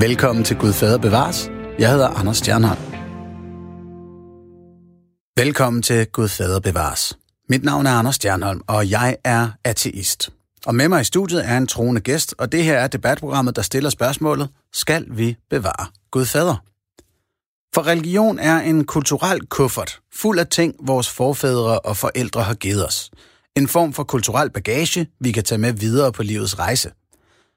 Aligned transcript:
Velkommen 0.00 0.44
til 0.44 0.56
Gud 0.56 0.72
Fader 0.72 0.98
Bevares. 0.98 1.50
Jeg 1.78 1.90
hedder 1.90 2.08
Anders 2.08 2.36
Stjernholm. 2.36 2.80
Velkommen 5.36 5.82
til 5.82 6.06
Gud 6.06 6.28
Fader 6.28 6.60
Bevares. 6.60 7.18
Mit 7.48 7.64
navn 7.64 7.86
er 7.86 7.90
Anders 7.90 8.14
Stjernholm, 8.14 8.60
og 8.66 8.90
jeg 8.90 9.16
er 9.24 9.48
ateist. 9.64 10.30
Og 10.66 10.74
med 10.74 10.88
mig 10.88 11.00
i 11.00 11.04
studiet 11.04 11.48
er 11.48 11.56
en 11.56 11.66
troende 11.66 12.00
gæst, 12.00 12.34
og 12.38 12.52
det 12.52 12.64
her 12.64 12.78
er 12.78 12.86
debatprogrammet, 12.86 13.56
der 13.56 13.62
stiller 13.62 13.90
spørgsmålet, 13.90 14.48
skal 14.72 15.06
vi 15.10 15.36
bevare 15.50 15.86
Gud 16.10 16.26
Fader? 16.26 16.56
For 17.74 17.86
religion 17.86 18.38
er 18.38 18.60
en 18.60 18.84
kulturel 18.84 19.46
kuffert, 19.46 20.00
fuld 20.14 20.38
af 20.38 20.46
ting, 20.46 20.74
vores 20.80 21.10
forfædre 21.10 21.80
og 21.80 21.96
forældre 21.96 22.42
har 22.42 22.54
givet 22.54 22.86
os. 22.86 23.10
En 23.56 23.68
form 23.68 23.92
for 23.92 24.04
kulturel 24.04 24.50
bagage, 24.50 25.06
vi 25.20 25.32
kan 25.32 25.44
tage 25.44 25.58
med 25.58 25.72
videre 25.72 26.12
på 26.12 26.22
livets 26.22 26.58
rejse. 26.58 26.90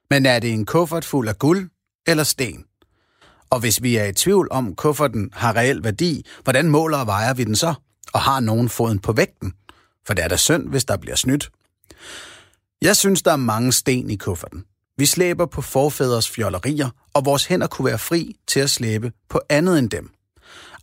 Men 0.10 0.26
er 0.26 0.40
det 0.40 0.52
en 0.52 0.66
kuffert 0.66 1.06
fuld 1.06 1.28
af 1.28 1.40
guld 1.40 1.70
eller 2.08 2.24
sten? 2.24 2.66
Og 3.50 3.60
hvis 3.60 3.84
vi 3.84 3.96
er 3.96 4.06
i 4.06 4.14
tvivl 4.14 4.48
om, 4.52 4.76
kufferten 4.76 5.30
har 5.34 5.56
reel 5.56 5.84
værdi, 5.84 6.26
hvordan 6.44 6.70
måler 6.70 6.98
og 6.98 7.08
vejer 7.08 7.34
vi 7.34 7.44
den 7.44 7.56
så? 7.56 7.74
Og 8.14 8.22
har 8.22 8.40
nogen 8.40 8.70
foden 8.70 9.00
på 9.00 9.14
vægten? 9.14 9.54
For 10.08 10.14
det 10.14 10.24
er 10.24 10.28
da 10.28 10.38
synd, 10.38 10.70
hvis 10.70 10.86
der 10.86 10.98
bliver 10.98 11.16
snydt. 11.16 11.52
Jeg 12.82 12.98
synes, 12.98 13.22
der 13.22 13.32
er 13.32 13.36
mange 13.36 13.72
sten 13.72 14.10
i 14.10 14.16
kufferten. 14.16 14.66
Vi 14.98 15.06
slæber 15.06 15.46
på 15.46 15.62
forfædres 15.62 16.30
fjollerier, 16.30 16.90
og 17.14 17.26
vores 17.26 17.46
hænder 17.46 17.68
kunne 17.68 17.86
være 17.86 17.98
fri 17.98 18.36
til 18.48 18.60
at 18.60 18.70
slæbe 18.70 19.12
på 19.30 19.42
andet 19.50 19.80
end 19.80 19.90
dem. 19.90 20.12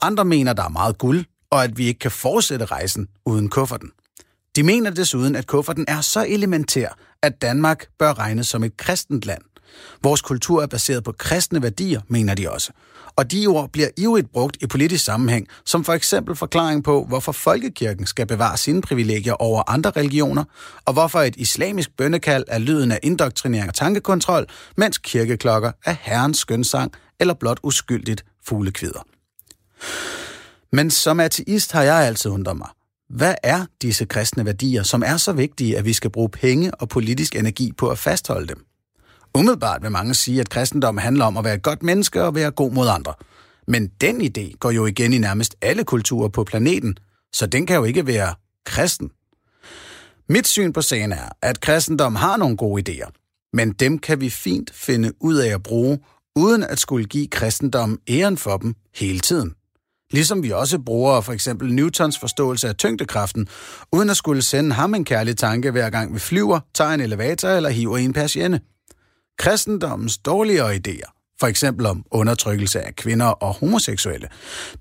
Andre 0.00 0.24
mener, 0.24 0.52
der 0.52 0.62
er 0.62 0.68
meget 0.68 0.98
guld, 0.98 1.24
og 1.50 1.64
at 1.64 1.78
vi 1.78 1.86
ikke 1.86 1.98
kan 1.98 2.10
fortsætte 2.10 2.64
rejsen 2.64 3.08
uden 3.26 3.48
kufferten. 3.48 3.90
De 4.56 4.62
mener 4.62 4.90
desuden, 4.90 5.36
at 5.36 5.46
kufferten 5.46 5.84
er 5.88 6.00
så 6.00 6.26
elementær, 6.28 6.98
at 7.22 7.42
Danmark 7.42 7.88
bør 7.98 8.18
regnes 8.18 8.48
som 8.48 8.64
et 8.64 8.76
kristent 8.76 9.26
land. 9.26 9.42
Vores 10.02 10.22
kultur 10.22 10.62
er 10.62 10.66
baseret 10.66 11.04
på 11.04 11.12
kristne 11.12 11.62
værdier, 11.62 12.00
mener 12.08 12.34
de 12.34 12.50
også. 12.50 12.72
Og 13.16 13.32
de 13.32 13.46
ord 13.46 13.70
bliver 13.72 13.88
ivrigt 13.96 14.32
brugt 14.32 14.56
i 14.60 14.66
politisk 14.66 15.04
sammenhæng, 15.04 15.48
som 15.64 15.84
for 15.84 15.92
eksempel 15.92 16.36
forklaring 16.36 16.84
på, 16.84 17.04
hvorfor 17.04 17.32
folkekirken 17.32 18.06
skal 18.06 18.26
bevare 18.26 18.56
sine 18.56 18.82
privilegier 18.82 19.32
over 19.32 19.62
andre 19.70 19.90
religioner, 19.90 20.44
og 20.84 20.92
hvorfor 20.92 21.20
et 21.20 21.36
islamisk 21.36 21.96
bønnekald 21.96 22.44
er 22.48 22.58
lyden 22.58 22.92
af 22.92 22.98
indoktrinering 23.02 23.68
og 23.68 23.74
tankekontrol, 23.74 24.46
mens 24.76 24.98
kirkeklokker 24.98 25.72
er 25.84 25.96
herrens 26.00 26.38
skønsang 26.38 26.92
eller 27.20 27.34
blot 27.34 27.60
uskyldigt 27.62 28.24
fuglekvider. 28.44 29.06
Men 30.72 30.90
som 30.90 31.20
ateist 31.20 31.72
har 31.72 31.82
jeg 31.82 31.94
altid 31.96 32.30
undret 32.30 32.56
mig. 32.56 32.68
Hvad 33.10 33.34
er 33.42 33.66
disse 33.82 34.04
kristne 34.04 34.44
værdier, 34.44 34.82
som 34.82 35.02
er 35.06 35.16
så 35.16 35.32
vigtige, 35.32 35.78
at 35.78 35.84
vi 35.84 35.92
skal 35.92 36.10
bruge 36.10 36.28
penge 36.28 36.74
og 36.74 36.88
politisk 36.88 37.36
energi 37.36 37.72
på 37.72 37.88
at 37.88 37.98
fastholde 37.98 38.46
dem? 38.46 38.67
Umiddelbart 39.34 39.82
vil 39.82 39.90
mange 39.90 40.14
sige, 40.14 40.40
at 40.40 40.50
kristendom 40.50 40.98
handler 40.98 41.24
om 41.24 41.36
at 41.36 41.44
være 41.44 41.54
et 41.54 41.62
godt 41.62 41.82
menneske 41.82 42.24
og 42.24 42.34
være 42.34 42.50
god 42.50 42.72
mod 42.72 42.88
andre. 42.88 43.14
Men 43.68 43.90
den 44.00 44.20
idé 44.20 44.56
går 44.58 44.70
jo 44.70 44.86
igen 44.86 45.12
i 45.12 45.18
nærmest 45.18 45.56
alle 45.62 45.84
kulturer 45.84 46.28
på 46.28 46.44
planeten, 46.44 46.98
så 47.32 47.46
den 47.46 47.66
kan 47.66 47.76
jo 47.76 47.84
ikke 47.84 48.06
være 48.06 48.34
kristen. 48.66 49.10
Mit 50.28 50.46
syn 50.46 50.72
på 50.72 50.82
sagen 50.82 51.12
er, 51.12 51.28
at 51.42 51.60
kristendom 51.60 52.16
har 52.16 52.36
nogle 52.36 52.56
gode 52.56 52.82
idéer, 52.88 53.10
men 53.52 53.72
dem 53.72 53.98
kan 53.98 54.20
vi 54.20 54.30
fint 54.30 54.70
finde 54.74 55.12
ud 55.20 55.36
af 55.36 55.54
at 55.54 55.62
bruge, 55.62 55.98
uden 56.36 56.62
at 56.62 56.78
skulle 56.78 57.04
give 57.06 57.26
kristendom 57.26 58.00
æren 58.08 58.38
for 58.38 58.56
dem 58.56 58.74
hele 58.94 59.20
tiden. 59.20 59.54
Ligesom 60.10 60.42
vi 60.42 60.50
også 60.50 60.78
bruger 60.78 61.20
for 61.20 61.32
eksempel 61.32 61.74
Newtons 61.74 62.18
forståelse 62.18 62.68
af 62.68 62.76
tyngdekraften, 62.76 63.48
uden 63.92 64.10
at 64.10 64.16
skulle 64.16 64.42
sende 64.42 64.74
ham 64.74 64.94
en 64.94 65.04
kærlig 65.04 65.36
tanke 65.36 65.70
hver 65.70 65.90
gang 65.90 66.14
vi 66.14 66.18
flyver, 66.18 66.60
tager 66.74 66.90
en 66.90 67.00
elevator 67.00 67.48
eller 67.48 67.70
hiver 67.70 67.96
i 67.96 68.04
en 68.04 68.12
persienne. 68.12 68.60
Kristendommens 69.38 70.18
dårligere 70.18 70.74
idéer, 70.74 71.36
for 71.40 71.46
eksempel 71.46 71.86
om 71.86 72.04
undertrykkelse 72.10 72.80
af 72.80 72.96
kvinder 72.96 73.26
og 73.26 73.54
homoseksuelle, 73.54 74.28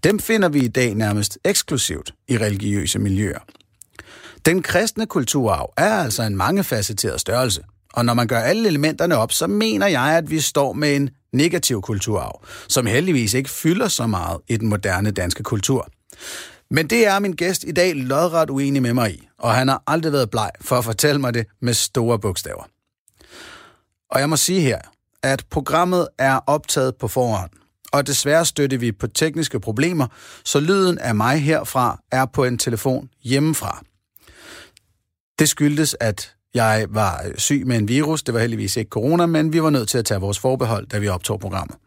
dem 0.04 0.20
finder 0.20 0.50
vi 0.50 0.60
i 0.60 0.68
dag 0.68 0.96
nærmest 0.96 1.38
eksklusivt 1.44 2.14
i 2.28 2.38
religiøse 2.38 3.00
miljøer. 3.00 3.40
Den 4.46 4.62
kristne 4.62 5.06
kulturarv 5.06 5.74
er 5.78 5.94
altså 5.94 6.24
en 6.24 6.38
mangefacetteret 6.38 7.22
størrelse, 7.22 7.62
og 7.94 8.06
når 8.06 8.14
man 8.14 8.28
gør 8.28 8.40
alle 8.40 8.68
elementerne 8.68 9.18
op, 9.18 9.32
så 9.32 9.48
mener 9.48 9.88
jeg, 9.88 10.18
at 10.18 10.30
vi 10.30 10.40
står 10.40 10.74
med 10.74 10.96
en 10.96 11.10
negativ 11.34 11.82
kulturarv, 11.82 12.46
som 12.68 12.86
heldigvis 12.86 13.34
ikke 13.34 13.50
fylder 13.50 13.88
så 13.88 14.08
meget 14.08 14.40
i 14.48 14.58
den 14.58 14.68
moderne 14.68 15.12
danske 15.12 15.44
kultur. 15.44 15.90
Men 16.72 16.88
det 16.88 17.08
er 17.08 17.20
min 17.20 17.34
gæst 17.34 17.64
i 17.64 17.72
dag 17.72 17.96
lodret 17.96 18.50
uenig 18.50 18.82
med 18.82 18.94
mig 18.94 19.12
i, 19.12 19.28
og 19.40 19.54
han 19.54 19.68
har 19.68 19.84
aldrig 19.88 20.14
været 20.14 20.30
bleg 20.30 20.52
for 20.62 20.76
at 20.76 20.86
fortælle 20.86 21.22
mig 21.22 21.34
det 21.34 21.46
med 21.62 21.74
store 21.74 22.20
bogstaver. 22.20 22.64
Og 24.12 24.20
jeg 24.20 24.30
må 24.30 24.36
sige 24.36 24.62
her, 24.62 24.80
at 25.24 25.44
programmet 25.50 26.08
er 26.18 26.40
optaget 26.48 26.96
på 26.96 27.08
forhånd, 27.08 27.52
og 27.92 28.08
desværre 28.08 28.46
støtter 28.46 28.78
vi 28.78 28.92
på 28.92 29.08
tekniske 29.08 29.60
problemer, 29.60 30.08
så 30.46 30.60
lyden 30.60 30.98
af 30.98 31.16
mig 31.16 31.42
herfra 31.42 32.00
er 32.12 32.26
på 32.26 32.44
en 32.44 32.58
telefon 32.58 33.10
hjemmefra. 33.24 33.84
Det 35.40 35.50
skyldes, 35.50 35.96
at 36.00 36.34
jeg 36.54 36.86
var 36.90 37.24
øh, 37.28 37.38
syg 37.38 37.64
med 37.66 37.78
en 37.78 37.88
virus. 37.88 38.24
Det 38.24 38.34
var 38.34 38.40
heldigvis 38.40 38.78
ikke 38.78 38.90
corona, 38.90 39.26
men 39.26 39.54
vi 39.54 39.64
var 39.64 39.70
nødt 39.70 39.90
til 39.90 39.98
at 39.98 40.06
tage 40.06 40.20
vores 40.20 40.40
forbehold, 40.40 40.88
da 40.88 40.98
vi 40.98 41.08
optog 41.08 41.40
programmet. 41.40 41.78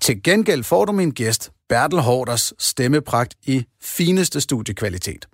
Til 0.00 0.22
gengæld 0.22 0.64
får 0.64 0.84
du 0.84 0.92
min 0.92 1.10
gæst, 1.10 1.50
Bertel 1.68 2.00
Hårders 2.00 2.52
stemmepragt 2.58 3.34
i 3.46 3.64
fineste 3.82 4.40
studiekvalitet. 4.40 5.26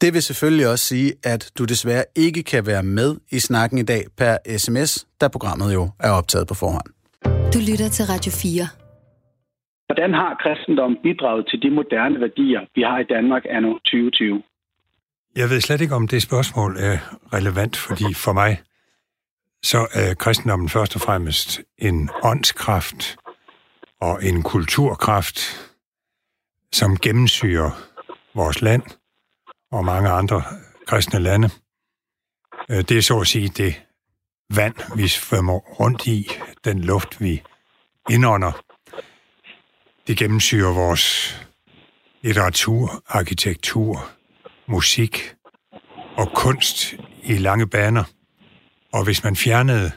Det 0.00 0.14
vil 0.14 0.22
selvfølgelig 0.22 0.68
også 0.68 0.84
sige, 0.84 1.12
at 1.24 1.50
du 1.58 1.64
desværre 1.64 2.04
ikke 2.16 2.42
kan 2.42 2.66
være 2.66 2.82
med 2.82 3.16
i 3.30 3.38
snakken 3.38 3.78
i 3.78 3.82
dag 3.82 4.04
per 4.18 4.58
sms, 4.58 5.06
da 5.20 5.28
programmet 5.28 5.74
jo 5.74 5.90
er 6.00 6.10
optaget 6.10 6.48
på 6.48 6.54
forhånd. 6.54 6.88
Du 7.54 7.58
lytter 7.70 7.88
til 7.88 8.04
Radio 8.12 8.32
4. 8.32 8.68
Hvordan 9.88 10.14
har 10.14 10.30
kristendom 10.42 10.96
bidraget 11.02 11.46
til 11.50 11.62
de 11.62 11.70
moderne 11.70 12.20
værdier, 12.20 12.60
vi 12.74 12.82
har 12.82 12.98
i 12.98 13.04
Danmark 13.14 13.42
anno 13.50 13.72
2020? 13.72 14.42
Jeg 15.36 15.50
ved 15.50 15.60
slet 15.60 15.80
ikke, 15.80 15.94
om 15.94 16.08
det 16.08 16.22
spørgsmål 16.22 16.76
er 16.78 16.98
relevant, 17.32 17.76
fordi 17.76 18.14
for 18.14 18.32
mig 18.32 18.52
så 19.62 19.86
er 19.94 20.14
kristendommen 20.14 20.68
først 20.68 20.94
og 20.94 21.00
fremmest 21.00 21.60
en 21.78 22.10
åndskraft 22.22 23.16
og 24.00 24.24
en 24.24 24.42
kulturkraft, 24.42 25.38
som 26.72 26.96
gennemsyrer 26.96 27.70
vores 28.34 28.62
land 28.62 28.82
og 29.72 29.84
mange 29.84 30.10
andre 30.10 30.42
kristne 30.86 31.20
lande. 31.20 31.50
Øh, 32.70 32.78
det 32.78 32.90
er 32.90 33.02
så 33.02 33.20
at 33.20 33.26
sige 33.26 33.48
det 33.48 33.82
vand, 34.50 34.74
vi 34.96 35.08
svømmer 35.08 35.58
rundt 35.58 36.06
i, 36.06 36.30
den 36.64 36.80
luft, 36.80 37.20
vi 37.20 37.42
indånder. 38.10 38.62
Det 40.06 40.18
gennemsyrer 40.18 40.72
vores 40.72 41.36
litteratur, 42.22 43.02
arkitektur, 43.06 44.10
musik 44.66 45.34
og 46.16 46.32
kunst 46.34 46.94
i 47.22 47.38
lange 47.38 47.66
baner. 47.66 48.04
Og 48.92 49.04
hvis 49.04 49.24
man 49.24 49.36
fjernede 49.36 49.90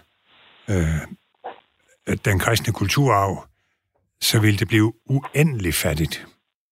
øh, 0.70 1.02
den 2.26 2.40
kristne 2.40 2.74
kulturarv, 2.74 3.48
så 4.22 4.40
ville 4.40 4.60
det 4.60 4.68
blive 4.68 4.94
uendelig 5.06 5.74
fattigt. 5.74 6.28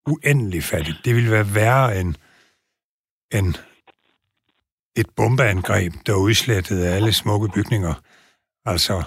Uendelig 0.07 0.63
fattigt. 0.63 0.97
Det 1.05 1.15
ville 1.15 1.31
være 1.31 1.55
værre 1.55 1.99
end, 1.99 2.15
en, 3.33 3.55
et 4.95 5.09
bombeangreb, 5.15 5.93
der 6.05 6.15
udslettede 6.15 6.87
alle 6.87 7.13
smukke 7.13 7.49
bygninger. 7.49 7.93
Altså, 8.65 9.03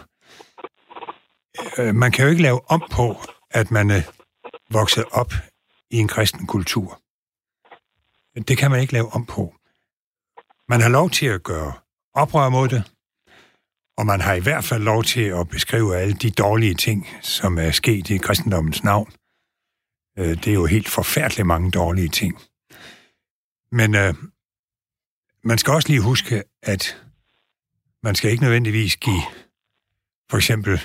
øh, 1.79 1.95
man 1.95 2.13
kan 2.13 2.25
jo 2.25 2.31
ikke 2.31 2.43
lave 2.43 2.71
om 2.71 2.83
på, 2.91 3.17
at 3.51 3.71
man 3.71 3.91
øh, 3.91 3.97
er 3.97 4.03
vokset 4.71 5.05
op 5.13 5.33
i 5.91 5.97
en 5.99 6.09
kristen 6.09 6.47
kultur. 6.47 7.03
Det 8.49 8.59
kan 8.59 8.71
man 8.71 8.81
ikke 8.81 8.93
lave 8.93 9.13
om 9.13 9.27
på. 9.27 9.55
Man 10.69 10.81
har 10.81 10.89
lov 10.89 11.11
til 11.11 11.27
at 11.27 11.43
gøre 11.43 11.73
oprør 12.15 12.49
mod 12.49 12.69
det, 12.69 12.93
og 13.97 14.07
man 14.07 14.21
har 14.21 14.35
i 14.35 14.41
hvert 14.41 14.65
fald 14.65 14.83
lov 14.83 15.05
til 15.05 15.21
at 15.21 15.49
beskrive 15.49 15.97
alle 15.97 16.15
de 16.15 16.31
dårlige 16.31 16.75
ting, 16.75 17.07
som 17.23 17.59
er 17.59 17.71
sket 17.71 18.11
i 18.11 18.19
kristendommens 18.19 18.85
navn. 18.85 19.13
Øh, 20.19 20.29
det 20.29 20.49
er 20.49 20.55
jo 20.55 20.67
helt 20.67 20.89
forfærdeligt 20.89 21.47
mange 21.47 21.71
dårlige 21.71 22.09
ting. 22.09 22.39
Men 23.73 23.95
øh, 23.95 24.15
man 25.45 25.59
skal 25.59 25.73
også 25.73 25.89
lige 25.89 26.01
huske, 26.01 26.43
at 26.63 27.03
man 28.03 28.15
skal 28.15 28.31
ikke 28.31 28.43
nødvendigvis 28.43 28.97
give 28.97 29.23
for 30.31 30.37
eksempel 30.37 30.81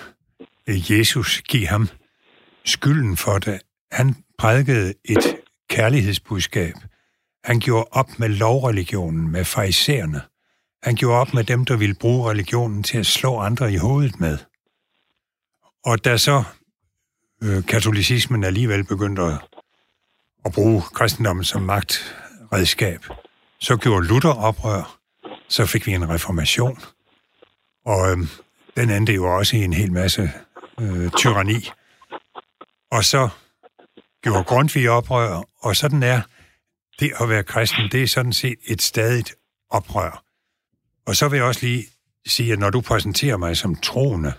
øh, 0.67 0.91
Jesus, 0.91 1.41
give 1.41 1.67
ham 1.67 1.89
skylden 2.65 3.17
for 3.17 3.39
det. 3.39 3.61
Han 3.91 4.15
prædikede 4.37 4.93
et 5.05 5.37
kærlighedsbudskab– 5.69 6.73
han 7.45 7.59
gjorde 7.59 7.87
op 7.91 8.19
med 8.19 8.29
lovreligionen, 8.29 9.31
med 9.31 9.45
farisæerne. 9.45 10.21
Han 10.83 10.95
gjorde 10.95 11.19
op 11.19 11.33
med 11.33 11.43
dem, 11.43 11.65
der 11.65 11.77
ville 11.77 11.95
bruge 11.95 12.29
religionen 12.29 12.83
til 12.83 12.97
at 12.97 13.05
slå 13.05 13.39
andre 13.39 13.73
i 13.73 13.75
hovedet 13.75 14.19
med. 14.19 14.37
Og 15.83 16.05
da 16.05 16.17
så 16.17 16.43
øh, 17.43 17.65
katolicismen 17.65 18.43
alligevel 18.43 18.83
begyndte 18.83 19.21
at, 19.21 19.33
at 20.45 20.51
bruge 20.51 20.81
kristendommen 20.81 21.43
som 21.43 21.61
magt, 21.61 22.15
redskab. 22.53 23.05
så 23.59 23.77
gjorde 23.77 24.07
Luther 24.07 24.33
oprør, 24.33 24.99
så 25.49 25.65
fik 25.65 25.87
vi 25.87 25.91
en 25.91 26.09
reformation, 26.09 26.79
og 27.85 28.11
øhm, 28.11 28.27
den 28.77 28.89
endte 28.89 29.13
jo 29.13 29.37
også 29.37 29.57
i 29.57 29.63
en 29.63 29.73
hel 29.73 29.91
masse 29.91 30.31
øh, 30.81 31.11
tyranni. 31.11 31.69
Og 32.91 33.05
så 33.05 33.29
gjorde 34.21 34.43
Grundtvig 34.43 34.89
oprør, 34.89 35.43
og 35.59 35.75
sådan 35.75 36.03
er 36.03 36.21
det 36.99 37.11
at 37.21 37.29
være 37.29 37.43
kristen, 37.43 37.91
det 37.91 38.03
er 38.03 38.07
sådan 38.07 38.33
set 38.33 38.57
et 38.67 38.81
stadigt 38.81 39.35
oprør. 39.69 40.23
Og 41.07 41.15
så 41.15 41.27
vil 41.27 41.37
jeg 41.37 41.45
også 41.45 41.65
lige 41.65 41.85
sige, 42.27 42.53
at 42.53 42.59
når 42.59 42.69
du 42.69 42.81
præsenterer 42.81 43.37
mig 43.37 43.57
som 43.57 43.75
troende, 43.75 44.33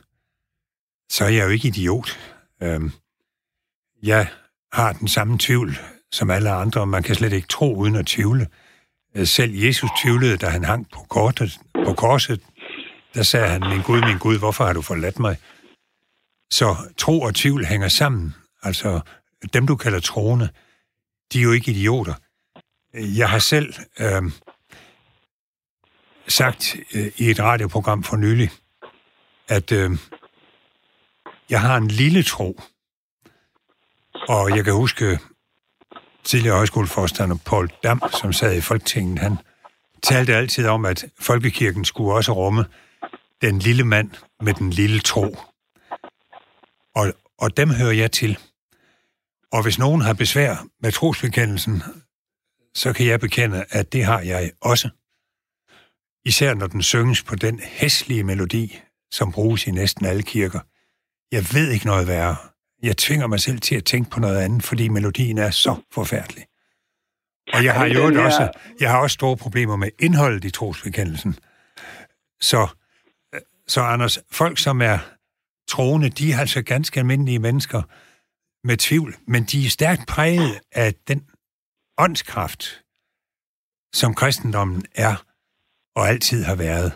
så 1.10 1.24
er 1.24 1.28
jeg 1.28 1.44
jo 1.44 1.50
ikke 1.50 1.68
idiot. 1.68 2.18
Øhm, 2.62 2.92
jeg 4.02 4.28
har 4.72 4.92
den 4.92 5.08
samme 5.08 5.38
tvivl 5.38 5.78
som 6.12 6.30
alle 6.30 6.50
andre, 6.50 6.86
man 6.86 7.02
kan 7.02 7.14
slet 7.14 7.32
ikke 7.32 7.48
tro 7.48 7.76
uden 7.76 7.96
at 7.96 8.06
tvivle. 8.06 8.46
Øh, 9.16 9.26
selv 9.26 9.54
Jesus 9.54 9.90
tvivlede, 10.02 10.36
da 10.36 10.48
han 10.48 10.64
hang 10.64 10.90
på, 10.90 11.00
kortet, 11.08 11.58
på 11.84 11.92
korset. 11.92 12.40
Der 13.14 13.22
sagde 13.22 13.48
han, 13.48 13.60
min 13.60 13.82
Gud, 13.82 14.00
min 14.00 14.18
Gud, 14.18 14.38
hvorfor 14.38 14.64
har 14.64 14.72
du 14.72 14.82
forladt 14.82 15.18
mig? 15.18 15.36
Så 16.50 16.76
tro 16.98 17.20
og 17.20 17.34
tvivl 17.34 17.64
hænger 17.64 17.88
sammen. 17.88 18.34
Altså, 18.62 19.00
dem 19.52 19.66
du 19.66 19.76
kalder 19.76 20.00
troende, 20.00 20.48
de 21.32 21.38
er 21.38 21.42
jo 21.42 21.52
ikke 21.52 21.70
idioter. 21.70 22.14
Øh, 22.94 23.18
jeg 23.18 23.30
har 23.30 23.38
selv 23.38 23.74
øh, 24.00 24.22
sagt 26.28 26.76
øh, 26.94 27.12
i 27.16 27.30
et 27.30 27.40
radioprogram 27.40 28.02
for 28.02 28.16
nylig, 28.16 28.50
at 29.48 29.72
øh, 29.72 29.90
jeg 31.50 31.60
har 31.60 31.76
en 31.76 31.88
lille 31.88 32.22
tro. 32.22 32.60
Og 34.28 34.56
jeg 34.56 34.64
kan 34.64 34.72
huske 34.72 35.18
tidligere 36.26 36.56
højskoleforstander 36.56 37.37
Paul 37.46 37.70
Dam, 37.82 38.02
som 38.20 38.32
sad 38.32 38.56
i 38.56 38.61
Folketinget, 38.61 39.19
han 39.19 39.37
talte 40.02 40.34
altid 40.34 40.67
om, 40.67 40.84
at 40.84 41.05
folkekirken 41.20 41.84
skulle 41.84 42.14
også 42.14 42.32
rumme 42.32 42.64
den 43.43 43.58
lille 43.58 43.84
mand 43.84 44.11
med 44.40 44.55
den 44.55 44.70
lille 44.70 45.00
tro. 45.00 45.37
Og, 46.94 47.12
og 47.38 47.56
dem 47.56 47.70
hører 47.70 47.93
jeg 47.93 48.12
til. 48.12 48.38
Og 49.52 49.62
hvis 49.62 49.78
nogen 49.78 50.00
har 50.00 50.14
besvær 50.14 50.67
med 50.82 50.93
trosbekendelsen, 50.93 51.82
så 52.75 52.93
kan 52.93 53.06
jeg 53.06 53.20
bekende, 53.20 53.64
at 53.70 53.93
det 53.93 54.05
har 54.05 54.20
jeg 54.20 54.52
også. 54.61 54.90
Især 56.25 56.55
når 56.55 56.67
den 56.67 56.82
synges 56.82 57.23
på 57.23 57.34
den 57.34 57.61
hæslige 57.61 58.25
melodi, 58.25 58.81
som 59.11 59.32
bruges 59.32 59.67
i 59.67 59.70
næsten 59.70 60.06
alle 60.06 60.23
kirker. 60.23 60.61
Jeg 61.32 61.44
ved 61.52 61.70
ikke 61.70 61.87
noget 61.87 62.06
værre. 62.06 62.37
Jeg 62.82 62.96
tvinger 62.96 63.26
mig 63.26 63.40
selv 63.40 63.58
til 63.58 63.76
at 63.76 63.84
tænke 63.84 64.11
på 64.11 64.20
noget 64.20 64.38
andet, 64.38 64.62
fordi 64.62 64.88
melodien 64.88 65.38
er 65.38 65.50
så 65.50 65.75
forfærdelig. 65.93 66.44
Og 67.52 67.64
jeg 67.64 67.75
har 67.75 67.87
jo 67.87 68.25
også, 68.25 68.50
jeg 68.81 68.90
har 68.90 69.02
også 69.02 69.14
store 69.14 69.37
problemer 69.37 69.76
med 69.76 69.88
indholdet 69.99 70.44
i 70.44 70.50
trosbekendelsen. 70.50 71.32
Så, 72.40 72.69
så 73.67 73.81
Anders, 73.81 74.19
folk 74.32 74.58
som 74.58 74.81
er 74.82 74.99
troende, 75.69 76.08
de 76.08 76.32
er 76.32 76.38
altså 76.38 76.62
ganske 76.62 77.00
almindelige 77.00 77.38
mennesker 77.38 77.82
med 78.67 78.76
tvivl, 78.76 79.14
men 79.26 79.43
de 79.43 79.58
er 79.67 79.70
stærkt 79.70 80.02
præget 80.08 80.61
af 80.73 80.94
den 81.08 81.20
åndskraft, 81.99 82.82
som 83.93 84.14
kristendommen 84.14 84.84
er 84.94 85.14
og 85.96 86.08
altid 86.08 86.44
har 86.44 86.56
været. 86.56 86.93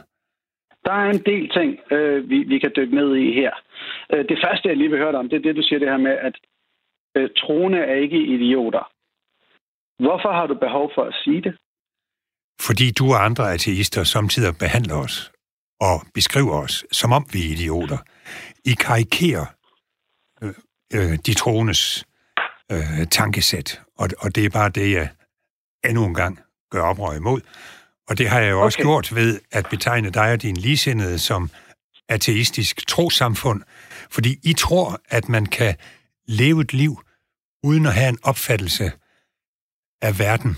Der 0.85 0.93
er 0.93 1.11
en 1.11 1.23
del 1.31 1.49
ting, 1.49 1.93
øh, 1.93 2.29
vi, 2.31 2.39
vi 2.43 2.59
kan 2.59 2.73
dykke 2.77 2.95
ned 2.95 3.17
i 3.17 3.33
her. 3.33 3.53
Øh, 4.13 4.25
det 4.29 4.39
første, 4.45 4.69
jeg 4.69 4.77
lige 4.77 4.91
vil 4.91 4.99
høre 4.99 5.13
dig 5.13 5.21
om, 5.21 5.29
det 5.29 5.37
er 5.37 5.43
det, 5.43 5.57
du 5.57 5.63
siger 5.63 5.79
det 5.79 5.89
her 5.89 6.03
med, 6.09 6.17
at 6.29 6.37
øh, 7.17 7.31
troende 7.37 7.79
er 7.79 7.95
ikke 7.95 8.19
idioter. 8.37 8.85
Hvorfor 10.05 10.33
har 10.33 10.47
du 10.47 10.55
behov 10.55 10.93
for 10.95 11.05
at 11.05 11.15
sige 11.25 11.43
det? 11.43 11.55
Fordi 12.67 12.91
du 12.99 13.05
og 13.15 13.25
andre 13.25 13.53
ateister 13.53 14.05
samtidig 14.05 14.55
behandler 14.59 14.97
os 14.97 15.33
og 15.81 15.97
beskriver 16.15 16.63
os, 16.63 16.85
som 16.93 17.13
om 17.13 17.27
vi 17.33 17.39
er 17.39 17.53
idioter. 17.53 17.99
I 18.65 18.73
karikerer 18.81 19.47
øh, 20.43 20.55
øh, 20.95 21.19
de 21.27 21.35
troendes 21.35 22.05
øh, 22.73 23.07
tankesæt, 23.11 23.81
og, 23.99 24.09
og 24.19 24.35
det 24.35 24.45
er 24.45 24.51
bare 24.51 24.71
det, 24.71 24.93
jeg 24.93 25.09
endnu 25.89 26.05
en 26.05 26.15
gang 26.15 26.41
gør 26.71 26.83
oprør 26.83 27.17
imod. 27.17 27.41
Og 28.09 28.19
det 28.19 28.29
har 28.29 28.41
jeg 28.41 28.51
jo 28.51 28.57
okay. 28.57 28.65
også 28.65 28.79
gjort 28.79 29.15
ved 29.15 29.41
at 29.53 29.67
betegne 29.71 30.11
dig 30.11 30.33
og 30.33 30.43
din 30.43 30.57
ligesindede 30.57 31.19
som 31.19 31.51
ateistisk 32.11 32.87
trosamfund, 32.87 33.63
fordi 34.11 34.39
I 34.43 34.53
tror, 34.53 35.03
at 35.09 35.29
man 35.29 35.47
kan 35.47 35.77
leve 36.27 36.61
et 36.61 36.73
liv 36.73 37.03
uden 37.63 37.87
at 37.87 37.95
have 37.95 38.09
en 38.09 38.19
opfattelse 38.23 38.93
af 40.03 40.19
verden, 40.19 40.57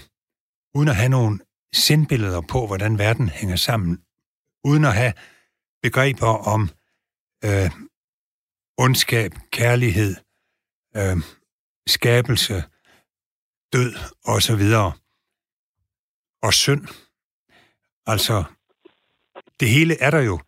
uden 0.75 0.88
at 0.88 0.96
have 0.96 1.08
nogle 1.08 1.38
sindbilleder 1.72 2.40
på, 2.40 2.66
hvordan 2.66 2.99
verden 2.99 3.28
hænger 3.28 3.56
sammen, 3.56 3.99
uden 4.64 4.84
at 4.84 4.94
have 4.94 5.12
begreber 5.82 6.26
om 6.26 6.70
øh, 7.44 7.70
ondskab, 8.78 9.32
kærlighed, 9.50 10.16
øh, 10.96 11.16
skabelse, 11.87 12.64
død 13.72 13.94
osv. 14.25 14.64
Og 16.43 16.54
synd. 16.54 16.88
Altså, 18.06 18.44
det 19.60 19.69
hele 19.70 20.00
er 20.00 20.10
der 20.10 20.20
jo, 20.20 20.40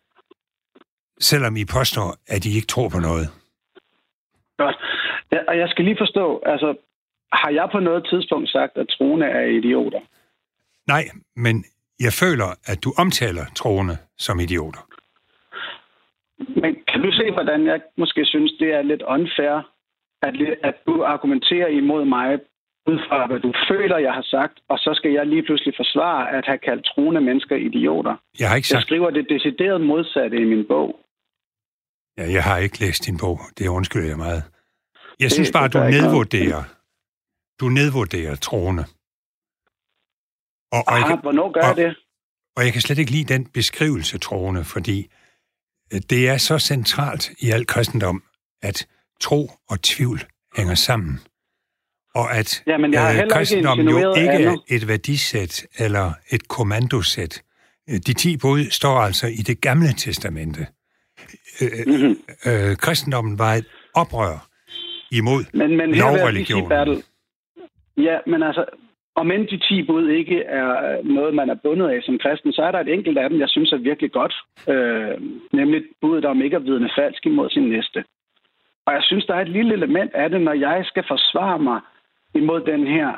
selvom 1.31 1.53
I 1.57 1.65
påstår, 1.77 2.09
at 2.35 2.41
I 2.45 2.51
ikke 2.57 2.71
tror 2.73 2.89
på 2.89 2.99
noget. 2.99 3.27
Godt. 4.57 4.77
Ja, 5.31 5.39
og 5.47 5.57
jeg 5.57 5.69
skal 5.69 5.85
lige 5.85 6.01
forstå, 6.03 6.41
altså, 6.45 6.75
har 7.33 7.49
jeg 7.49 7.67
på 7.71 7.79
noget 7.79 8.07
tidspunkt 8.11 8.49
sagt, 8.49 8.77
at 8.77 8.87
troende 8.97 9.25
er 9.25 9.45
idioter? 9.59 10.01
Nej, 10.87 11.03
men 11.35 11.55
jeg 11.99 12.13
føler, 12.23 12.49
at 12.71 12.83
du 12.83 12.93
omtaler 12.97 13.45
troende 13.55 13.97
som 14.17 14.39
idioter. 14.39 14.83
Men 16.61 16.71
kan 16.87 17.01
du 17.01 17.11
se, 17.11 17.31
hvordan 17.31 17.65
jeg 17.65 17.81
måske 17.97 18.25
synes, 18.25 18.51
det 18.59 18.73
er 18.73 18.81
lidt 18.81 19.01
unfair, 19.01 19.55
at, 20.21 20.35
at 20.63 20.75
du 20.87 21.03
argumenterer 21.03 21.67
imod 21.67 22.05
mig 22.05 22.39
ud 22.87 22.99
fra, 23.07 23.27
hvad 23.27 23.39
du 23.39 23.53
føler, 23.69 23.97
jeg 23.97 24.13
har 24.13 24.27
sagt, 24.35 24.59
og 24.69 24.77
så 24.77 24.91
skal 24.93 25.11
jeg 25.11 25.25
lige 25.27 25.43
pludselig 25.43 25.73
forsvare 25.77 26.31
at 26.37 26.45
have 26.45 26.57
kaldt 26.57 26.85
troende 26.85 27.21
mennesker 27.21 27.55
idioter. 27.55 28.15
Jeg 28.39 28.49
har 28.49 28.55
ikke 28.55 28.67
sagt... 28.67 28.77
Jeg 28.77 28.83
skriver 28.83 29.09
det 29.09 29.29
decideret 29.29 29.81
modsatte 29.81 30.37
i 30.37 30.43
min 30.43 30.65
bog. 30.67 30.99
Ja, 32.17 32.31
jeg 32.31 32.43
har 32.43 32.57
ikke 32.57 32.79
læst 32.79 33.05
din 33.05 33.17
bog. 33.17 33.39
Det 33.57 33.67
undskylder 33.67 34.07
jeg 34.07 34.17
meget. 34.17 34.43
Jeg 35.19 35.31
synes 35.31 35.51
bare, 35.51 35.67
du 35.67 35.79
nedvurderer, 35.79 36.63
du 37.59 37.69
nedvurderer 37.69 38.35
troende. 38.35 38.85
Og, 40.71 40.83
og 40.87 40.97
Aha, 40.97 41.07
jeg, 41.07 41.19
hvornår 41.21 41.51
gør 41.51 41.61
og, 41.61 41.67
jeg 41.67 41.85
det? 41.85 41.95
Og 42.55 42.65
jeg 42.65 42.73
kan 42.73 42.81
slet 42.81 42.97
ikke 42.97 43.11
lide 43.11 43.33
den 43.33 43.45
beskrivelse, 43.45 44.17
troende, 44.17 44.63
fordi 44.63 45.11
øh, 45.93 46.01
det 46.09 46.29
er 46.29 46.37
så 46.37 46.59
centralt 46.59 47.31
i 47.39 47.49
al 47.51 47.65
kristendom, 47.65 48.23
at 48.61 48.87
tro 49.21 49.51
og 49.69 49.81
tvivl 49.81 50.19
hænger 50.55 50.75
sammen. 50.75 51.19
Og 52.13 52.35
at 52.35 52.63
Jamen, 52.67 52.93
jeg 52.93 53.01
har 53.01 53.23
øh, 53.23 53.29
kristendom 53.29 53.79
jo 53.79 54.15
ikke 54.15 54.43
er 54.43 54.57
et 54.67 54.87
værdisæt 54.87 55.67
eller 55.77 56.13
et 56.29 56.47
kommandosæt. 56.47 57.43
De 57.87 58.13
ti 58.13 58.37
bud 58.37 58.69
står 58.69 58.97
altså 58.97 59.27
i 59.27 59.41
det 59.41 59.61
gamle 59.61 59.93
testamente. 59.93 60.67
Mm-hmm. 61.87 62.15
Øh, 62.47 62.75
kristendommen 62.75 63.39
var 63.39 63.53
et 63.53 63.67
oprør 63.93 64.47
imod 65.11 65.43
men, 65.53 65.77
men 65.77 65.95
lovreligionen. 65.95 67.03
Ja, 67.97 68.17
men 68.27 68.43
altså, 68.43 68.65
om 69.15 69.31
end 69.31 69.47
de 69.47 69.57
10 69.57 69.83
bud 69.83 70.09
ikke 70.09 70.43
er 70.43 71.03
noget, 71.03 71.35
man 71.35 71.49
er 71.49 71.55
bundet 71.63 71.89
af 71.89 71.99
som 72.03 72.17
kristen, 72.17 72.53
så 72.53 72.61
er 72.61 72.71
der 72.71 72.79
et 72.79 72.93
enkelt 72.93 73.17
af 73.17 73.29
dem, 73.29 73.39
jeg 73.39 73.49
synes 73.49 73.71
er 73.71 73.77
virkelig 73.77 74.11
godt. 74.11 74.35
Øh, 74.69 75.15
nemlig 75.53 75.81
budet 76.01 76.25
om 76.25 76.41
ikke 76.41 76.55
at 76.55 76.63
vidne 76.63 76.89
falsk 76.97 77.25
imod 77.25 77.49
sin 77.49 77.69
næste. 77.69 78.03
Og 78.85 78.93
jeg 78.93 79.03
synes, 79.03 79.25
der 79.25 79.35
er 79.35 79.41
et 79.41 79.49
lille 79.49 79.73
element 79.73 80.11
af 80.13 80.29
det, 80.29 80.41
når 80.41 80.53
jeg 80.53 80.85
skal 80.85 81.03
forsvare 81.07 81.59
mig 81.59 81.79
imod 82.33 82.61
den 82.61 82.87
her 82.87 83.09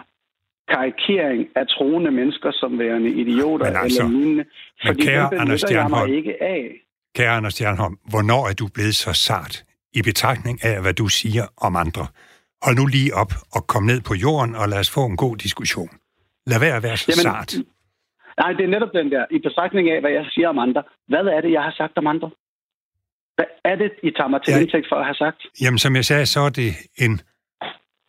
karikering 0.67 1.47
af 1.55 1.67
troende 1.67 2.11
mennesker 2.11 2.51
som 2.51 2.79
værende 2.79 3.09
idioter 3.09 3.65
altså, 3.65 4.03
eller 4.03 4.19
lignende. 4.19 4.45
Fordi 4.85 5.01
kære 5.01 5.29
den 5.29 5.39
Anders 5.39 5.63
jeg 5.71 6.15
ikke 6.15 6.43
af. 6.43 6.86
Kære 7.17 7.37
Anders 7.37 7.53
Stjernholm, 7.53 7.97
hvornår 8.13 8.47
er 8.49 8.53
du 8.53 8.67
blevet 8.75 8.95
så 8.95 9.13
sart 9.27 9.63
i 9.93 10.01
betragtning 10.01 10.55
af, 10.63 10.81
hvad 10.81 10.93
du 10.93 11.07
siger 11.07 11.45
om 11.67 11.75
andre? 11.75 12.05
Hold 12.65 12.75
nu 12.75 12.85
lige 12.85 13.11
op 13.21 13.31
og 13.55 13.61
kom 13.67 13.83
ned 13.83 14.01
på 14.09 14.13
jorden, 14.13 14.55
og 14.55 14.69
lad 14.69 14.79
os 14.79 14.91
få 14.97 15.05
en 15.05 15.17
god 15.17 15.37
diskussion. 15.37 15.89
Lad 16.51 16.59
være 16.59 16.75
at 16.75 16.83
være 16.83 16.97
så 16.97 17.05
Jamen, 17.09 17.23
sart. 17.29 17.51
Nej, 18.41 18.51
det 18.57 18.63
er 18.65 18.71
netop 18.75 18.93
den 18.93 19.11
der, 19.11 19.25
i 19.31 19.39
betragtning 19.47 19.89
af, 19.93 19.99
hvad 20.01 20.11
jeg 20.11 20.25
siger 20.33 20.49
om 20.49 20.59
andre. 20.59 20.83
Hvad 21.07 21.25
er 21.37 21.41
det, 21.41 21.51
jeg 21.51 21.63
har 21.67 21.71
sagt 21.71 21.97
om 21.97 22.07
andre? 22.07 22.29
Hvad 23.35 23.45
er 23.65 23.75
det, 23.75 23.91
I 24.03 24.11
tager 24.17 24.27
mig 24.27 24.39
til 24.43 24.51
ja, 24.53 24.59
indtægt 24.59 24.87
for 24.89 24.95
at 24.95 25.05
have 25.05 25.15
sagt? 25.15 25.39
Jamen, 25.61 25.79
som 25.79 25.95
jeg 25.95 26.05
sagde, 26.05 26.25
så 26.25 26.39
er 26.39 26.49
det 26.49 26.71
en 26.97 27.21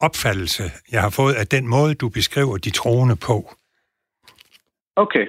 opfattelse, 0.00 0.62
jeg 0.92 1.00
har 1.02 1.10
fået 1.10 1.34
af 1.34 1.46
den 1.46 1.68
måde, 1.68 1.94
du 1.94 2.08
beskriver 2.08 2.56
de 2.56 2.70
troende 2.70 3.16
på. 3.16 3.36
Okay. 4.96 5.26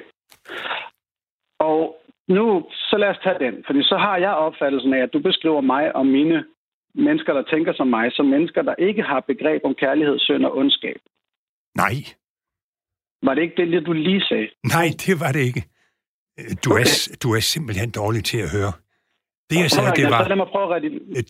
Og 1.59 1.98
nu, 2.29 2.65
så 2.89 2.95
lad 2.97 3.09
os 3.09 3.21
tage 3.23 3.39
den, 3.45 3.55
fordi 3.67 3.83
så 3.83 3.97
har 3.97 4.17
jeg 4.17 4.33
opfattelsen 4.45 4.93
af, 4.93 5.01
at 5.03 5.13
du 5.13 5.19
beskriver 5.19 5.61
mig 5.61 5.95
og 5.95 6.05
mine 6.05 6.45
mennesker, 6.95 7.33
der 7.33 7.43
tænker 7.53 7.73
som 7.73 7.87
mig, 7.87 8.11
som 8.11 8.25
mennesker, 8.25 8.61
der 8.61 8.75
ikke 8.75 9.01
har 9.01 9.19
begreb 9.19 9.61
om 9.65 9.75
kærlighed, 9.75 10.19
synd 10.19 10.45
og 10.45 10.57
ondskab. 10.57 10.99
Nej. 11.75 11.95
Var 13.23 13.33
det 13.33 13.41
ikke 13.41 13.55
det, 13.61 13.85
du 13.85 13.93
lige 13.93 14.21
sagde? 14.21 14.47
Nej, 14.75 14.87
det 15.05 15.19
var 15.19 15.31
det 15.31 15.39
ikke. 15.39 15.63
Du, 16.65 16.71
okay. 16.71 16.81
er, 16.81 17.17
du 17.23 17.27
er 17.35 17.39
simpelthen 17.39 17.91
dårlig 17.91 18.23
til 18.23 18.37
at 18.37 18.51
høre. 18.51 18.73
Det 19.49 19.59
jeg 19.59 19.71
sagde, 19.71 19.91
det 19.95 20.03
var, 20.03 20.23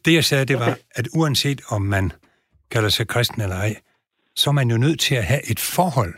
det, 0.05 0.13
jeg 0.13 0.23
sagde, 0.23 0.45
det 0.45 0.59
var, 0.59 0.77
at 0.95 1.07
uanset 1.15 1.61
om 1.71 1.81
man 1.81 2.11
kalder 2.71 2.89
sig 2.89 3.07
kristen 3.07 3.41
eller 3.41 3.55
ej, 3.55 3.75
så 4.35 4.49
er 4.49 4.53
man 4.53 4.71
jo 4.71 4.77
nødt 4.77 4.99
til 4.99 5.15
at 5.15 5.23
have 5.23 5.51
et 5.51 5.59
forhold 5.59 6.13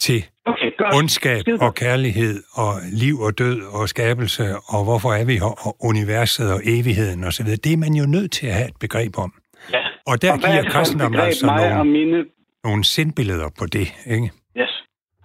til 0.00 0.24
Okay, 0.50 0.70
godt. 0.78 0.94
ondskab 0.94 1.42
og 1.60 1.74
kærlighed 1.74 2.42
og 2.52 2.72
liv 2.92 3.16
og 3.26 3.38
død 3.38 3.58
og 3.62 3.88
skabelse 3.88 4.44
og 4.74 4.80
hvorfor 4.84 5.10
er 5.20 5.24
vi 5.24 5.34
her 5.44 5.66
og 5.66 5.76
universet 5.90 6.52
og 6.54 6.60
evigheden 6.64 7.24
osv. 7.24 7.46
Det 7.64 7.72
er 7.72 7.76
man 7.76 7.94
jo 7.94 8.06
nødt 8.06 8.32
til 8.32 8.46
at 8.46 8.54
have 8.54 8.68
et 8.68 8.78
begreb 8.80 9.18
om. 9.18 9.32
Ja. 9.72 9.82
Og 10.06 10.22
der 10.22 10.32
Og 10.32 10.38
er 10.38 10.40
giver 10.50 10.62
et 10.62 10.72
kristendommen 10.72 11.20
altså 11.20 11.46
mig 11.46 11.64
og 11.64 11.76
nogle, 11.76 11.92
mine... 11.92 12.24
nogle 12.64 12.84
sindbilleder 12.84 13.48
på 13.58 13.66
det, 13.66 13.88
ikke? 14.06 14.30
Yes. 14.60 14.72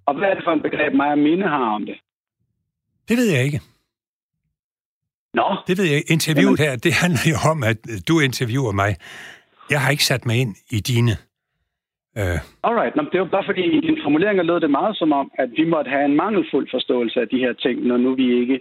Og 0.08 0.18
hvad 0.18 0.28
er 0.30 0.34
det 0.34 0.44
for 0.48 0.52
en 0.52 0.62
begreb, 0.62 0.94
mig 0.96 1.10
og 1.12 1.18
mine 1.18 1.48
har 1.48 1.76
om 1.76 1.86
det? 1.86 1.96
Det 3.10 3.18
ved 3.18 3.28
jeg 3.36 3.44
ikke. 3.44 3.62
Nå, 5.34 5.58
Det 5.68 5.78
ved 5.78 5.86
jeg. 5.86 6.04
Interviewet 6.08 6.60
her, 6.60 6.76
det 6.76 6.94
handler 6.94 7.26
jo 7.34 7.38
om, 7.52 7.64
at 7.64 7.78
du 8.08 8.20
interviewer 8.20 8.72
mig. 8.72 8.96
Jeg 9.70 9.82
har 9.82 9.92
ikke 9.92 10.06
sat 10.06 10.26
mig 10.26 10.36
ind 10.38 10.56
i 10.70 10.80
dine... 10.80 11.12
Øh, 12.22 12.40
alright. 12.68 12.96
Nå, 12.96 13.02
det 13.04 13.16
er 13.16 13.24
jo 13.26 13.32
bare 13.38 13.48
fordi, 13.52 13.64
i 13.78 13.80
din 13.88 13.98
formuleringer 14.04 14.44
lød 14.44 14.60
det 14.60 14.72
meget 14.72 14.98
som 14.98 15.12
om, 15.22 15.32
at 15.40 15.50
vi 15.58 15.64
måtte 15.74 15.90
have 15.96 16.06
en 16.06 16.16
mangelfuld 16.16 16.68
forståelse 16.76 17.20
af 17.24 17.28
de 17.34 17.38
her 17.38 17.54
ting, 17.54 17.76
når 17.90 17.98
nu 17.98 18.16
vi 18.16 18.28
ikke 18.42 18.60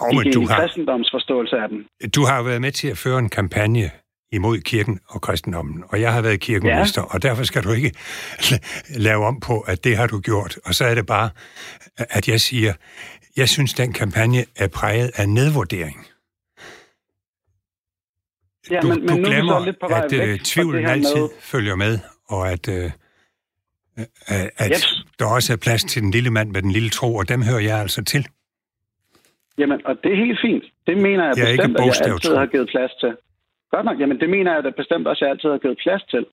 oh, 0.00 0.08
men 0.16 0.32
du 0.32 0.42
i 0.42 0.44
har, 0.44 0.58
kristendomsforståelse 0.60 1.56
af 1.56 1.68
den. 1.68 1.80
du 2.16 2.22
har 2.30 2.42
været 2.42 2.60
med 2.60 2.72
til 2.72 2.88
at 2.88 2.98
føre 2.98 3.18
en 3.18 3.28
kampagne 3.28 3.90
imod 4.32 4.58
kirken 4.58 5.00
og 5.08 5.20
kristendommen, 5.20 5.84
og 5.88 6.00
jeg 6.00 6.12
har 6.12 6.22
været 6.22 6.40
kirkeminister, 6.40 7.02
ja. 7.02 7.14
og 7.14 7.22
derfor 7.22 7.44
skal 7.44 7.62
du 7.62 7.70
ikke 7.72 7.92
lave 9.08 9.24
om 9.24 9.40
på, 9.40 9.60
at 9.60 9.84
det 9.84 9.96
har 9.96 10.06
du 10.06 10.20
gjort. 10.20 10.58
Og 10.64 10.74
så 10.74 10.84
er 10.84 10.94
det 10.94 11.06
bare, 11.06 11.30
at 12.18 12.28
jeg 12.28 12.40
siger, 12.40 12.72
jeg 13.36 13.48
synes, 13.48 13.74
den 13.74 13.92
kampagne 13.92 14.44
er 14.56 14.68
præget 14.68 15.10
af 15.16 15.28
nedvurdering. 15.28 16.06
Ja, 18.70 18.80
du, 18.80 18.88
men, 18.88 19.00
men 19.00 19.08
du 19.08 19.14
nu 19.14 19.22
er 19.22 19.26
glemmer, 19.26 19.64
lidt 19.64 19.76
på 19.80 19.88
vej 19.88 20.04
at 20.04 20.12
væk 20.12 20.28
øh, 20.28 20.38
tvivlen 20.38 20.86
altid 20.86 21.20
med... 21.20 21.28
følger 21.40 21.76
med, 21.76 21.98
og 22.28 22.50
at, 22.52 22.68
øh, 22.68 22.84
øh, 23.98 24.48
at 24.64 24.70
Yep. 24.70 24.84
der 25.18 25.26
også 25.36 25.52
er 25.52 25.56
plads 25.56 25.84
til 25.84 26.02
den 26.02 26.10
lille 26.10 26.30
mand 26.30 26.50
med 26.50 26.62
den 26.62 26.70
lille 26.70 26.90
tro, 26.90 27.14
og 27.16 27.28
dem 27.28 27.42
hører 27.42 27.60
jeg 27.60 27.78
altså 27.78 28.04
til. 28.04 28.26
Jamen, 29.58 29.80
og 29.86 29.94
det 30.02 30.12
er 30.12 30.16
helt 30.16 30.40
fint. 30.46 30.64
Det 30.86 30.96
mener 30.96 31.24
jeg, 31.24 31.34
Jeg 31.38 31.46
bestemt, 31.56 31.76
at 31.80 31.86
jeg 31.86 32.12
altid 32.12 32.34
har 32.36 32.46
givet 32.46 32.68
plads 32.68 32.92
til. 33.00 33.16
Godt 33.70 33.84
nok. 33.84 34.00
Jamen, 34.00 34.20
det 34.20 34.30
mener 34.30 34.54
jeg 34.54 34.64
da 34.64 34.70
bestemt 34.70 35.06
også, 35.06 35.24
at 35.24 35.26
jeg 35.26 35.30
altid 35.34 35.50
har 35.50 35.58
givet 35.58 35.78
plads 35.84 36.02
til. 36.02 36.26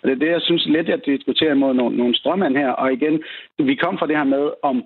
Og 0.00 0.08
det 0.08 0.12
er 0.12 0.18
det, 0.24 0.30
jeg 0.30 0.42
synes 0.42 0.66
lidt, 0.66 0.88
jeg 0.88 1.00
diskuterer 1.06 1.52
imod 1.54 1.74
nogle, 1.74 1.96
nogle 1.96 2.14
strømmand 2.16 2.56
her. 2.56 2.70
Og 2.70 2.92
igen, 2.92 3.22
vi 3.58 3.74
kom 3.74 3.98
fra 3.98 4.06
det 4.06 4.16
her 4.16 4.24
med, 4.24 4.50
om 4.62 4.76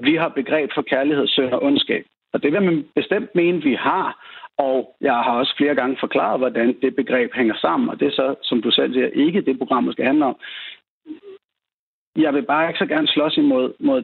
vi 0.00 0.14
har 0.16 0.28
begreb 0.28 0.70
for 0.74 0.82
kærlighed, 0.82 1.26
synd 1.28 1.52
og 1.52 1.62
ondskab. 1.62 2.04
Og 2.32 2.42
det 2.42 2.52
vil 2.52 2.62
man 2.62 2.84
bestemt 2.94 3.34
mene, 3.34 3.62
vi 3.62 3.74
har. 3.74 4.06
Og 4.66 4.76
jeg 5.08 5.14
har 5.26 5.34
også 5.40 5.54
flere 5.60 5.74
gange 5.80 5.96
forklaret, 6.00 6.40
hvordan 6.40 6.66
det 6.82 6.96
begreb 7.00 7.30
hænger 7.40 7.56
sammen. 7.64 7.88
Og 7.90 8.00
det 8.00 8.06
er 8.08 8.16
så, 8.20 8.26
som 8.42 8.62
du 8.64 8.70
selv 8.70 8.92
siger, 8.94 9.08
ikke 9.26 9.40
det 9.48 9.58
program, 9.58 9.92
skal 9.92 10.04
handle 10.10 10.24
om. 10.32 10.36
Jeg 12.24 12.32
vil 12.34 12.44
bare 12.52 12.68
ikke 12.68 12.78
så 12.78 12.86
gerne 12.94 13.08
slås 13.08 13.36
imod 13.36 13.66
mod 13.88 14.02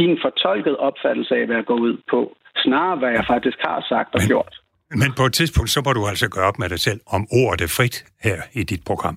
din 0.00 0.18
fortolkede 0.24 0.78
opfattelse 0.88 1.34
af, 1.38 1.46
hvad 1.46 1.56
jeg 1.56 1.64
går 1.64 1.78
ud 1.86 1.94
på. 2.10 2.20
Snarere, 2.64 2.98
hvad 2.98 3.10
jeg 3.18 3.24
faktisk 3.34 3.58
har 3.60 3.84
sagt 3.88 4.14
og 4.14 4.20
Men- 4.22 4.28
gjort. 4.28 4.54
Men 5.02 5.10
på 5.18 5.24
et 5.28 5.32
tidspunkt, 5.32 5.70
så 5.70 5.82
må 5.86 5.92
du 5.92 6.02
altså 6.12 6.28
gøre 6.30 6.44
op 6.50 6.58
med 6.58 6.68
dig 6.68 6.78
selv, 6.80 7.00
om 7.06 7.22
ordet 7.42 7.60
er 7.66 7.72
frit 7.78 7.96
her 8.26 8.38
i 8.52 8.62
dit 8.62 8.82
program. 8.86 9.16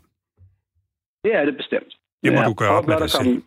Det 1.24 1.32
er 1.40 1.46
det 1.46 1.56
bestemt. 1.58 1.92
Det 2.24 2.34
må 2.34 2.40
Jeg 2.40 2.48
du 2.50 2.54
gøre 2.54 2.70
op 2.78 2.88
med 2.88 2.98
dig 3.00 3.10
komme- 3.18 3.42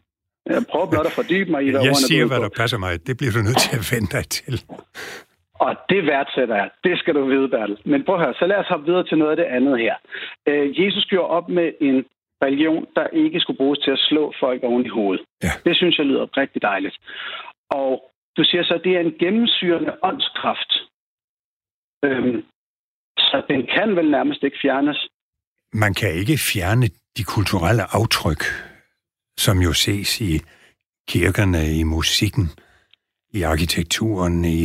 Jeg 0.46 0.62
prøver 0.70 0.86
blot 0.90 1.06
at 1.06 1.12
fordybe 1.12 1.50
mig 1.50 1.62
i, 1.66 1.70
hvad 1.70 1.80
Jeg 1.82 1.96
siger, 1.96 2.26
hvad 2.26 2.40
der 2.40 2.48
passer 2.60 2.78
mig. 2.78 3.06
Det 3.06 3.16
bliver 3.18 3.32
du 3.36 3.38
nødt 3.48 3.60
til 3.66 3.72
at 3.80 3.84
vende 3.92 4.08
dig 4.16 4.24
til. 4.38 4.54
Og 5.54 5.76
det 5.88 6.06
værdsætter 6.06 6.56
jeg. 6.56 6.70
Det 6.84 6.98
skal 6.98 7.14
du 7.14 7.24
vide, 7.24 7.48
Bertel. 7.48 7.78
Men 7.84 8.04
prøv 8.04 8.14
at 8.14 8.20
høre, 8.24 8.34
så 8.34 8.46
lad 8.46 8.56
os 8.56 8.68
hoppe 8.68 8.86
videre 8.86 9.04
til 9.06 9.18
noget 9.18 9.30
af 9.30 9.36
det 9.36 9.44
andet 9.44 9.78
her. 9.78 9.94
Øh, 10.48 10.84
Jesus 10.84 11.04
gjorde 11.04 11.28
op 11.28 11.48
med 11.48 11.72
en 11.80 12.04
religion, 12.42 12.86
der 12.96 13.06
ikke 13.06 13.40
skulle 13.40 13.56
bruges 13.56 13.78
til 13.78 13.90
at 13.90 13.98
slå 14.08 14.32
folk 14.40 14.62
oven 14.62 14.86
i 14.86 14.88
hovedet. 14.88 15.24
Ja. 15.42 15.52
Det 15.64 15.76
synes 15.76 15.98
jeg 15.98 16.06
lyder 16.06 16.36
rigtig 16.36 16.62
dejligt. 16.62 16.96
Og 17.70 18.10
du 18.36 18.44
siger 18.44 18.64
så, 18.64 18.74
at 18.74 18.84
det 18.84 18.96
er 18.96 19.00
en 19.00 19.14
gennemsyrende 19.18 19.92
åndskraft. 20.02 20.72
Øhm, 22.04 22.44
så 23.18 23.42
den 23.48 23.66
kan 23.66 23.96
vel 23.96 24.10
nærmest 24.10 24.42
ikke 24.42 24.58
fjernes. 24.62 25.08
Man 25.72 25.94
kan 25.94 26.10
ikke 26.14 26.38
fjerne 26.52 26.86
de 27.16 27.24
kulturelle 27.24 27.82
aftryk, 28.00 28.42
som 29.38 29.58
jo 29.58 29.72
ses 29.72 30.20
i 30.20 30.32
kirkerne, 31.08 31.62
i 31.80 31.82
musikken, 31.82 32.46
i 33.32 33.42
arkitekturen, 33.42 34.44
i, 34.44 34.60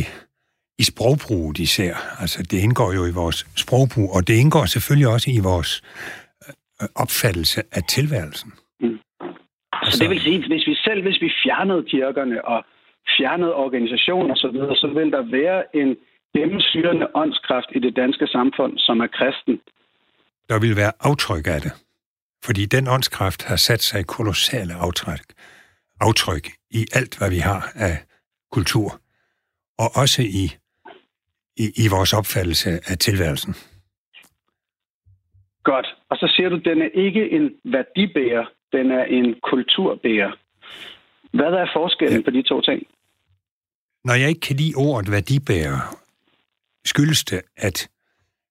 i 0.82 0.84
sprogbruget 0.92 1.58
især. 1.58 1.94
Altså, 2.22 2.38
det 2.50 2.58
indgår 2.66 2.92
jo 2.98 3.02
i 3.06 3.14
vores 3.22 3.38
sprogbrug, 3.56 4.08
og 4.16 4.28
det 4.28 4.34
indgår 4.42 4.64
selvfølgelig 4.64 5.08
også 5.08 5.28
i 5.38 5.40
vores 5.50 5.70
øh, 6.46 6.88
opfattelse 7.02 7.60
af 7.72 7.82
tilværelsen. 7.96 8.50
Så 9.90 9.98
det 10.02 10.10
vil 10.10 10.20
sige, 10.20 10.38
hvis 10.52 10.66
vi 10.66 10.74
selv 10.86 11.02
hvis 11.02 11.20
vi 11.24 11.30
fjernede 11.44 11.82
kirkerne 11.92 12.44
og 12.44 12.64
fjernede 13.16 13.54
organisationer 13.54 14.34
osv., 14.34 14.56
så, 14.56 14.76
så 14.82 14.86
vil 14.96 15.10
der 15.16 15.22
være 15.40 15.60
en 15.80 15.96
gennemsyrende 16.36 17.06
åndskraft 17.14 17.70
i 17.76 17.78
det 17.78 17.96
danske 17.96 18.26
samfund, 18.26 18.72
som 18.78 19.00
er 19.00 19.06
kristen. 19.18 19.60
Der 20.48 20.58
vil 20.60 20.76
være 20.76 20.92
aftryk 21.00 21.46
af 21.46 21.60
det. 21.60 21.72
Fordi 22.44 22.66
den 22.66 22.88
åndskraft 22.88 23.42
har 23.44 23.56
sat 23.56 23.82
sig 23.82 24.06
kolossale 24.06 24.74
aftryk, 24.74 25.24
aftryk 26.00 26.44
i 26.70 26.86
alt, 26.92 27.18
hvad 27.18 27.30
vi 27.30 27.38
har 27.38 27.72
af 27.74 27.96
kultur. 28.52 29.00
Og 29.78 29.88
også 30.02 30.22
i, 30.22 30.59
i, 31.56 31.72
i 31.84 31.88
vores 31.90 32.12
opfattelse 32.12 32.70
af 32.90 32.98
tilværelsen. 32.98 33.54
Godt. 35.64 35.86
Og 36.10 36.16
så 36.16 36.32
siger 36.36 36.48
du, 36.48 36.56
at 36.56 36.64
den 36.64 36.82
er 36.82 36.88
ikke 37.06 37.30
en 37.30 37.50
værdibærer, 37.64 38.44
den 38.72 38.90
er 38.90 39.04
en 39.04 39.34
kulturbærer. 39.50 40.32
Hvad 41.36 41.52
er 41.62 41.66
forskellen 41.76 42.18
Ja. 42.20 42.24
på 42.24 42.30
de 42.30 42.42
to 42.42 42.60
ting? 42.60 42.82
Når 44.04 44.14
jeg 44.14 44.28
ikke 44.28 44.40
kan 44.40 44.56
lide 44.56 44.74
ordet 44.76 45.10
værdibærer, 45.10 45.96
skyldes 46.84 47.24
det, 47.24 47.42
at 47.56 47.88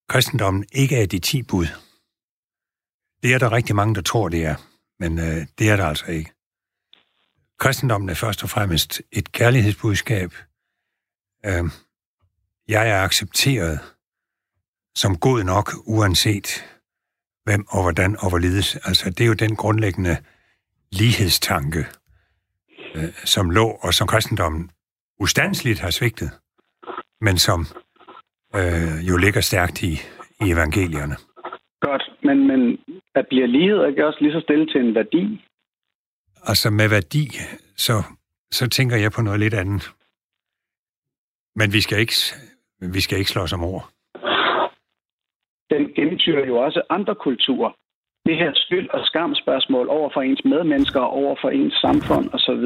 kristendommen 0.10 0.66
ikke 0.74 0.96
er 1.02 1.06
de 1.06 1.20
ti 1.20 1.44
bud. 1.44 1.66
Det 3.24 3.34
er 3.34 3.40
der 3.40 3.52
rigtig 3.52 3.76
mange, 3.76 3.96
der 3.96 4.02
tror, 4.02 4.30
det 4.30 4.46
er, 4.46 4.56
men 5.00 5.20
øh, 5.20 5.48
det 5.60 5.70
er 5.70 5.76
der 5.76 5.86
altså 5.86 6.06
ikke. 6.12 6.32
Kristendommen 7.58 8.10
er 8.10 8.14
først 8.14 8.44
og 8.44 8.50
fremmest 8.50 9.02
et 9.12 9.32
kærlighedsbudskab. 9.32 10.32
Øh, 11.46 11.64
jeg 12.70 12.90
er 12.90 13.04
accepteret 13.04 13.80
som 14.96 15.18
god 15.18 15.44
nok, 15.44 15.68
uanset 15.86 16.48
hvem 17.44 17.66
og 17.70 17.82
hvordan 17.82 18.12
og 18.20 18.30
hvorledes. 18.30 18.76
Altså, 18.76 19.10
det 19.10 19.22
er 19.22 19.28
jo 19.28 19.34
den 19.34 19.56
grundlæggende 19.56 20.18
lighedstanke, 20.92 21.86
øh, 22.96 23.14
som 23.26 23.50
lå, 23.50 23.68
og 23.82 23.94
som 23.94 24.08
kristendommen 24.08 24.72
ustandsligt 25.20 25.80
har 25.80 25.90
svigtet, 25.90 26.32
men 27.22 27.38
som 27.38 27.60
øh, 28.56 29.08
jo 29.10 29.18
ligger 29.18 29.42
stærkt 29.42 29.84
i, 29.84 29.94
i 30.42 30.52
evangelierne. 30.52 31.16
Godt, 31.82 32.04
men, 32.24 32.48
men 32.48 32.78
at 33.16 33.26
bliver 33.30 33.48
lighed 33.48 33.88
ikke 33.88 34.08
også 34.08 34.20
lige 34.22 34.34
så 34.34 34.40
stille 34.40 34.66
til 34.66 34.82
en 34.82 34.96
værdi? 34.96 35.46
Altså 36.44 36.70
med 36.70 36.90
værdi, 36.90 37.28
så, 37.76 38.04
så 38.52 38.70
tænker 38.70 38.98
jeg 38.98 39.12
på 39.12 39.22
noget 39.22 39.40
lidt 39.40 39.54
andet. 39.54 39.92
Men 41.56 41.74
vi 41.74 41.82
skal 41.82 42.00
ikke, 42.00 42.16
vi 42.80 43.02
skal 43.02 43.18
ikke 43.18 43.32
slås 43.32 43.54
om 43.54 43.64
ord. 43.64 43.90
Den 45.70 45.94
gennemtyrer 45.96 46.46
jo 46.46 46.58
også 46.58 46.82
andre 46.90 47.16
kulturer. 47.16 47.72
Det 48.26 48.38
her 48.38 48.52
skyld- 48.56 48.90
og 48.90 49.06
skamspørgsmål 49.06 49.90
over 49.90 50.10
for 50.14 50.22
ens 50.22 50.42
medmennesker 50.46 51.00
over 51.00 51.36
for 51.42 51.50
ens 51.50 51.74
samfund 51.74 52.30
osv. 52.34 52.66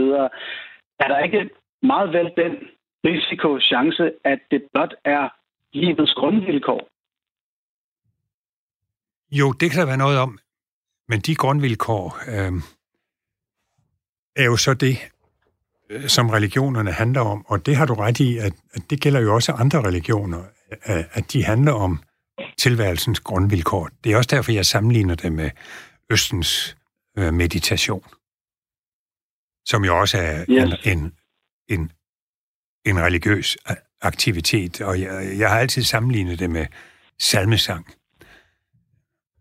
Er 0.99 1.07
der 1.07 1.19
ikke 1.19 1.49
meget 1.83 2.09
vel 2.13 2.31
den 2.37 2.53
risiko, 3.05 3.59
chance, 3.59 4.11
at 4.25 4.39
det 4.51 4.61
blot 4.73 4.93
er 5.05 5.29
livets 5.73 6.13
grundvilkår? 6.13 6.81
Jo, 9.31 9.51
det 9.51 9.71
kan 9.71 9.79
der 9.79 9.85
være 9.85 9.97
noget 10.05 10.19
om, 10.19 10.39
men 11.07 11.19
de 11.19 11.35
grundvilkår 11.35 12.05
øh, 12.33 12.53
er 14.35 14.45
jo 14.45 14.57
så 14.57 14.73
det, 14.73 15.12
som 16.07 16.29
religionerne 16.29 16.91
handler 16.91 17.21
om, 17.21 17.45
og 17.47 17.65
det 17.65 17.75
har 17.75 17.85
du 17.85 17.93
ret 17.93 18.19
i, 18.19 18.37
at, 18.37 18.53
at 18.73 18.81
det 18.89 18.99
gælder 19.01 19.19
jo 19.19 19.33
også 19.33 19.51
andre 19.51 19.81
religioner, 19.81 20.43
at, 20.81 21.05
at 21.13 21.33
de 21.33 21.43
handler 21.43 21.71
om 21.71 22.03
tilværelsens 22.57 23.19
grundvilkår. 23.19 23.89
Det 24.03 24.11
er 24.11 24.17
også 24.17 24.35
derfor, 24.35 24.51
jeg 24.51 24.65
sammenligner 24.65 25.15
det 25.15 25.31
med 25.31 25.49
Østens 26.09 26.77
øh, 27.17 27.33
meditation, 27.33 28.03
som 29.65 29.85
jo 29.85 29.99
også 29.99 30.17
er 30.17 30.45
Yes. 30.49 30.73
en, 30.85 30.93
en, 30.93 31.13
en, 31.69 31.91
en 32.85 32.99
religiøs 32.99 33.57
aktivitet, 34.01 34.81
og 34.81 35.01
jeg, 35.01 35.39
jeg 35.39 35.49
har 35.49 35.59
altid 35.59 35.83
sammenlignet 35.83 36.39
det 36.39 36.49
med 36.49 36.65
salmesang. 37.19 37.93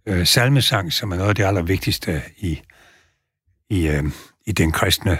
Øh, 0.07 0.27
salmesang, 0.27 0.93
som 0.93 1.13
er 1.13 1.17
noget 1.17 1.29
af 1.29 1.35
det 1.35 1.45
allervigtigste 1.45 2.23
i, 2.39 2.63
i, 3.71 3.89
øh, 3.89 4.05
i 4.47 4.53
den 4.53 4.73
kristne 4.73 5.19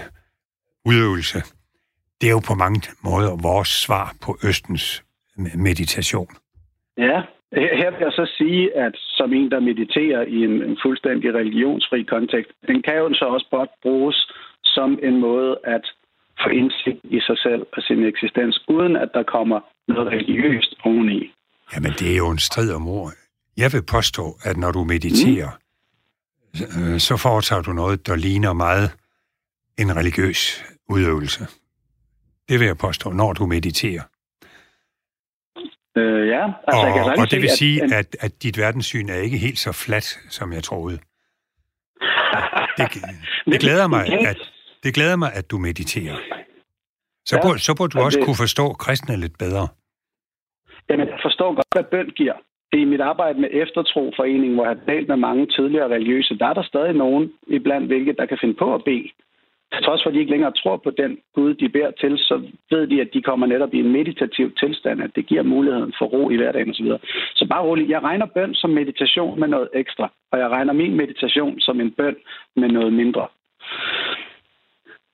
udøvelse, 0.85 1.39
det 2.21 2.27
er 2.27 2.31
jo 2.31 2.41
på 2.47 2.55
mange 2.55 2.81
måder 3.03 3.31
vores 3.41 3.67
svar 3.67 4.15
på 4.21 4.37
Østens 4.43 5.03
meditation. 5.55 6.31
Ja, 6.97 7.21
her 7.81 7.89
vil 7.91 7.99
jeg 8.07 8.11
så 8.11 8.25
sige, 8.37 8.77
at 8.77 8.93
som 8.95 9.33
en, 9.33 9.51
der 9.51 9.59
mediterer 9.59 10.21
i 10.21 10.37
en, 10.47 10.63
en 10.69 10.77
fuldstændig 10.85 11.33
religionsfri 11.33 12.03
kontekst, 12.03 12.51
den 12.67 12.81
kan 12.81 12.97
jo 12.97 13.13
så 13.13 13.25
også 13.25 13.47
godt 13.51 13.69
bruges 13.81 14.31
som 14.63 14.99
en 15.03 15.19
måde 15.19 15.57
at 15.63 15.85
få 16.43 16.49
indsigt 16.49 17.01
i 17.03 17.19
sig 17.19 17.37
selv 17.37 17.61
og 17.73 17.83
sin 17.87 18.03
eksistens, 18.03 18.63
uden 18.67 18.95
at 18.95 19.09
der 19.13 19.23
kommer 19.23 19.59
noget 19.87 20.07
religiøst 20.07 20.75
oveni. 20.83 21.33
Jamen, 21.75 21.91
det 21.91 22.11
er 22.13 22.17
jo 22.17 22.29
en 22.29 22.39
strid 22.39 22.73
om 22.73 22.87
ord. 22.87 23.11
Jeg 23.57 23.69
vil 23.73 23.83
påstå, 23.95 24.25
at 24.43 24.57
når 24.57 24.71
du 24.71 24.83
mediterer, 24.83 25.51
mm. 26.53 26.99
så 26.99 27.17
foretager 27.17 27.61
du 27.61 27.73
noget, 27.73 28.07
der 28.07 28.15
ligner 28.15 28.53
meget 28.53 28.89
en 29.77 29.95
religiøs 29.95 30.65
udøvelse. 30.89 31.43
Det 32.49 32.59
vil 32.59 32.65
jeg 32.65 32.77
påstå, 32.77 33.09
når 33.09 33.33
du 33.33 33.45
mediterer. 33.45 34.03
Øh, 35.97 36.27
ja, 36.27 36.43
altså, 36.67 36.81
og, 36.81 36.87
jeg 36.87 36.93
kan 36.93 37.19
og 37.21 37.31
det 37.31 37.41
vil 37.41 37.49
sige, 37.49 37.83
at, 37.83 37.91
at, 37.91 38.15
at 38.19 38.43
dit 38.43 38.57
verdenssyn 38.57 39.09
er 39.09 39.15
ikke 39.15 39.37
helt 39.37 39.57
så 39.57 39.71
fladt, 39.85 40.05
som 40.29 40.53
jeg 40.53 40.63
troede. 40.63 40.97
Det, 42.77 42.87
det 43.51 43.59
glæder 43.59 43.87
mig, 43.87 44.03
at, 44.29 44.37
det 44.83 44.93
glæder 44.93 45.15
mig, 45.15 45.33
at 45.33 45.51
du 45.51 45.57
mediterer. 45.57 46.15
Så, 47.25 47.35
ja, 47.35 47.41
burde, 47.41 47.59
så 47.59 47.75
burde 47.77 47.91
du 47.97 48.03
også 48.03 48.19
det... 48.19 48.25
kunne 48.25 48.35
forstå 48.45 48.73
kristne 48.73 49.17
lidt 49.17 49.37
bedre. 49.37 49.67
Jamen, 50.89 51.07
jeg 51.07 51.19
forstår 51.21 51.55
godt, 51.55 51.67
hvad 51.71 51.83
bøn 51.83 52.09
giver. 52.09 52.33
I 52.73 52.85
mit 52.85 53.01
arbejde 53.01 53.41
med 53.41 53.49
Eftertroforeningen, 53.51 54.53
hvor 54.55 54.65
jeg 54.65 54.75
har 54.75 54.85
talt 54.85 55.07
med 55.07 55.17
mange 55.17 55.45
tidligere 55.47 55.87
religiøse, 55.95 56.37
der 56.37 56.47
er 56.47 56.53
der 56.53 56.63
stadig 56.63 56.93
nogen 56.93 57.31
iblandt, 57.47 57.87
hvilket 57.87 58.17
der 58.17 58.25
kan 58.25 58.37
finde 58.41 58.53
på 58.53 58.75
at 58.75 58.83
bede 58.83 59.09
trods 59.81 60.03
for, 60.03 60.09
at 60.09 60.13
de 60.13 60.19
ikke 60.19 60.31
længere 60.31 60.51
tror 60.51 60.77
på 60.77 60.91
den 61.01 61.17
Gud, 61.35 61.53
de 61.53 61.69
beder 61.69 61.91
til, 61.91 62.17
så 62.17 62.35
ved 62.71 62.87
de, 62.87 63.01
at 63.01 63.09
de 63.13 63.21
kommer 63.21 63.45
netop 63.47 63.73
i 63.73 63.79
en 63.79 63.91
meditativ 63.91 64.55
tilstand, 64.55 65.03
at 65.03 65.11
det 65.15 65.25
giver 65.25 65.43
muligheden 65.43 65.93
for 65.99 66.05
ro 66.05 66.29
i 66.29 66.35
hverdagen 66.35 66.69
osv. 66.69 66.85
Så, 66.85 66.97
så 67.35 67.47
bare 67.49 67.63
roligt. 67.63 67.89
Jeg 67.89 68.03
regner 68.03 68.25
bøn 68.25 68.53
som 68.53 68.69
meditation 68.69 69.39
med 69.39 69.47
noget 69.47 69.69
ekstra, 69.73 70.11
og 70.31 70.39
jeg 70.39 70.49
regner 70.49 70.73
min 70.73 70.95
meditation 70.95 71.59
som 71.59 71.81
en 71.81 71.91
bøn 71.91 72.15
med 72.55 72.69
noget 72.69 72.93
mindre. 72.93 73.27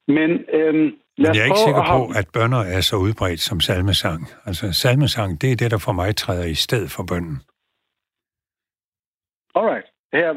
Men 0.08 0.30
øhm, 0.54 0.92
men 1.22 1.26
jeg 1.36 1.42
er 1.42 1.50
ikke 1.52 1.68
sikker 1.70 1.86
på, 1.96 2.02
at 2.20 2.28
bønder 2.34 2.64
er 2.76 2.82
så 2.82 2.96
udbredt 2.96 3.40
som 3.40 3.60
salmesang. 3.60 4.22
Altså, 4.46 4.66
salmesang, 4.74 5.42
det 5.42 5.52
er 5.52 5.56
det, 5.56 5.72
der 5.72 5.82
for 5.88 5.92
mig 5.92 6.16
træder 6.16 6.46
i 6.46 6.54
sted 6.54 6.84
for 6.96 7.04
bønnen. 7.10 7.38
Alright. 9.56 9.88
Her 10.14 10.30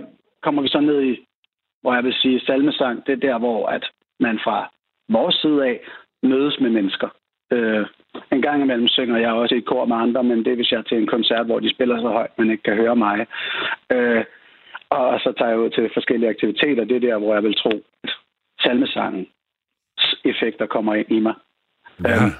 kommer 0.42 0.62
vi 0.62 0.68
så 0.68 0.80
ned 0.80 1.02
i, 1.02 1.26
hvor 1.82 1.94
jeg 1.94 2.04
vil 2.04 2.14
sige, 2.22 2.40
salmesang, 2.40 3.06
det 3.06 3.12
er 3.12 3.26
der, 3.28 3.38
hvor 3.38 3.66
at 3.66 3.84
man 4.22 4.38
fra 4.44 4.58
vores 5.08 5.36
side 5.42 5.66
af 5.70 5.80
mødes 6.22 6.56
med 6.60 6.70
mennesker. 6.70 7.08
Øh, 7.52 7.86
en 8.32 8.42
gang 8.42 8.62
imellem 8.62 8.88
synger 8.88 9.18
jeg 9.18 9.32
også 9.32 9.54
i 9.54 9.58
et 9.58 9.66
kor 9.66 9.84
med 9.84 9.96
andre, 9.96 10.24
men 10.24 10.38
det 10.38 10.50
er, 10.52 10.56
hvis 10.56 10.72
jeg 10.72 10.78
er 10.78 10.82
til 10.88 10.98
en 10.98 11.12
koncert, 11.14 11.46
hvor 11.46 11.60
de 11.60 11.74
spiller 11.74 11.96
så 12.00 12.08
højt, 12.08 12.38
man 12.38 12.50
ikke 12.50 12.62
kan 12.62 12.76
høre 12.76 12.96
mig. 12.96 13.26
Øh, 13.92 14.24
og 14.90 15.20
så 15.20 15.34
tager 15.38 15.50
jeg 15.50 15.58
ud 15.58 15.70
til 15.70 15.90
forskellige 15.94 16.30
aktiviteter. 16.30 16.84
Det 16.84 16.96
er 16.96 17.06
der, 17.08 17.18
hvor 17.18 17.34
jeg 17.34 17.42
vil 17.42 17.56
tro, 17.62 17.72
at 18.04 18.10
salmesangen 18.60 19.26
effekter 20.24 20.66
kommer 20.66 20.94
ind 20.94 21.10
i 21.10 21.20
mig. 21.20 21.34
Ja. 22.04 22.24
Øh, 22.24 22.30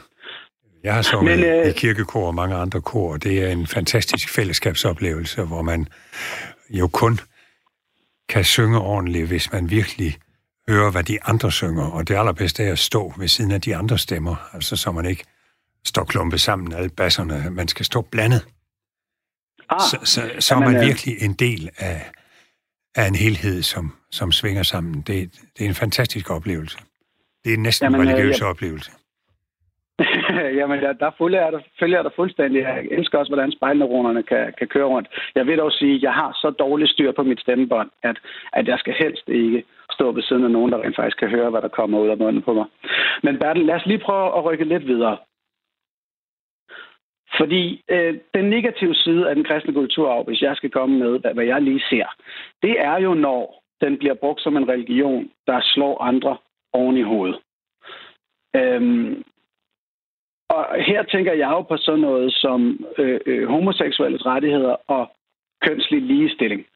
jeg 0.85 0.95
har 0.95 1.03
sunget 1.03 1.39
Men, 1.39 1.45
øh, 1.45 1.67
i 1.67 1.73
kirkekor 1.73 2.27
og 2.27 2.35
mange 2.35 2.57
andre 2.57 2.81
kor, 2.81 3.13
og 3.13 3.23
det 3.25 3.45
er 3.45 3.49
en 3.49 3.67
fantastisk 3.67 4.35
fællesskabsoplevelse, 4.37 5.43
hvor 5.51 5.63
man 5.63 5.87
jo 6.71 6.89
kun 6.89 7.15
kan 8.29 8.45
synge 8.45 8.79
ordentligt, 8.79 9.29
hvis 9.29 9.53
man 9.53 9.71
virkelig 9.71 10.13
høre, 10.69 10.91
hvad 10.91 11.03
de 11.03 11.23
andre 11.25 11.53
synger, 11.53 11.91
og 11.91 12.09
det 12.09 12.15
allerbedste 12.15 12.65
er 12.65 12.73
at 12.73 12.79
stå 12.79 13.13
ved 13.19 13.29
siden 13.29 13.53
af 13.53 13.61
de 13.61 13.77
andre 13.77 13.99
stemmer, 13.99 14.37
altså 14.53 14.77
så 14.77 14.93
man 14.93 15.07
ikke 15.07 15.25
står 15.85 16.05
klumpet 16.05 16.41
sammen, 16.41 16.73
alle 16.73 16.91
basserne, 16.97 17.51
man 17.51 17.69
skal 17.69 17.85
stå 17.85 18.01
blandet. 18.01 18.47
Ah, 19.71 19.81
så, 19.81 19.99
så, 20.05 20.21
så 20.39 20.55
er 20.55 20.61
man 20.61 20.81
virkelig 20.81 21.15
en 21.23 21.33
del 21.33 21.71
af, 21.79 22.11
af 22.97 23.07
en 23.07 23.15
helhed, 23.15 23.63
som, 23.63 23.93
som 24.11 24.33
svinger 24.33 24.63
sammen. 24.63 24.95
Det, 24.95 25.33
det 25.59 25.65
er 25.65 25.69
en 25.69 25.75
fantastisk 25.75 26.31
oplevelse. 26.31 26.79
Det 27.45 27.55
er 27.55 27.59
næsten 27.59 27.85
jamen, 27.85 28.01
en 28.01 28.09
religiøs 28.09 28.41
ja. 28.41 28.47
oplevelse. 28.47 28.91
Jamen, 30.59 30.79
der, 30.83 30.93
der 30.93 31.11
følger, 31.19 31.43
jeg 31.43 31.53
der, 31.53 31.61
følger 31.81 31.99
jeg 31.99 32.05
der 32.05 32.11
fuldstændig. 32.17 32.63
Jeg 32.63 32.87
elsker 32.91 33.19
også, 33.19 33.31
hvordan 33.31 33.53
spejlneuronerne 33.53 34.23
kan, 34.23 34.55
kan 34.59 34.69
køre 34.69 34.85
rundt. 34.85 35.09
Jeg 35.35 35.47
vil 35.47 35.59
dog 35.59 35.73
sige, 35.73 35.95
at 35.95 36.03
jeg 36.03 36.13
har 36.13 36.33
så 36.33 36.51
dårligt 36.51 36.91
styr 36.91 37.13
på 37.13 37.23
mit 37.23 37.41
stemmebånd, 37.41 37.91
at, 38.03 38.17
at 38.53 38.69
jeg 38.69 38.79
skal 38.79 38.95
helst 38.99 39.29
ikke 39.29 39.65
stå 39.93 40.13
ved 40.13 40.23
siden 40.23 40.45
af 40.45 40.51
nogen, 40.51 40.73
der 40.73 40.83
rent 40.83 40.97
faktisk 40.97 41.19
kan 41.19 41.29
høre, 41.29 41.51
hvad 41.51 41.63
der 41.63 41.69
kommer 41.69 42.01
ud 42.01 42.09
af 42.09 42.19
munden 42.19 42.43
på 42.43 42.53
mig. 42.53 42.67
Men 43.23 43.39
Bertel, 43.39 43.65
lad 43.67 43.75
os 43.75 43.87
lige 43.87 44.05
prøve 44.07 44.37
at 44.37 44.45
rykke 44.45 44.65
lidt 44.65 44.87
videre. 44.87 45.17
Fordi 47.39 47.85
øh, 47.89 48.15
den 48.35 48.45
negative 48.51 48.95
side 48.95 49.29
af 49.29 49.35
den 49.35 49.45
kristne 49.45 49.75
kulturarv, 49.75 50.25
hvis 50.25 50.43
jeg 50.43 50.57
skal 50.57 50.71
komme 50.71 50.99
med, 50.99 51.19
hvad, 51.19 51.35
hvad 51.35 51.45
jeg 51.45 51.63
lige 51.63 51.85
ser, 51.91 52.07
det 52.63 52.81
er 52.81 52.97
jo, 52.99 53.15
når 53.15 53.63
den 53.81 53.99
bliver 53.99 54.15
brugt 54.15 54.41
som 54.41 54.57
en 54.57 54.69
religion, 54.69 55.31
der 55.47 55.61
slår 55.63 56.03
andre 56.03 56.37
oven 56.73 56.97
i 56.97 57.03
hovedet. 57.03 57.39
Øhm, 58.57 59.25
og 60.49 60.67
her 60.89 61.03
tænker 61.03 61.33
jeg 61.33 61.51
jo 61.51 61.63
på 61.63 61.77
sådan 61.77 62.01
noget 62.01 62.35
som 62.35 62.87
øh, 62.99 63.21
øh, 63.27 63.49
homoseksuelles 63.49 64.27
rettigheder 64.27 64.77
og 64.87 65.13
kønslig 65.63 66.03
ligestilling. 66.03 66.67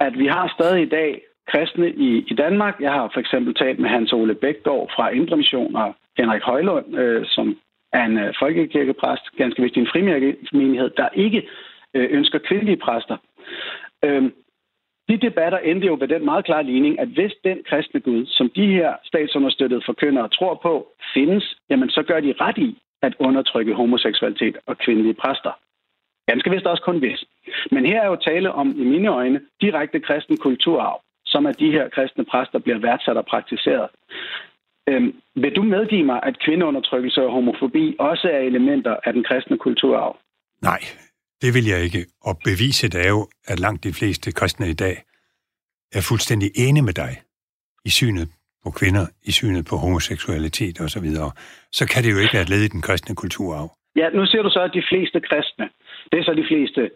At 0.00 0.18
vi 0.18 0.26
har 0.26 0.52
stadig 0.56 0.82
i 0.82 0.88
dag 0.88 1.22
kristne 1.50 1.90
i, 1.90 2.24
i 2.30 2.34
Danmark. 2.34 2.80
Jeg 2.80 2.92
har 2.92 3.10
for 3.12 3.20
eksempel 3.20 3.54
talt 3.54 3.78
med 3.78 3.90
Hans 3.90 4.12
Ole 4.12 4.34
Bækgaard 4.34 4.90
fra 4.96 5.08
Indre 5.10 5.36
Mission 5.36 5.76
og 5.76 5.94
Henrik 6.18 6.42
Højlund, 6.42 6.98
øh, 6.98 7.26
som 7.26 7.56
er 7.92 8.04
en 8.04 8.18
øh, 8.18 8.34
folkekirkepræst, 8.38 9.36
ganske 9.36 9.62
vist 9.62 9.76
en 9.76 9.92
frimærkemenighed, 9.92 10.90
der 10.96 11.08
ikke 11.14 11.48
øh, 11.94 12.08
ønsker 12.10 12.38
kvindelige 12.38 12.76
præster. 12.76 13.16
Øh, 14.04 14.22
de 15.08 15.16
debatter 15.16 15.58
endte 15.58 15.86
jo 15.86 15.96
ved 16.00 16.08
den 16.08 16.24
meget 16.24 16.44
klare 16.44 16.64
ligning, 16.64 17.00
at 17.00 17.08
hvis 17.08 17.32
den 17.44 17.58
kristne 17.68 18.00
Gud, 18.00 18.26
som 18.26 18.50
de 18.56 18.66
her 18.66 18.94
statsunderstøttede 19.04 19.82
forkyndere 19.86 20.28
tror 20.28 20.54
på, 20.62 20.88
findes, 21.14 21.56
jamen 21.70 21.90
så 21.90 22.02
gør 22.02 22.20
de 22.20 22.34
ret 22.40 22.58
i 22.58 22.78
at 23.02 23.14
undertrykke 23.18 23.74
homoseksualitet 23.74 24.56
og 24.66 24.78
kvindelige 24.78 25.14
præster. 25.14 25.52
Ganske 26.26 26.50
vist 26.50 26.66
også 26.66 26.82
kun 26.82 26.98
hvis. 26.98 27.24
Men 27.70 27.86
her 27.86 28.00
er 28.02 28.06
jo 28.06 28.16
tale 28.16 28.52
om, 28.52 28.68
i 28.70 28.84
mine 28.84 29.08
øjne, 29.08 29.40
direkte 29.60 30.00
kristen 30.00 30.36
kulturarv 30.36 31.03
som 31.34 31.46
at 31.50 31.58
de 31.62 31.70
her 31.76 31.86
kristne 31.94 32.24
præster 32.30 32.58
bliver 32.64 32.78
værdsat 32.86 33.16
og 33.22 33.26
praktiseret. 33.32 33.88
Øhm, 34.90 35.10
vil 35.42 35.52
du 35.58 35.62
medgive 35.62 36.06
mig, 36.12 36.20
at 36.28 36.34
kvindeundertrykkelse 36.44 37.20
og 37.26 37.32
homofobi 37.32 37.96
også 37.98 38.26
er 38.36 38.38
elementer 38.50 38.94
af 39.06 39.12
den 39.12 39.24
kristne 39.28 39.58
kulturarv? 39.58 40.12
Nej, 40.62 40.80
det 41.42 41.50
vil 41.56 41.66
jeg 41.72 41.80
ikke. 41.86 42.02
Og 42.28 42.34
beviset 42.48 42.94
er 43.04 43.08
jo, 43.14 43.20
at 43.52 43.58
langt 43.60 43.84
de 43.84 43.92
fleste 43.98 44.32
kristne 44.38 44.66
i 44.74 44.78
dag 44.84 44.96
er 45.98 46.02
fuldstændig 46.10 46.48
enige 46.66 46.86
med 46.88 46.96
dig 47.02 47.12
i 47.84 47.90
synet 47.90 48.28
på 48.64 48.70
kvinder, 48.70 49.06
i 49.30 49.32
synet 49.32 49.64
på 49.70 49.76
homoseksualitet 49.76 50.80
osv., 50.80 51.08
så, 51.20 51.30
så 51.78 51.84
kan 51.90 52.02
det 52.04 52.10
jo 52.14 52.18
ikke 52.22 52.34
være 52.36 52.46
et 52.48 52.52
led 52.54 52.62
i 52.64 52.74
den 52.74 52.82
kristne 52.86 53.14
kulturarv. 53.22 53.68
Ja, 53.96 54.06
nu 54.10 54.26
ser 54.26 54.42
du 54.42 54.50
så, 54.50 54.60
at 54.68 54.74
de 54.74 54.84
fleste 54.90 55.20
kristne, 55.28 55.66
det 56.10 56.16
er 56.18 56.24
så 56.24 56.34
de 56.40 56.46
fleste 56.50 56.90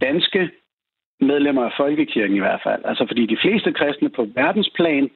danske, 0.00 0.50
medlemmer 1.20 1.64
af 1.64 1.72
folkekirken 1.76 2.36
i 2.36 2.44
hvert 2.46 2.60
fald. 2.66 2.82
Altså 2.84 3.04
fordi 3.08 3.22
de 3.26 3.38
fleste 3.42 3.72
kristne 3.72 4.10
på 4.10 4.22
verdensplan 4.34 5.10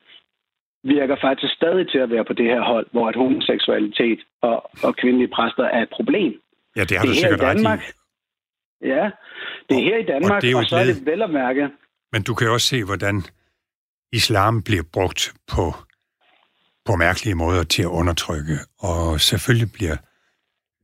virker 0.84 1.16
faktisk 1.26 1.54
stadig 1.54 1.90
til 1.90 1.98
at 1.98 2.10
være 2.10 2.24
på 2.24 2.32
det 2.32 2.46
her 2.52 2.62
hold, 2.62 2.86
hvor 2.92 3.08
at 3.08 3.16
homoseksualitet 3.16 4.20
og, 4.42 4.56
og 4.82 4.96
kvindelige 4.96 5.32
præster 5.36 5.64
er 5.64 5.82
et 5.82 5.92
problem. 5.98 6.32
Ja, 6.76 6.84
det 6.84 6.96
har 6.98 7.04
det 7.04 7.10
du 7.10 7.14
sikkert 7.14 7.40
i 7.40 7.44
Danmark, 7.44 7.78
ret 7.78 7.94
i. 8.82 8.86
Ja, 8.92 9.10
det 9.68 9.74
er 9.76 9.82
og, 9.82 9.88
her 9.90 9.98
i 9.98 10.06
Danmark, 10.12 10.36
og, 10.36 10.42
det 10.42 10.50
er 10.50 10.56
og 10.56 10.64
så 10.64 10.76
er 10.76 10.84
det 10.84 11.06
vel 11.06 11.22
at 11.22 11.30
mærke. 11.30 11.68
Men 12.12 12.22
du 12.22 12.34
kan 12.34 12.50
også 12.50 12.66
se, 12.66 12.84
hvordan 12.84 13.22
islam 14.12 14.62
bliver 14.62 14.82
brugt 14.92 15.34
på, 15.52 15.74
på 16.86 16.96
mærkelige 16.96 17.34
måder 17.34 17.64
til 17.64 17.82
at 17.82 17.88
undertrykke, 18.00 18.56
og 18.78 19.20
selvfølgelig 19.20 19.72
bliver 19.72 19.96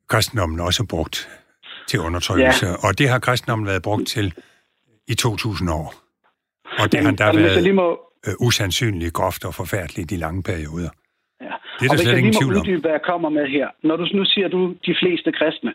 kristendommen 0.08 0.60
også 0.60 0.86
brugt 0.90 1.28
til 1.88 2.00
undertrykkelse, 2.00 2.66
ja. 2.66 2.88
og 2.88 2.98
det 2.98 3.08
har 3.08 3.18
kristendommen 3.18 3.66
været 3.66 3.82
brugt 3.82 4.06
til 4.06 4.34
i 5.12 5.14
2000 5.14 5.70
år. 5.70 5.88
Og 6.82 6.86
det 6.92 7.00
har 7.04 7.10
der 7.10 7.32
været 7.32 7.62
lige 7.62 7.72
må... 7.72 7.88
Øh, 8.26 8.34
usandsynligt 8.46 9.14
groft 9.14 9.42
og 9.48 9.54
forfærdeligt 9.54 10.12
i 10.12 10.16
lange 10.16 10.42
perioder. 10.42 10.90
Ja. 11.46 11.54
Det 11.78 11.84
er 11.86 11.90
der 11.90 11.96
slet 11.96 12.18
ingen 12.18 12.36
tvivl 12.40 12.54
om. 12.56 12.60
Uddybe, 12.60 12.80
hvad 12.80 12.90
jeg 12.90 13.02
kommer 13.12 13.28
med 13.28 13.46
her. 13.56 13.68
Når 13.82 13.96
du 13.96 14.04
nu 14.18 14.24
siger, 14.24 14.48
du 14.48 14.60
de 14.86 14.94
fleste 15.00 15.32
kristne. 15.32 15.72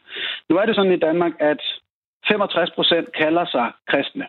Nu 0.50 0.58
er 0.58 0.66
det 0.66 0.76
sådan 0.76 0.92
i 0.92 1.04
Danmark, 1.08 1.34
at 1.40 1.62
65 2.28 2.72
procent 2.78 3.08
kalder 3.22 3.46
sig 3.46 3.72
kristne. 3.92 4.26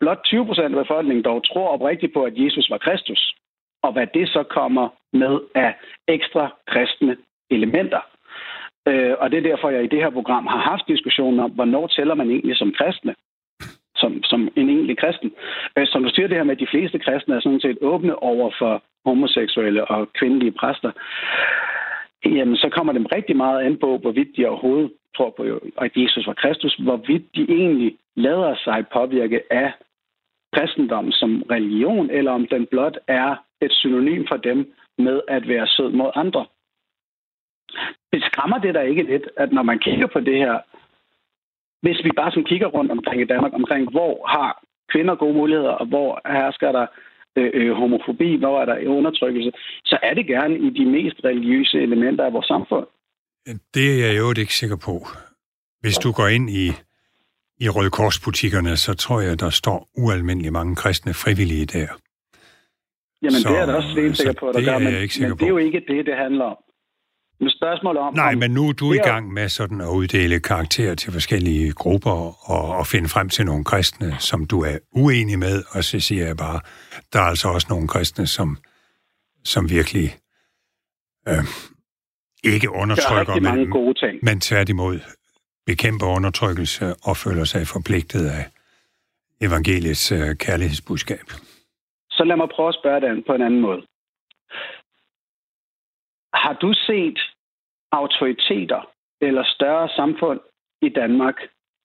Blot 0.00 0.20
20 0.24 0.46
procent 0.46 0.74
af 0.74 0.84
befolkningen 0.84 1.24
dog 1.24 1.38
tror 1.48 1.68
oprigtigt 1.74 2.12
på, 2.14 2.22
at 2.24 2.34
Jesus 2.36 2.70
var 2.70 2.78
Kristus. 2.78 3.34
Og 3.82 3.92
hvad 3.92 4.06
det 4.14 4.28
så 4.28 4.42
kommer 4.42 4.88
med 5.12 5.34
af 5.54 5.74
ekstra 6.08 6.44
kristne 6.72 7.16
elementer. 7.50 8.02
Øh, 8.88 9.14
og 9.20 9.30
det 9.30 9.38
er 9.38 9.48
derfor, 9.50 9.70
jeg 9.70 9.84
i 9.84 9.92
det 9.94 10.00
her 10.04 10.10
program 10.10 10.46
har 10.46 10.62
haft 10.70 10.88
diskussionen 10.88 11.40
om, 11.40 11.50
hvornår 11.50 11.86
tæller 11.86 12.14
man 12.14 12.30
egentlig 12.30 12.56
som 12.56 12.72
kristne 12.78 13.14
som, 13.96 14.22
som 14.22 14.40
en 14.56 14.68
egentlig 14.68 14.98
kristen. 14.98 15.32
Øh, 15.78 15.86
som 15.86 16.02
du 16.02 16.10
siger 16.10 16.28
det 16.28 16.36
her 16.36 16.44
med, 16.44 16.56
at 16.56 16.64
de 16.64 16.72
fleste 16.72 16.98
kristne 16.98 17.34
er 17.34 17.40
sådan 17.40 17.60
set 17.60 17.78
åbne 17.80 18.22
over 18.22 18.50
for 18.58 18.82
homoseksuelle 19.04 19.84
og 19.84 20.12
kvindelige 20.12 20.52
præster, 20.52 20.92
jamen 22.24 22.56
så 22.56 22.68
kommer 22.68 22.92
dem 22.92 23.06
rigtig 23.06 23.36
meget 23.36 23.62
an 23.62 23.76
på, 23.76 23.98
hvorvidt 23.98 24.36
de 24.36 24.46
overhovedet 24.46 24.92
tror 25.16 25.30
på, 25.36 25.42
at 25.78 25.92
Jesus 25.96 26.26
var 26.26 26.34
Kristus, 26.34 26.74
hvorvidt 26.74 27.34
de 27.36 27.42
egentlig 27.48 27.96
lader 28.16 28.54
sig 28.64 28.84
påvirke 28.92 29.40
af 29.50 29.72
kristendommen 30.56 31.12
som 31.12 31.42
religion, 31.50 32.10
eller 32.10 32.32
om 32.32 32.46
den 32.46 32.66
blot 32.66 32.98
er 33.08 33.36
et 33.60 33.72
synonym 33.72 34.24
for 34.28 34.36
dem 34.36 34.72
med 34.98 35.20
at 35.28 35.48
være 35.48 35.66
sød 35.66 35.90
mod 35.90 36.10
andre. 36.14 36.46
Det 38.12 38.24
skræmmer 38.24 38.58
det 38.58 38.74
der 38.74 38.80
ikke 38.82 39.02
lidt, 39.02 39.28
at 39.36 39.52
når 39.52 39.62
man 39.62 39.78
kigger 39.78 40.06
på 40.06 40.20
det 40.20 40.36
her, 40.36 40.58
hvis 41.86 42.04
vi 42.06 42.10
bare 42.20 42.32
som 42.32 42.44
kigger 42.50 42.68
rundt 42.76 42.90
omkring 42.96 43.18
i 43.22 43.30
Danmark, 43.32 43.52
omkring 43.60 43.90
hvor 43.96 44.14
har 44.34 44.50
kvinder 44.92 45.14
gode 45.14 45.34
muligheder, 45.40 45.74
og 45.80 45.86
hvor 45.86 46.10
hersker 46.38 46.72
der 46.78 46.86
øh, 47.38 47.50
øh, 47.54 47.72
homofobi, 47.80 48.30
hvor 48.42 48.60
er 48.60 48.66
der 48.70 48.76
undertrykkelse, 48.98 49.50
så 49.84 49.96
er 50.02 50.14
det 50.14 50.26
gerne 50.26 50.54
i 50.66 50.68
de 50.78 50.86
mest 50.96 51.16
religiøse 51.24 51.76
elementer 51.86 52.24
af 52.24 52.32
vores 52.32 52.46
samfund. 52.46 52.86
Det 53.74 53.88
er 54.04 54.06
jeg 54.06 54.18
jo 54.18 54.28
ikke 54.44 54.54
sikker 54.54 54.78
på. 54.88 54.94
Hvis 55.80 55.96
du 56.04 56.12
går 56.12 56.28
ind 56.36 56.50
i, 56.50 56.66
i 57.64 57.68
Røde 57.68 57.90
Korsbutikkerne, 57.90 58.76
så 58.76 58.94
tror 58.94 59.20
jeg, 59.20 59.40
der 59.40 59.50
står 59.50 59.88
ualmindeligt 60.02 60.52
mange 60.52 60.76
kristne 60.76 61.14
frivillige 61.14 61.66
der. 61.66 61.88
Jamen, 63.22 63.40
så, 63.42 63.48
det 63.48 63.58
er 63.58 63.66
der 63.66 63.74
også 63.74 63.88
sikker 64.14 64.32
på, 64.40 64.46
der 64.52 64.64
gør, 64.64 64.78
men, 64.78 64.92
men 65.20 65.38
det 65.38 65.42
er 65.42 65.54
jo 65.56 65.56
ikke 65.68 65.82
det, 65.88 66.06
det 66.06 66.16
handler 66.16 66.44
om. 66.44 66.56
Men 67.40 67.50
spørgsmålet 67.50 68.02
om... 68.02 68.14
Nej, 68.14 68.32
om, 68.32 68.38
men 68.38 68.50
nu 68.50 68.68
er 68.68 68.72
du 68.72 68.92
i 68.92 68.96
gang 68.96 69.32
med 69.32 69.48
sådan 69.48 69.80
at 69.80 69.88
uddele 69.88 70.40
karakterer 70.40 70.94
til 70.94 71.12
forskellige 71.12 71.72
grupper 71.72 72.50
og, 72.50 72.76
og 72.78 72.86
finde 72.86 73.08
frem 73.08 73.28
til 73.28 73.46
nogle 73.46 73.64
kristne, 73.64 74.16
som 74.18 74.46
du 74.46 74.60
er 74.62 74.78
uenig 74.92 75.38
med, 75.38 75.62
og 75.70 75.84
så 75.84 76.00
siger 76.00 76.26
jeg 76.26 76.36
bare, 76.36 76.60
der 77.12 77.18
er 77.18 77.24
altså 77.24 77.48
også 77.48 77.66
nogle 77.70 77.88
kristne, 77.88 78.26
som, 78.26 78.56
som 79.44 79.70
virkelig 79.70 80.08
øh, 81.28 81.44
ikke 82.44 82.70
undertrykker, 82.70 83.40
men, 83.40 83.70
gode 83.70 83.94
ting. 83.94 84.18
men 84.22 84.40
tværtimod 84.40 85.00
bekæmper 85.66 86.06
undertrykkelse 86.06 86.94
og 87.02 87.16
føler 87.16 87.44
sig 87.44 87.66
forpligtet 87.66 88.26
af 88.26 88.44
evangeliets 89.40 90.12
øh, 90.12 90.36
kærlighedsbudskab. 90.36 91.26
Så 92.10 92.24
lad 92.24 92.36
mig 92.36 92.48
prøve 92.54 92.68
at 92.68 92.78
spørge 92.80 93.00
dig 93.00 93.24
på 93.26 93.32
en 93.32 93.42
anden 93.42 93.60
måde. 93.60 93.82
Har 96.42 96.52
du 96.62 96.72
set 96.72 97.18
autoriteter 97.92 98.82
eller 99.20 99.44
større 99.56 99.88
samfund 99.88 100.40
i 100.82 100.88
Danmark, 100.88 101.34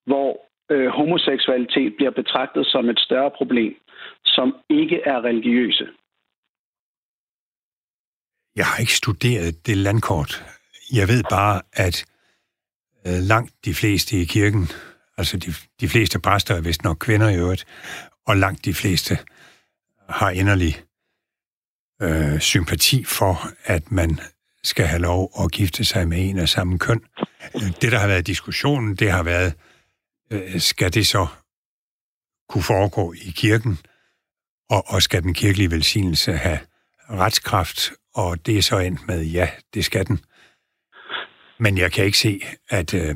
hvor 0.06 0.30
øh, 0.72 0.88
homoseksualitet 0.88 1.94
bliver 1.98 2.12
betragtet 2.12 2.66
som 2.68 2.90
et 2.90 3.00
større 3.00 3.32
problem, 3.38 3.74
som 4.26 4.56
ikke 4.70 5.02
er 5.06 5.18
religiøse? 5.30 5.88
Jeg 8.56 8.66
har 8.66 8.78
ikke 8.80 8.94
studeret 9.04 9.68
det 9.68 9.78
landkort. 9.78 10.32
Jeg 10.94 11.08
ved 11.08 11.24
bare, 11.30 11.62
at 11.74 12.06
øh, 13.08 13.20
langt 13.32 13.54
de 13.66 13.74
fleste 13.74 14.18
i 14.22 14.26
kirken, 14.26 14.64
altså 15.18 15.38
de, 15.38 15.52
de 15.82 15.88
fleste 15.94 16.20
præster 16.20 16.56
er 16.56 16.62
vist 16.62 16.84
nok 16.84 16.98
kvinder 17.00 17.30
i 17.30 17.38
øvrigt, 17.38 17.66
og 18.28 18.38
langt 18.38 18.66
de 18.66 18.74
fleste 18.74 19.14
har 20.10 20.30
inderlig 20.30 20.74
øh, 22.02 22.40
sympati 22.40 23.04
for, 23.04 23.34
at 23.66 23.92
man 23.92 24.10
skal 24.64 24.86
have 24.86 25.02
lov 25.02 25.32
at 25.44 25.52
gifte 25.52 25.84
sig 25.84 26.08
med 26.08 26.30
en 26.30 26.40
af 26.40 26.50
samme 26.50 26.80
køn. 26.80 27.02
Det, 27.54 27.92
der 27.92 28.00
har 28.00 28.08
været 28.08 28.28
diskussionen, 28.28 28.96
det 28.96 29.12
har 29.12 29.24
været, 29.24 29.54
øh, 30.32 30.60
skal 30.60 30.94
det 30.94 31.08
så 31.08 31.28
kunne 32.50 32.64
foregå 32.64 33.14
i 33.14 33.34
kirken, 33.36 33.78
og, 34.70 34.84
og 34.88 35.02
skal 35.02 35.24
den 35.24 35.34
kirkelige 35.34 35.72
velsignelse 35.72 36.34
have 36.34 36.60
retskraft, 37.10 37.92
og 38.14 38.46
det 38.46 38.58
er 38.58 38.62
så 38.62 38.78
endt 38.78 39.08
med, 39.08 39.24
ja, 39.24 39.50
det 39.74 39.86
skal 39.86 40.08
den. 40.08 40.20
Men 41.60 41.78
jeg 41.78 41.92
kan 41.92 42.06
ikke 42.06 42.18
se, 42.18 42.42
at 42.70 42.94
øh, 42.94 43.16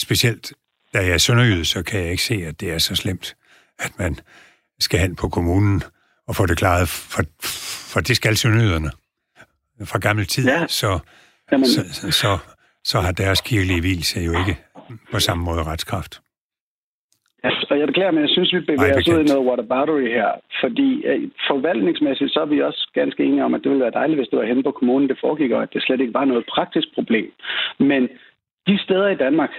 specielt 0.00 0.52
da 0.94 0.98
jeg 0.98 1.10
er 1.10 1.18
sønderjyde, 1.18 1.64
så 1.64 1.82
kan 1.82 2.00
jeg 2.00 2.10
ikke 2.10 2.22
se, 2.22 2.34
at 2.34 2.60
det 2.60 2.70
er 2.70 2.78
så 2.78 2.94
slemt, 2.94 3.36
at 3.78 3.98
man 3.98 4.20
skal 4.80 5.00
hen 5.00 5.16
på 5.16 5.28
kommunen 5.28 5.82
og 6.26 6.36
få 6.36 6.46
det 6.46 6.58
klaret, 6.58 6.88
for, 6.88 7.22
for 7.92 8.00
det 8.00 8.16
skal 8.16 8.36
sønderjyderne 8.36 8.90
fra 9.84 9.98
gammel 9.98 10.26
tid, 10.26 10.46
ja. 10.48 10.66
så, 10.66 10.98
Jamen. 11.52 11.66
så, 11.66 11.94
så, 11.94 12.10
så, 12.10 12.38
så 12.84 13.00
har 13.00 13.12
deres 13.12 13.40
kirkelige 13.40 13.80
hvilse 13.80 14.20
jo 14.20 14.32
ikke 14.40 14.54
på 15.12 15.18
samme 15.18 15.44
måde 15.44 15.62
retskraft. 15.62 16.20
Ja, 17.44 17.50
og 17.70 17.78
jeg 17.78 17.86
beklager, 17.86 18.10
men 18.10 18.22
jeg 18.22 18.30
synes, 18.36 18.52
vi 18.52 18.60
bevæger 18.60 18.96
os 18.98 19.08
ud 19.08 19.20
i 19.20 19.30
noget 19.32 19.46
whataboutery 19.48 20.08
her. 20.18 20.30
Fordi 20.62 20.88
uh, 21.10 21.30
forvaltningsmæssigt, 21.50 22.32
så 22.32 22.40
er 22.40 22.50
vi 22.54 22.62
også 22.62 22.90
ganske 22.94 23.24
enige 23.24 23.44
om, 23.44 23.54
at 23.54 23.60
det 23.62 23.70
ville 23.70 23.84
være 23.84 23.98
dejligt, 24.00 24.18
hvis 24.18 24.28
du 24.28 24.36
var 24.36 24.44
henne 24.44 24.62
på 24.62 24.70
kommunen, 24.70 25.08
det 25.08 25.18
foregik, 25.20 25.50
og 25.50 25.62
at 25.62 25.72
det 25.72 25.82
slet 25.82 26.00
ikke 26.00 26.14
var 26.14 26.24
noget 26.24 26.44
praktisk 26.54 26.88
problem. 26.94 27.32
Men 27.78 28.08
de 28.66 28.78
steder 28.84 29.08
i 29.08 29.20
Danmark, 29.24 29.50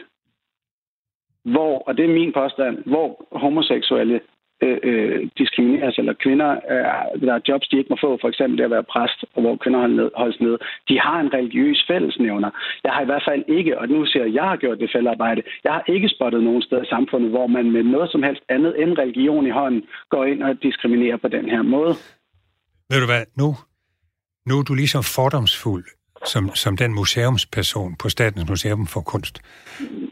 hvor, 1.44 1.80
og 1.88 1.98
det 1.98 2.06
er 2.06 2.14
min 2.20 2.34
påstand, 2.34 2.78
hvor 2.86 3.26
homoseksuelle 3.32 4.22
øh, 4.65 4.78
øh, 4.89 5.30
diskrimineres, 5.38 5.97
eller 5.97 6.13
kvinder, 6.24 6.52
øh, 6.74 7.21
der 7.28 7.34
er 7.34 7.45
jobs, 7.47 7.67
de 7.67 7.78
ikke 7.78 7.93
må 7.93 7.97
få, 8.02 8.17
for 8.21 8.28
eksempel 8.28 8.58
det 8.58 8.63
at 8.63 8.76
være 8.78 8.91
præst, 8.93 9.19
og 9.36 9.41
hvor 9.41 9.56
kvinder 9.63 10.10
holdes 10.21 10.39
ned, 10.39 10.56
de 10.89 11.00
har 11.00 11.19
en 11.19 11.34
religiøs 11.34 11.80
fællesnævner. 11.88 12.52
Jeg 12.84 12.91
har 12.91 13.02
i 13.02 13.10
hvert 13.12 13.26
fald 13.30 13.43
ikke, 13.58 13.80
og 13.80 13.86
nu 13.89 14.06
siger 14.06 14.24
jeg, 14.24 14.30
at 14.30 14.36
jeg 14.39 14.43
har 14.43 14.58
gjort 14.63 14.80
det 14.80 14.89
fællesarbejde, 14.95 15.41
jeg 15.63 15.74
har 15.74 15.84
ikke 15.88 16.10
spottet 16.15 16.43
nogen 16.43 16.62
sted 16.62 16.84
i 16.84 16.91
samfundet, 16.95 17.30
hvor 17.30 17.47
man 17.47 17.71
med 17.71 17.84
noget 17.84 18.12
som 18.12 18.24
helst 18.24 18.43
andet 18.50 18.74
end 18.82 18.97
religion 18.97 19.47
i 19.47 19.50
hånden 19.60 19.84
går 20.10 20.26
ind 20.26 20.43
og 20.43 20.63
diskriminerer 20.63 21.17
på 21.17 21.28
den 21.28 21.45
her 21.50 21.62
måde. 21.62 21.93
Ved 22.89 23.00
du 23.04 23.08
hvad, 23.12 23.24
nu, 23.41 23.50
nu 24.47 24.54
er 24.60 24.63
du 24.63 24.74
ligesom 24.74 25.04
fordomsfuld 25.04 25.86
som, 26.26 26.56
som 26.56 26.78
den 26.78 26.94
museumsperson 26.94 27.96
på 27.96 28.10
Statens 28.10 28.50
Museum 28.50 28.88
for 28.88 29.02
Kunst, 29.02 29.42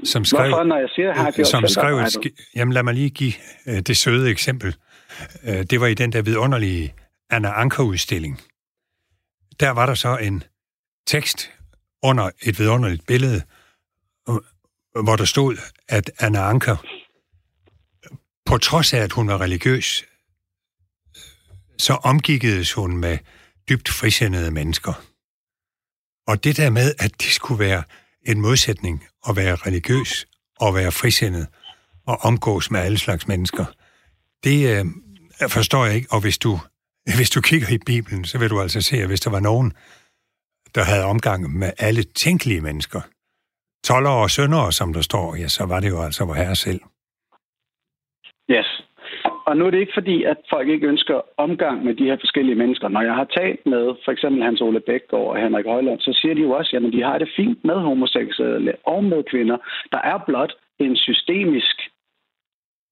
som 0.04 0.26
skrev... 0.26 0.48
Hvorfor, 0.48 0.64
når 0.64 0.78
jeg 0.78 0.90
siger, 0.96 1.14
har 1.14 1.34
jeg 1.38 1.48
som 1.48 1.68
skrev, 1.68 2.06
Jamen 2.56 2.74
lad 2.74 2.84
mig 2.84 2.94
lige 2.94 3.10
give 3.10 3.34
uh, 3.68 3.78
det 3.78 3.98
søde 3.98 4.30
eksempel. 4.30 4.76
Uh, 5.44 5.50
det 5.50 5.82
var 5.82 5.88
i 5.88 5.94
den 5.94 6.12
der 6.12 6.22
vidunderlige 6.22 6.94
Anna 7.30 7.50
Anker-udstilling. 7.50 8.42
Der 9.60 9.70
var 9.70 9.86
der 9.86 9.94
så 9.94 10.18
en 10.18 10.44
tekst 11.08 11.52
under 12.04 12.30
et 12.42 12.60
vidunderligt 12.60 13.08
billede, 13.08 13.42
hvor 15.04 15.16
der 15.16 15.26
stod, 15.26 15.58
at 15.90 16.12
Anna 16.20 16.40
Anker, 16.40 16.76
på 18.46 18.58
trods 18.58 18.94
af, 18.94 18.98
at 18.98 19.12
hun 19.12 19.28
var 19.28 19.42
religiøs, 19.42 20.06
så 21.78 21.94
omgikkedes 21.94 22.74
hun 22.74 22.98
med 22.98 23.18
dybt 23.70 23.90
frisindede 23.90 24.52
mennesker. 24.52 25.09
Og 26.28 26.44
det 26.44 26.58
der 26.58 26.70
med, 26.70 26.94
at 27.00 27.12
det 27.22 27.32
skulle 27.32 27.60
være 27.60 27.84
en 28.26 28.42
modsætning 28.42 29.06
at 29.30 29.36
være 29.36 29.56
religiøs 29.56 30.28
og 30.60 30.76
være 30.76 30.92
frisindet 30.92 31.48
og 32.06 32.18
omgås 32.22 32.72
med 32.72 32.80
alle 32.80 32.98
slags 32.98 33.28
mennesker, 33.28 33.66
det 34.44 34.80
øh, 34.80 34.86
forstår 35.50 35.86
jeg 35.86 35.96
ikke. 35.96 36.08
Og 36.12 36.22
hvis 36.22 36.38
du, 36.38 36.60
hvis 37.18 37.30
du 37.30 37.42
kigger 37.42 37.70
i 37.70 37.78
Bibelen, 37.86 38.26
så 38.26 38.38
vil 38.38 38.50
du 38.50 38.62
altså 38.62 38.82
se, 38.82 38.98
at 38.98 39.08
hvis 39.08 39.22
der 39.22 39.30
var 39.30 39.40
nogen, 39.40 39.74
der 40.76 40.84
havde 40.84 41.04
omgang 41.04 41.58
med 41.58 41.72
alle 41.78 42.04
tænkelige 42.04 42.62
mennesker, 42.62 43.02
toller 43.84 44.10
og 44.10 44.32
søndere, 44.32 44.72
som 44.72 44.94
der 44.94 45.02
står, 45.02 45.36
ja, 45.36 45.48
så 45.48 45.66
var 45.66 45.80
det 45.80 45.90
jo 45.90 46.02
altså 46.02 46.26
vor 46.26 46.34
herre 46.34 46.56
selv. 46.56 46.82
Yes. 48.52 48.89
Og 49.48 49.58
nu 49.58 49.66
er 49.66 49.72
det 49.72 49.80
ikke 49.80 49.98
fordi, 50.00 50.24
at 50.24 50.38
folk 50.50 50.68
ikke 50.70 50.88
ønsker 50.88 51.22
omgang 51.38 51.86
med 51.86 51.94
de 51.96 52.04
her 52.04 52.18
forskellige 52.20 52.56
mennesker. 52.56 52.88
Når 52.88 53.02
jeg 53.02 53.14
har 53.14 53.28
talt 53.40 53.66
med 53.66 53.96
for 54.06 54.12
eksempel 54.12 54.44
Hans 54.44 54.62
Ole 54.62 54.80
Bækgaard 54.80 55.28
og 55.28 55.42
Henrik 55.44 55.66
Højland, 55.66 56.00
så 56.00 56.14
siger 56.22 56.34
de 56.36 56.42
jo 56.42 56.52
også, 56.52 56.76
at 56.76 56.94
de 56.94 57.04
har 57.04 57.18
det 57.18 57.30
fint 57.36 57.66
med 57.66 57.76
homoseksuelle 57.76 58.74
og 58.86 59.04
med 59.04 59.24
kvinder. 59.24 59.58
Der 59.92 60.02
er 60.02 60.18
blot 60.28 60.54
en 60.80 60.96
systemisk 60.96 61.76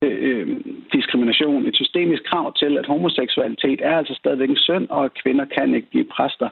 øh, 0.03 0.17
øh, 0.27 0.47
diskrimination, 0.93 1.65
et 1.65 1.75
systemisk 1.75 2.23
krav 2.23 2.53
til, 2.53 2.77
at 2.77 2.85
homoseksualitet 2.85 3.79
er 3.81 3.97
altså 3.97 4.13
stadigvæk 4.13 4.49
en 4.49 4.57
synd, 4.57 4.89
og 4.89 5.05
at 5.05 5.11
kvinder 5.23 5.45
kan 5.45 5.75
ikke 5.75 5.89
blive 5.89 6.05
præster. 6.15 6.49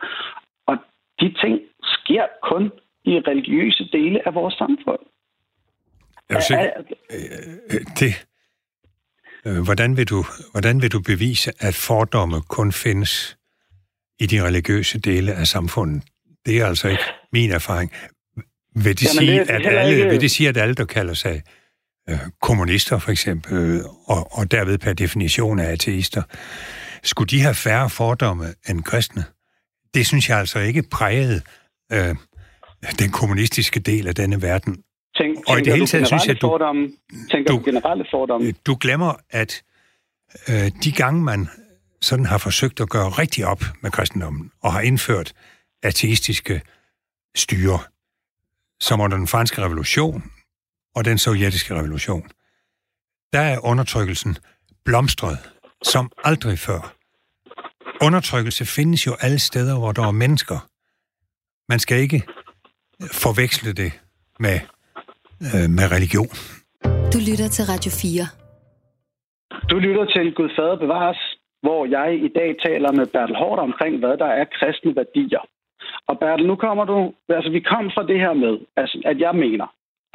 Og 0.67 0.77
de 1.21 1.33
ting 1.41 1.59
sker 1.83 2.25
kun 2.41 2.71
i 3.05 3.19
religiøse 3.19 3.89
dele 3.91 4.27
af 4.27 4.35
vores 4.35 4.53
samfund. 4.53 4.99
Jeg 6.29 6.35
vil 6.35 6.43
sige, 6.43 6.59
det, 7.99 8.11
Øh, 8.11 8.34
hvordan 9.45 9.97
vil, 9.97 10.07
du, 10.07 10.25
hvordan 10.51 10.81
vil 10.81 10.91
du 10.91 10.99
bevise, 10.99 11.51
at 11.59 11.75
fordomme 11.75 12.41
kun 12.41 12.71
findes 12.71 13.37
i 14.19 14.25
de 14.25 14.43
religiøse 14.43 14.99
dele 14.99 15.33
af 15.33 15.47
samfundet? 15.47 16.03
Det 16.45 16.57
er 16.57 16.65
altså 16.65 16.87
ikke 16.87 17.03
min 17.33 17.51
erfaring. 17.51 17.91
Vil 18.75 18.99
det, 18.99 19.09
sige, 19.09 19.39
det, 19.39 19.49
at 19.49 19.65
alle, 19.65 19.97
ikke... 19.97 20.09
vil 20.09 20.21
det 20.21 20.31
sige, 20.31 20.49
at 20.49 20.57
alle, 20.57 20.75
der 20.75 20.85
kalder 20.85 21.13
sig 21.13 21.41
øh, 22.09 22.19
kommunister 22.41 22.99
for 22.99 23.11
eksempel, 23.11 23.85
og, 24.07 24.37
og 24.37 24.51
derved 24.51 24.77
per 24.77 24.93
definition 24.93 25.59
er 25.59 25.67
ateister, 25.67 26.23
skulle 27.03 27.27
de 27.27 27.41
have 27.41 27.53
færre 27.53 27.89
fordomme 27.89 28.53
end 28.69 28.83
kristne? 28.83 29.23
Det 29.93 30.07
synes 30.07 30.29
jeg 30.29 30.37
altså 30.37 30.59
ikke 30.59 30.83
prægede 30.91 31.41
øh, 31.91 32.15
den 32.99 33.11
kommunistiske 33.11 33.79
del 33.79 34.07
af 34.07 34.15
denne 34.15 34.41
verden 34.41 34.83
Tænk, 35.17 35.37
og 35.47 35.59
i 35.59 35.61
det 35.61 35.73
hele 35.73 35.87
taget 35.87 36.07
synes 36.07 36.27
jeg, 36.27 36.41
du, 36.41 36.47
fordomme, 36.47 36.91
tænker 37.31 37.51
du, 37.51 37.57
du 37.57 37.65
generelle 37.65 38.05
fordomme? 38.11 38.51
Du 38.51 38.77
glemmer, 38.81 39.13
at 39.29 39.63
øh, 40.49 40.71
de 40.83 40.91
gange 40.91 41.23
man 41.23 41.47
sådan 42.01 42.25
har 42.25 42.37
forsøgt 42.37 42.79
at 42.79 42.89
gøre 42.89 43.09
rigtig 43.09 43.45
op 43.45 43.63
med 43.81 43.91
kristendommen, 43.91 44.51
og 44.63 44.73
har 44.73 44.81
indført 44.81 45.33
ateistiske 45.83 46.61
styre, 47.35 47.79
som 48.79 49.01
under 49.01 49.17
den 49.17 49.27
franske 49.27 49.61
revolution 49.61 50.23
og 50.95 51.05
den 51.05 51.17
sovjetiske 51.17 51.75
revolution, 51.75 52.27
der 53.33 53.39
er 53.39 53.65
undertrykkelsen 53.65 54.37
blomstret 54.85 55.37
som 55.83 56.11
aldrig 56.23 56.59
før. 56.59 56.95
Undertrykkelse 58.01 58.65
findes 58.65 59.07
jo 59.07 59.15
alle 59.21 59.39
steder, 59.39 59.79
hvor 59.79 59.91
der 59.91 60.07
er 60.07 60.11
mennesker. 60.11 60.69
Man 61.69 61.79
skal 61.79 61.97
ikke 61.97 62.23
forveksle 63.11 63.73
det 63.73 63.91
med, 64.39 64.59
øh, 65.45 65.67
med 65.77 65.85
religion. 65.95 66.31
Du 67.13 67.19
lytter 67.29 67.47
til 67.55 67.63
Radio 67.71 67.91
4. 67.91 68.27
Du 69.71 69.75
lytter 69.85 70.05
til 70.15 70.25
Gud 70.37 70.49
Fader 70.55 70.77
Bevares, 70.83 71.21
hvor 71.65 71.81
jeg 71.97 72.09
i 72.27 72.31
dag 72.39 72.49
taler 72.65 72.91
med 72.91 73.05
Bertel 73.13 73.35
Hård 73.41 73.59
omkring, 73.59 73.93
hvad 73.99 74.15
der 74.23 74.31
er 74.39 74.45
kristne 74.57 74.95
værdier. 74.95 75.43
Og 76.09 76.19
Bertel, 76.19 76.47
nu 76.47 76.55
kommer 76.55 76.85
du... 76.85 76.97
Altså, 77.29 77.49
vi 77.57 77.61
kom 77.71 77.85
fra 77.95 78.03
det 78.11 78.19
her 78.23 78.33
med, 78.33 78.53
altså, 78.81 78.97
at 79.05 79.17
jeg 79.25 79.33
mener, 79.45 79.67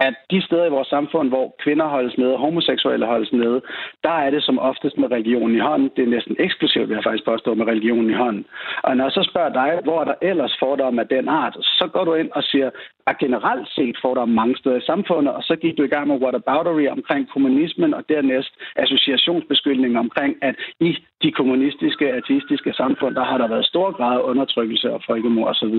at 0.07 0.15
de 0.31 0.43
steder 0.43 0.67
i 0.67 0.75
vores 0.77 0.89
samfund, 0.89 1.29
hvor 1.29 1.55
kvinder 1.63 1.87
holdes 1.87 2.19
nede 2.19 2.33
og 2.33 2.41
homoseksuelle 2.41 3.07
holdes 3.07 3.33
nede, 3.33 3.61
der 4.05 4.17
er 4.25 4.31
det 4.31 4.43
som 4.45 4.59
oftest 4.59 4.99
med 4.99 5.11
religion 5.11 5.55
i 5.55 5.59
hånden. 5.59 5.91
Det 5.97 6.03
er 6.05 6.15
næsten 6.17 6.37
eksklusivt, 6.39 6.89
vil 6.89 6.95
jeg 6.95 7.05
faktisk 7.05 7.25
påstå, 7.25 7.55
med 7.55 7.67
religion 7.67 8.11
i 8.11 8.13
hånden. 8.13 8.45
Og 8.83 8.97
når 8.97 9.05
jeg 9.05 9.13
så 9.13 9.23
spørger 9.31 9.53
dig, 9.53 9.71
hvor 9.85 10.01
er 10.01 10.05
der 10.05 10.15
ellers 10.23 10.57
fordomme 10.59 11.01
af 11.01 11.09
den 11.09 11.29
art, 11.29 11.57
så 11.61 11.89
går 11.93 12.05
du 12.05 12.15
ind 12.15 12.31
og 12.33 12.43
siger, 12.43 12.71
at 13.07 13.19
generelt 13.19 13.69
set 13.69 13.97
fordomme 14.03 14.35
mange 14.35 14.57
steder 14.57 14.77
i 14.77 14.89
samfundet, 14.91 15.35
og 15.35 15.43
så 15.43 15.57
gik 15.57 15.79
du 15.79 15.83
i 15.83 15.93
gang 15.95 16.09
med 16.09 16.23
whataboutery 16.23 16.87
omkring 16.87 17.31
kommunismen, 17.31 17.95
og 17.95 18.03
dernæst 18.09 18.53
associationsbeskyldning 18.77 19.99
omkring, 19.99 20.37
at 20.43 20.55
i 20.81 20.99
de 21.23 21.33
kommunistiske, 21.33 22.13
ateistiske 22.13 22.73
samfund, 22.73 23.15
der 23.15 23.25
har 23.25 23.39
der 23.39 23.49
været 23.49 23.67
stor 23.67 23.91
grad 23.91 24.17
af 24.19 24.23
undertrykkelse 24.23 24.93
og 24.93 25.01
folkemord 25.07 25.49
osv. 25.49 25.75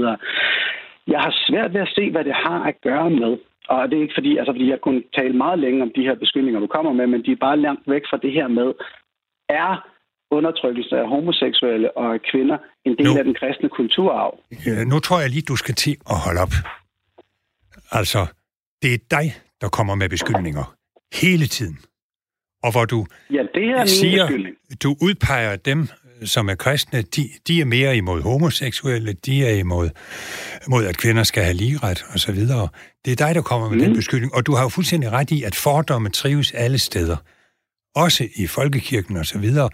Jeg 1.08 1.20
har 1.20 1.34
svært 1.48 1.74
ved 1.74 1.82
at 1.82 1.94
se, 1.96 2.12
hvad 2.12 2.24
det 2.24 2.34
har 2.34 2.64
at 2.64 2.82
gøre 2.82 3.10
med, 3.10 3.38
og 3.70 3.90
det 3.90 3.98
er 3.98 4.02
ikke 4.02 4.18
fordi, 4.18 4.38
altså 4.38 4.54
fordi 4.54 4.70
jeg 4.70 4.82
kunne 4.82 5.04
tale 5.18 5.34
meget 5.34 5.60
længe 5.60 5.82
om 5.82 5.92
de 5.96 6.02
her 6.08 6.16
beskyldninger, 6.16 6.60
du 6.60 6.68
kommer 6.68 6.94
med, 6.94 7.08
men 7.08 7.24
de 7.26 7.32
er 7.32 7.46
bare 7.48 7.58
langt 7.60 7.86
væk 7.88 8.02
fra 8.10 8.18
det 8.18 8.32
her 8.34 8.48
med, 8.48 8.70
er 9.50 9.88
undertrykkelse 10.32 10.96
af 10.98 11.08
homoseksuelle 11.08 11.98
og 11.98 12.20
kvinder 12.32 12.58
en 12.86 12.98
del 12.98 13.06
nu, 13.06 13.18
af 13.18 13.24
den 13.24 13.34
kristne 13.34 13.70
kulturarv. 13.70 14.40
Øh, 14.68 14.86
nu 14.92 15.00
tror 15.00 15.20
jeg 15.20 15.30
lige, 15.30 15.42
du 15.42 15.56
skal 15.56 15.76
til 15.76 15.96
at 16.10 16.18
holde 16.26 16.42
op. 16.42 16.54
Altså, 17.92 18.22
det 18.82 18.94
er 18.94 18.98
dig, 19.12 19.28
der 19.62 19.70
kommer 19.70 19.96
med 19.96 20.10
beskyldninger. 20.10 20.76
Hele 21.22 21.46
tiden. 21.46 21.78
Og 22.64 22.72
hvor 22.72 22.86
du 22.86 23.06
ja, 23.32 23.44
det 23.56 23.68
er 23.70 23.86
siger, 23.86 24.26
du 24.84 24.90
udpeger 25.02 25.56
dem, 25.56 25.88
som 26.24 26.50
er 26.50 26.56
kristne, 26.56 27.02
de, 27.02 27.30
de 27.48 27.62
er 27.62 27.66
mere 27.66 27.98
imod 27.98 28.22
homoseksuelle, 28.22 29.14
de 29.14 29.46
er 29.46 29.54
imod, 29.54 29.90
imod 30.68 30.86
at 30.86 30.98
kvinder 30.98 31.24
skal 31.24 31.44
have 31.44 31.54
ligeret 31.54 32.06
og 32.14 32.20
så 32.20 32.32
videre. 32.32 32.68
Det 33.06 33.12
er 33.12 33.16
dig, 33.26 33.36
der 33.36 33.42
kommer 33.42 33.70
med 33.70 33.78
mm. 33.78 33.84
den 33.84 33.96
beskyldning, 33.96 34.36
og 34.36 34.46
du 34.46 34.56
har 34.56 34.64
jo 34.64 34.70
fuldstændig 34.70 35.12
ret 35.12 35.32
i, 35.32 35.44
at 35.44 35.56
fordomme 35.56 36.10
trives 36.10 36.52
alle 36.52 36.80
steder. 36.80 37.18
Også 37.96 38.28
i 38.36 38.48
folkekirken 38.48 39.18
og 39.18 39.26
så 39.26 39.40
videre. 39.40 39.70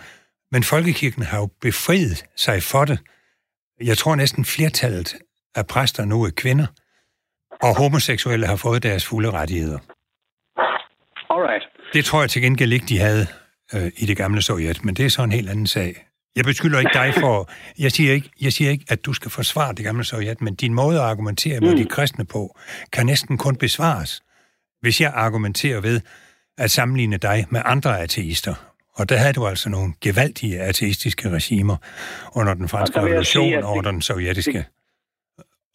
Men 0.51 0.63
folkekirken 0.63 1.23
har 1.23 1.39
jo 1.39 1.49
befriet 1.61 2.25
sig 2.35 2.63
for 2.63 2.85
det. 2.85 2.99
Jeg 3.81 3.97
tror 3.97 4.15
næsten 4.15 4.45
flertallet 4.45 5.15
af 5.55 5.67
præster 5.67 6.05
nu 6.05 6.23
er 6.23 6.29
kvinder, 6.29 6.67
og 7.61 7.77
homoseksuelle 7.77 8.47
har 8.47 8.55
fået 8.55 8.83
deres 8.83 9.05
fulde 9.05 9.31
rettigheder. 9.31 9.79
Alright. 11.29 11.63
Det 11.93 12.05
tror 12.05 12.21
jeg 12.21 12.29
til 12.29 12.41
gengæld 12.41 12.73
ikke, 12.73 12.85
de 12.85 12.99
havde 12.99 13.27
øh, 13.73 13.91
i 13.97 14.05
det 14.05 14.17
gamle 14.17 14.41
Sovjet, 14.41 14.85
men 14.85 14.95
det 14.95 15.05
er 15.05 15.09
så 15.09 15.23
en 15.23 15.31
helt 15.31 15.49
anden 15.49 15.67
sag. 15.67 16.06
Jeg 16.37 16.45
beskylder 16.45 16.79
ikke 16.79 16.91
dig 16.93 17.13
for... 17.19 17.49
Jeg 17.79 17.91
siger 17.91 18.13
ikke, 18.13 18.29
jeg 18.41 18.53
siger 18.53 18.71
ikke, 18.71 18.85
at 18.89 19.05
du 19.05 19.13
skal 19.13 19.31
forsvare 19.31 19.73
det 19.73 19.85
gamle 19.85 20.03
Sovjet, 20.03 20.41
men 20.41 20.55
din 20.55 20.73
måde 20.73 20.97
at 20.97 21.03
argumentere 21.03 21.59
mod 21.59 21.71
mm. 21.71 21.77
de 21.77 21.85
kristne 21.85 22.25
på, 22.25 22.57
kan 22.93 23.05
næsten 23.05 23.37
kun 23.37 23.55
besvares, 23.55 24.23
hvis 24.81 25.01
jeg 25.01 25.11
argumenterer 25.15 25.81
ved 25.81 26.01
at 26.57 26.71
sammenligne 26.71 27.17
dig 27.17 27.45
med 27.49 27.61
andre 27.65 28.01
ateister. 28.01 28.53
Og 28.93 29.09
der 29.09 29.17
havde 29.17 29.33
du 29.33 29.47
altså 29.47 29.69
nogle 29.69 29.93
gevaldige 30.01 30.59
ateistiske 30.59 31.29
regimer 31.29 31.77
under 32.35 32.53
den 32.53 32.67
franske 32.69 32.99
revolution 32.99 33.63
og 33.63 33.75
under 33.75 33.91
den 33.91 34.01
sovjetiske. 34.01 34.65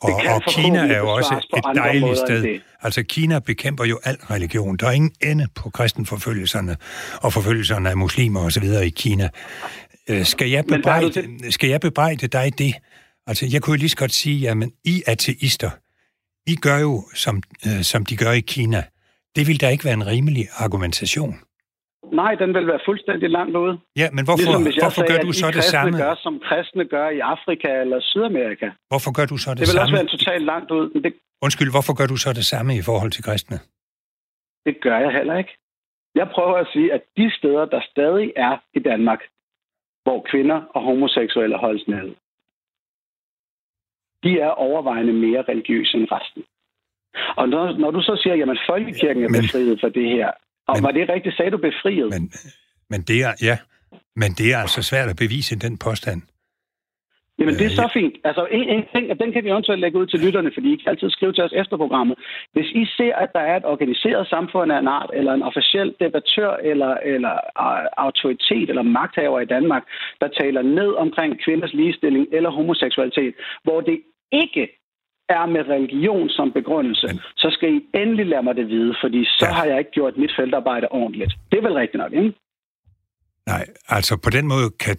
Og, 0.00 0.20
og 0.34 0.42
Kina 0.48 0.78
er 0.78 0.98
jo 0.98 1.08
også 1.08 1.34
et 1.56 1.76
dejligt 1.76 2.18
sted. 2.18 2.60
Altså, 2.82 3.02
Kina 3.02 3.38
bekæmper 3.38 3.84
jo 3.84 4.00
al 4.04 4.16
religion. 4.16 4.76
Der 4.76 4.86
er 4.86 4.90
ingen 4.90 5.12
ende 5.20 5.46
på 5.54 5.70
kristenforfølgelserne 5.70 6.76
og 7.20 7.32
forfølgelserne 7.32 7.90
af 7.90 7.96
muslimer 7.96 8.40
osv. 8.40 8.64
i 8.64 8.88
Kina. 8.88 9.28
Øh, 10.10 10.24
skal, 10.24 10.50
jeg 10.50 10.64
bebrejde, 10.64 11.52
skal 11.52 11.68
jeg 11.68 11.80
bebrejde 11.80 12.26
dig 12.26 12.58
det? 12.58 12.74
Altså, 13.26 13.46
jeg 13.52 13.62
kunne 13.62 13.74
jo 13.74 13.78
lige 13.78 13.88
så 13.88 13.96
godt 13.96 14.12
sige, 14.12 14.38
jamen, 14.38 14.72
I 14.84 15.02
ateister, 15.06 15.70
I 16.46 16.54
gør 16.56 16.78
jo, 16.78 17.02
som, 17.14 17.42
øh, 17.66 17.82
som 17.82 18.06
de 18.06 18.16
gør 18.16 18.32
i 18.32 18.40
Kina. 18.40 18.82
Det 19.36 19.48
vil 19.48 19.60
da 19.60 19.68
ikke 19.68 19.84
være 19.84 19.94
en 19.94 20.06
rimelig 20.06 20.44
argumentation. 20.64 21.34
Nej, 22.20 22.34
den 22.34 22.54
vil 22.54 22.66
være 22.66 22.80
fuldstændig 22.84 23.30
langt 23.30 23.56
ude. 23.56 23.74
Ja, 23.96 24.08
men 24.16 24.24
hvorfor, 24.24 24.50
ligesom, 24.60 24.62
hvorfor 24.84 25.04
gør 25.10 25.18
du 25.26 25.32
så 25.32 25.50
det 25.50 25.64
samme? 25.64 25.98
gør, 25.98 26.14
som 26.14 26.34
kristne 26.48 26.84
gør 26.94 27.08
i 27.08 27.18
Afrika 27.34 27.68
eller 27.82 27.98
Sydamerika. 28.00 28.66
Hvorfor 28.90 29.12
gør 29.18 29.26
du 29.32 29.36
så 29.36 29.50
det, 29.50 29.58
samme? 29.58 29.60
Det 29.60 29.68
vil 29.72 29.80
også 29.80 29.94
være 30.00 30.10
totalt 30.16 30.44
langt 30.52 30.70
ud. 30.70 30.84
Men 30.94 31.04
det... 31.04 31.12
Undskyld, 31.42 31.70
hvorfor 31.70 31.94
gør 31.98 32.06
du 32.06 32.16
så 32.16 32.32
det 32.32 32.46
samme 32.52 32.76
i 32.76 32.82
forhold 32.82 33.10
til 33.16 33.22
kristne? 33.24 33.58
Det 34.66 34.74
gør 34.84 34.98
jeg 35.04 35.12
heller 35.18 35.36
ikke. 35.42 35.52
Jeg 36.14 36.26
prøver 36.34 36.56
at 36.64 36.68
sige, 36.72 36.92
at 36.96 37.02
de 37.16 37.26
steder, 37.38 37.64
der 37.74 37.80
stadig 37.90 38.32
er 38.36 38.54
i 38.78 38.80
Danmark, 38.90 39.20
hvor 40.04 40.26
kvinder 40.30 40.58
og 40.74 40.82
homoseksuelle 40.82 41.56
holdes 41.58 41.88
nede, 41.88 42.14
de 44.24 44.40
er 44.40 44.48
overvejende 44.48 45.12
mere 45.12 45.42
religiøse 45.42 45.96
end 45.98 46.08
resten. 46.12 46.42
Og 47.36 47.48
når, 47.48 47.78
når 47.78 47.90
du 47.90 48.00
så 48.02 48.20
siger, 48.22 48.50
at 48.50 48.58
folkekirken 48.70 49.24
er 49.24 49.28
men, 49.28 49.42
befriet 49.42 49.80
for 49.80 49.88
det 49.88 50.08
her, 50.08 50.30
og 50.68 50.74
men, 50.76 50.82
var 50.82 50.90
det 50.90 51.08
rigtigt? 51.08 51.36
Sagde 51.36 51.50
du 51.50 51.56
befriet? 51.56 52.10
Men, 52.10 52.32
men 52.90 53.02
det 53.02 53.18
er, 53.22 53.32
ja, 53.42 53.58
men 54.16 54.30
det 54.32 54.52
er 54.54 54.58
altså 54.58 54.82
svært 54.82 55.08
at 55.08 55.16
bevise 55.16 55.58
den 55.58 55.78
påstand. 55.78 56.22
Jamen, 57.38 57.54
det 57.54 57.66
er 57.66 57.74
så 57.82 57.88
fint. 57.92 58.14
Altså, 58.24 58.46
en, 58.50 58.68
en 58.68 58.84
ting, 58.94 59.10
og 59.10 59.18
den 59.20 59.32
kan 59.32 59.44
vi 59.44 59.48
eventuelt 59.48 59.80
lægge 59.80 59.98
ud 59.98 60.06
til 60.06 60.20
lytterne, 60.20 60.50
fordi 60.54 60.72
I 60.72 60.76
kan 60.76 60.90
altid 60.90 61.10
skrive 61.10 61.32
til 61.32 61.44
os 61.44 61.52
efter 61.56 61.76
programmet. 61.76 62.16
Hvis 62.52 62.68
I 62.80 62.84
ser, 62.96 63.14
at 63.14 63.30
der 63.32 63.40
er 63.40 63.56
et 63.56 63.64
organiseret 63.64 64.28
samfund 64.28 64.72
af 64.72 64.78
en 64.78 64.88
art, 64.88 65.10
eller 65.14 65.32
en 65.32 65.42
officiel 65.42 65.94
debattør, 66.00 66.52
eller, 66.70 66.92
eller 67.12 67.34
autoritet, 67.96 68.68
eller 68.70 68.82
magthaver 68.82 69.40
i 69.40 69.52
Danmark, 69.56 69.84
der 70.20 70.28
taler 70.40 70.62
ned 70.62 70.90
omkring 71.04 71.44
kvinders 71.44 71.72
ligestilling 71.72 72.26
eller 72.32 72.50
homoseksualitet, 72.50 73.34
hvor 73.64 73.80
det 73.80 74.00
ikke 74.32 74.64
er 75.28 75.46
med 75.46 75.68
religion 75.68 76.28
som 76.28 76.52
begrundelse, 76.52 77.06
Men... 77.06 77.20
så 77.36 77.48
skal 77.50 77.68
I 77.74 77.80
endelig 77.94 78.26
lade 78.26 78.42
mig 78.42 78.54
det 78.56 78.68
vide, 78.68 78.94
fordi 79.02 79.24
så 79.24 79.46
ja. 79.46 79.52
har 79.52 79.64
jeg 79.64 79.78
ikke 79.78 79.90
gjort 79.90 80.16
mit 80.16 80.32
feltarbejde 80.38 80.88
ordentligt. 80.90 81.32
Det 81.50 81.58
er 81.58 81.62
vel 81.62 81.72
rigtigt 81.72 82.00
nok, 82.02 82.12
ikke? 82.12 82.32
Nej, 83.46 83.64
altså 83.88 84.20
på 84.24 84.30
den 84.30 84.46
måde 84.46 84.70
kan 84.84 84.96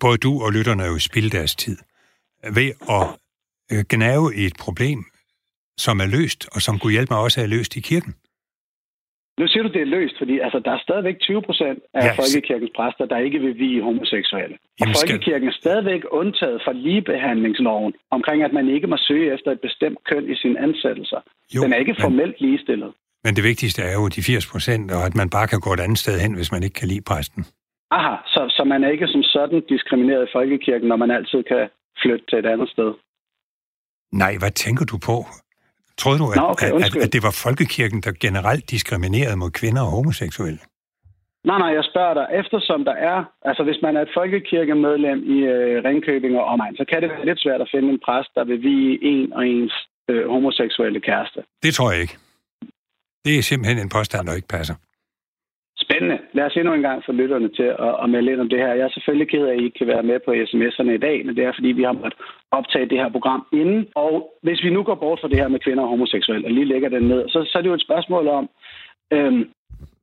både 0.00 0.18
du 0.18 0.42
og 0.44 0.52
lytterne 0.52 0.82
jo 0.82 0.98
spilde 0.98 1.30
deres 1.30 1.56
tid 1.56 1.76
ved 2.58 2.70
at 2.98 3.06
øh, 3.72 3.84
gnave 3.88 4.36
i 4.36 4.44
et 4.44 4.56
problem, 4.60 5.04
som 5.78 6.00
er 6.00 6.06
løst, 6.06 6.48
og 6.54 6.62
som 6.62 6.78
kunne 6.78 6.92
hjælpe 6.92 7.12
mig 7.14 7.22
også 7.22 7.40
at 7.40 7.48
løst 7.48 7.76
i 7.76 7.80
kirken. 7.80 8.14
Nu 9.40 9.46
siger 9.48 9.62
du, 9.62 9.70
det 9.76 9.82
er 9.86 9.90
løst, 9.98 10.14
fordi 10.18 10.34
altså, 10.46 10.58
der 10.64 10.72
er 10.76 10.80
stadigvæk 10.86 11.16
20 11.20 11.42
procent 11.42 11.78
af 11.94 12.04
ja, 12.06 12.12
folkekirkens 12.20 12.72
præster, 12.76 13.04
der 13.12 13.18
ikke 13.26 13.38
vil 13.44 13.54
vi 13.62 13.80
homoseksuelle. 13.88 14.56
Jamen, 14.80 14.94
og 14.94 15.00
folkekirken 15.00 15.48
er 15.48 15.56
stadigvæk 15.62 16.02
undtaget 16.20 16.58
fra 16.64 16.72
ligebehandlingsloven 16.72 17.92
omkring, 18.16 18.38
at 18.42 18.52
man 18.58 18.66
ikke 18.68 18.86
må 18.86 18.96
søge 19.08 19.34
efter 19.34 19.50
et 19.52 19.60
bestemt 19.60 19.98
køn 20.10 20.24
i 20.32 20.36
sine 20.42 20.56
ansættelser. 20.66 21.20
Jo, 21.54 21.62
Den 21.62 21.72
er 21.72 21.76
ikke 21.76 21.96
formelt 22.00 22.36
men, 22.40 22.48
ligestillet. 22.48 22.90
Men 23.24 23.36
det 23.36 23.44
vigtigste 23.44 23.82
er 23.82 23.94
jo 24.00 24.08
de 24.08 24.22
80 24.22 24.46
procent, 24.52 24.90
og 24.96 25.06
at 25.08 25.14
man 25.20 25.28
bare 25.30 25.46
kan 25.52 25.60
gå 25.60 25.70
et 25.72 25.80
andet 25.80 25.98
sted 25.98 26.20
hen, 26.24 26.32
hvis 26.34 26.52
man 26.52 26.62
ikke 26.62 26.78
kan 26.80 26.88
lide 26.88 27.04
præsten. 27.10 27.42
Aha, 27.90 28.16
så, 28.26 28.40
så 28.56 28.64
man 28.64 28.84
er 28.84 28.90
ikke 28.90 29.08
som 29.08 29.22
sådan 29.22 29.62
diskrimineret 29.68 30.28
i 30.28 30.32
folkekirken, 30.32 30.88
når 30.88 30.96
man 30.96 31.10
altid 31.10 31.42
kan 31.42 31.68
flytte 32.02 32.24
til 32.28 32.38
et 32.38 32.46
andet 32.46 32.68
sted? 32.70 32.90
Nej, 34.12 34.32
hvad 34.38 34.50
tænker 34.50 34.84
du 34.84 34.98
på? 34.98 35.16
Tror 36.00 36.14
du, 36.20 36.24
at, 36.32 36.36
Nå, 36.36 36.44
okay, 36.54 36.66
at, 36.66 36.96
at, 36.96 37.04
at 37.04 37.12
det 37.12 37.22
var 37.22 37.34
folkekirken, 37.44 38.00
der 38.06 38.12
generelt 38.26 38.70
diskriminerede 38.70 39.36
mod 39.36 39.50
kvinder 39.50 39.82
og 39.82 39.90
homoseksuelle? 39.90 40.60
Nej, 41.50 41.58
nej, 41.58 41.72
jeg 41.78 41.84
spørger 41.90 42.14
dig, 42.14 42.26
eftersom 42.40 42.84
der 42.84 42.96
er, 43.12 43.18
altså 43.48 43.62
hvis 43.62 43.80
man 43.82 43.96
er 43.96 44.02
et 44.02 44.12
folkekirkemedlem 44.18 45.18
i 45.36 45.38
øh, 45.54 45.84
Ringkøbing 45.84 46.34
og 46.40 46.44
omegn, 46.44 46.76
så 46.76 46.84
kan 46.90 47.02
det 47.02 47.10
være 47.10 47.26
lidt 47.26 47.40
svært 47.40 47.60
at 47.60 47.68
finde 47.74 47.88
en 47.88 48.00
præst, 48.06 48.30
der 48.34 48.44
vil 48.44 48.62
vi 48.62 48.98
en 49.02 49.32
og 49.32 49.46
ens 49.46 49.74
øh, 50.10 50.28
homoseksuelle 50.28 51.00
kæreste. 51.00 51.40
Det 51.62 51.74
tror 51.74 51.92
jeg 51.92 52.00
ikke. 52.00 52.16
Det 53.24 53.38
er 53.38 53.42
simpelthen 53.42 53.78
en 53.78 53.88
påstand, 53.88 54.26
der 54.26 54.34
ikke 54.34 54.48
passer. 54.48 54.74
Spændende. 55.86 56.18
Lad 56.32 56.44
os 56.44 56.56
endnu 56.56 56.72
en 56.74 56.86
gang 56.88 57.04
få 57.04 57.12
lytterne 57.12 57.48
til 57.48 57.68
at, 57.86 57.94
at 58.02 58.10
melde 58.10 58.32
ind 58.32 58.40
om 58.40 58.48
det 58.48 58.58
her. 58.58 58.74
Jeg 58.74 58.84
er 58.84 58.94
selvfølgelig 58.94 59.28
ked 59.28 59.46
af, 59.46 59.52
at 59.52 59.60
I 59.60 59.64
ikke 59.64 59.78
kan 59.78 59.86
være 59.86 60.02
med 60.02 60.18
på 60.24 60.30
sms'erne 60.32 60.90
i 60.90 61.04
dag, 61.06 61.26
men 61.26 61.36
det 61.36 61.44
er, 61.44 61.52
fordi 61.54 61.68
vi 61.68 61.82
har 61.82 61.92
måttet 61.92 62.20
optage 62.50 62.88
det 62.88 62.98
her 62.98 63.08
program 63.08 63.46
inden. 63.52 63.88
Og 63.94 64.12
hvis 64.42 64.62
vi 64.64 64.70
nu 64.70 64.82
går 64.82 64.94
bort 64.94 65.20
fra 65.20 65.28
det 65.28 65.38
her 65.38 65.48
med 65.48 65.60
kvinder 65.60 65.82
og 65.82 65.88
homoseksuelle, 65.88 66.46
og 66.46 66.52
lige 66.52 66.72
lægger 66.72 66.88
den 66.88 67.02
ned, 67.02 67.28
så, 67.28 67.44
så 67.44 67.58
er 67.58 67.62
det 67.62 67.68
jo 67.68 67.74
et 67.74 67.88
spørgsmål 67.88 68.28
om, 68.28 68.48
øhm, 69.12 69.48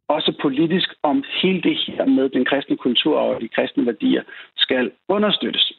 også 0.07 0.33
politisk, 0.41 0.89
om 1.03 1.23
hele 1.41 1.61
det 1.61 1.77
her 1.87 2.05
med 2.05 2.29
den 2.29 2.45
kristne 2.45 2.77
kultur 2.77 3.17
og 3.19 3.41
de 3.41 3.47
kristne 3.47 3.85
værdier 3.85 4.23
skal 4.57 4.91
understøttes. 5.09 5.73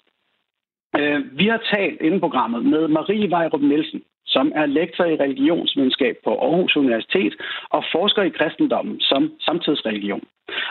Øh, 0.98 1.38
vi 1.38 1.46
har 1.46 1.60
talt 1.74 2.00
inden 2.00 2.20
programmet 2.20 2.64
med 2.64 2.88
Marie 2.88 3.30
Vejrup 3.30 3.60
Nielsen, 3.60 4.02
som 4.34 4.46
er 4.54 4.66
lektor 4.66 5.04
i 5.04 5.20
religionsvidenskab 5.24 6.14
på 6.24 6.30
Aarhus 6.44 6.76
Universitet 6.76 7.34
og 7.76 7.84
forsker 7.94 8.22
i 8.22 8.36
kristendommen 8.38 9.00
som 9.00 9.22
samtidsreligion. 9.40 10.24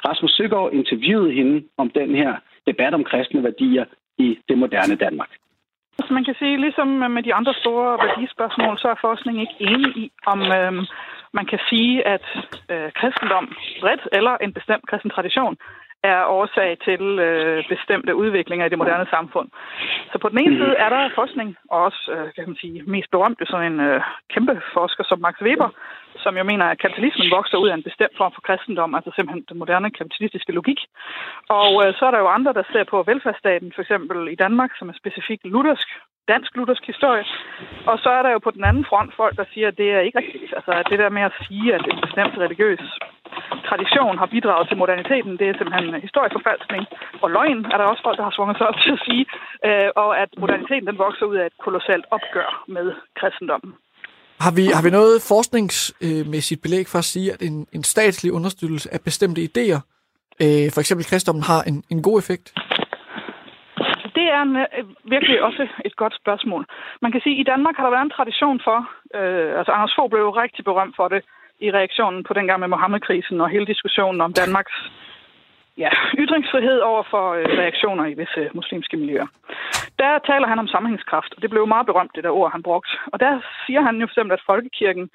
Rasmus 0.08 0.32
Søgaard 0.38 0.73
interviewede 0.73 1.32
hende 1.39 1.63
om 1.78 1.89
den 1.89 2.15
her 2.15 2.34
debat 2.67 2.93
om 2.93 3.04
kristne 3.04 3.43
værdier 3.43 3.86
i 4.17 4.28
det 4.49 4.58
moderne 4.58 4.95
Danmark. 4.95 5.32
Altså 5.99 6.13
man 6.13 6.26
kan 6.26 6.36
sige, 6.39 6.62
ligesom 6.65 6.88
med 6.88 7.23
de 7.23 7.34
andre 7.34 7.54
store 7.54 7.91
værdispørgsmål, 8.04 8.78
så 8.78 8.88
er 8.88 9.06
forskning 9.08 9.41
ikke 9.41 9.58
enig 9.60 9.91
i, 10.04 10.12
om 10.26 10.39
øh, 10.41 10.73
man 11.38 11.45
kan 11.52 11.60
sige, 11.69 12.08
at 12.08 12.26
øh, 12.71 12.91
kristendom 12.99 13.45
bredt 13.82 14.04
eller 14.12 14.34
en 14.45 14.54
bestemt 14.54 14.88
kristen 14.89 15.10
tradition 15.10 15.56
er 16.04 16.20
årsag 16.26 16.78
til 16.88 17.04
øh, 17.28 17.63
bestemte 17.70 18.16
udviklinger 18.16 18.66
i 18.66 18.70
det 18.70 18.78
moderne 18.78 19.08
samfund. 19.10 19.48
Så 20.12 20.18
på 20.20 20.30
den 20.30 20.39
ene 20.44 20.56
side 20.58 20.76
er 20.84 20.89
der 20.89 21.10
forskning, 21.16 21.58
og 21.72 21.80
også, 21.88 22.02
øh, 22.16 22.34
kan 22.36 22.48
man 22.48 22.58
sige, 22.62 22.84
mest 22.88 23.12
berømt 23.12 23.39
sådan 23.46 23.72
en 23.72 23.80
øh, 23.80 24.02
kæmpe 24.34 24.62
forsker 24.74 25.04
som 25.04 25.20
Max 25.20 25.36
Weber, 25.42 25.70
som 26.24 26.38
jo 26.38 26.44
mener, 26.44 26.66
at 26.66 26.80
kapitalismen 26.80 27.32
vokser 27.38 27.58
ud 27.58 27.70
af 27.70 27.74
en 27.76 27.88
bestemt 27.89 28.18
form 28.18 28.32
for 28.36 28.42
kristendom, 28.42 28.96
altså 28.96 29.12
simpelthen 29.16 29.46
den 29.50 29.58
moderne 29.58 29.92
kapitalistiske 29.92 30.52
logik. 30.52 30.80
Og 31.50 31.72
øh, 31.84 31.94
så 31.98 32.06
er 32.06 32.12
der 32.12 32.20
jo 32.20 32.28
andre, 32.28 32.54
der 32.54 32.63
ser 32.72 32.84
på 32.84 33.04
velfærdsstaten, 33.04 33.72
for 33.76 33.82
eksempel 33.82 34.28
i 34.28 34.36
Danmark, 34.36 34.72
som 34.80 34.89
er 34.89 34.94
specifikt 35.02 35.44
luthersk, 35.46 35.89
dansk 36.28 36.56
luthersk 36.56 36.86
historie. 36.86 37.26
Og 37.86 38.00
så 38.04 38.10
er 38.10 38.22
der 38.24 38.32
jo 38.32 38.39
på 38.39 38.52
den 38.52 38.63
anden 38.63 38.86
front 38.86 39.12
folk, 39.16 39.36
der 39.38 39.46
siger, 39.54 39.68
at 39.68 39.78
det 39.78 39.92
er 39.92 40.00
ikke 40.00 40.20
rigtigt. 40.20 40.54
Altså 40.58 40.72
at 40.72 40.86
det 40.89 41.00
der 41.00 41.10
med 41.10 41.22
at 41.22 41.38
sige, 41.48 41.76
at 41.76 41.82
en 41.92 42.02
bestemt 42.02 42.38
religiøs 42.38 43.00
tradition 43.69 44.17
har 44.21 44.29
bidraget 44.36 44.67
til 44.67 44.77
moderniteten, 44.81 45.33
det 45.39 45.47
er 45.47 45.55
simpelthen 45.57 46.01
historieforfalskning. 46.07 46.83
Og 47.23 47.27
løgn 47.38 47.59
er 47.73 47.77
der 47.77 47.86
også 47.91 48.03
folk, 48.07 48.17
der 48.17 48.27
har 48.27 48.36
svunget 48.38 48.57
sig 48.57 48.67
op 48.69 48.79
til 48.83 48.91
at 48.97 49.03
sige. 49.07 49.25
Øh, 49.67 49.89
og 50.03 50.09
at 50.23 50.29
moderniteten 50.41 50.88
den 50.88 50.97
vokser 51.05 51.25
ud 51.31 51.36
af 51.41 51.45
et 51.45 51.57
kolossalt 51.65 52.05
opgør 52.15 52.49
med 52.75 52.88
kristendommen. 53.19 53.73
Har 54.45 54.53
vi, 54.59 54.65
har 54.77 54.83
vi 54.83 54.91
noget 54.99 55.15
forskningsmæssigt 55.33 56.62
belæg 56.65 56.86
for 56.91 56.99
at 57.03 57.09
sige, 57.13 57.27
at 57.33 57.41
en, 57.41 57.67
en 57.77 57.83
statslig 57.83 58.31
understøttelse 58.33 58.93
af 58.95 58.99
bestemte 59.07 59.41
idéer, 59.49 59.79
øh, 60.43 60.67
for 60.73 60.79
eksempel 60.83 61.05
kristendommen, 61.09 61.43
har 61.51 61.62
en, 61.69 61.83
en 61.93 62.01
god 62.07 62.17
effekt? 62.19 62.47
Det 64.17 64.25
er 64.36 64.41
en, 64.47 64.55
øh, 64.55 64.83
virkelig 65.15 65.43
også 65.47 65.67
et 65.86 65.95
godt 65.95 66.15
spørgsmål. 66.21 66.65
Man 67.01 67.12
kan 67.12 67.21
sige, 67.23 67.36
at 67.36 67.41
i 67.43 67.49
Danmark 67.53 67.75
har 67.75 67.83
der 67.83 67.95
været 67.95 68.07
en 68.09 68.17
tradition 68.17 68.59
for, 68.67 68.79
øh, 69.19 69.57
altså 69.59 69.71
Anders 69.71 69.95
Fogh 69.97 70.09
blev 70.12 70.21
jo 70.21 70.31
rigtig 70.43 70.63
berømt 70.65 70.95
for 70.95 71.07
det 71.07 71.21
i 71.60 71.72
reaktionen 71.72 72.24
på 72.24 72.34
dengang 72.34 72.60
med 72.60 72.68
Mohammed-krisen 72.68 73.42
og 73.42 73.50
hele 73.50 73.66
diskussionen 73.66 74.22
om 74.22 74.34
Danmarks 74.34 74.78
ja, 75.78 75.89
ytringsfrihed 76.18 76.80
over 76.80 77.04
for 77.10 77.34
øh, 77.34 77.46
reaktioner 77.46 78.06
i 78.06 78.13
visse 78.13 78.50
muslimske 78.54 78.98
miljøer. 78.98 79.28
Der 80.00 80.20
taler 80.30 80.48
han 80.48 80.60
om 80.60 80.68
sammenhængskraft, 80.68 81.34
og 81.36 81.42
det 81.42 81.50
blev 81.50 81.68
meget 81.68 81.86
berømt, 81.86 82.16
det 82.16 82.24
der 82.24 82.30
ord, 82.30 82.52
han 82.52 82.63
brugte. 82.63 82.92
Og 83.13 83.20
der 83.20 83.42
siger 83.66 83.82
han 83.82 83.96
jo 83.96 84.08
for 84.08 84.12
eksempel, 84.12 84.34
at 84.34 84.44
folkekirken 84.46 85.10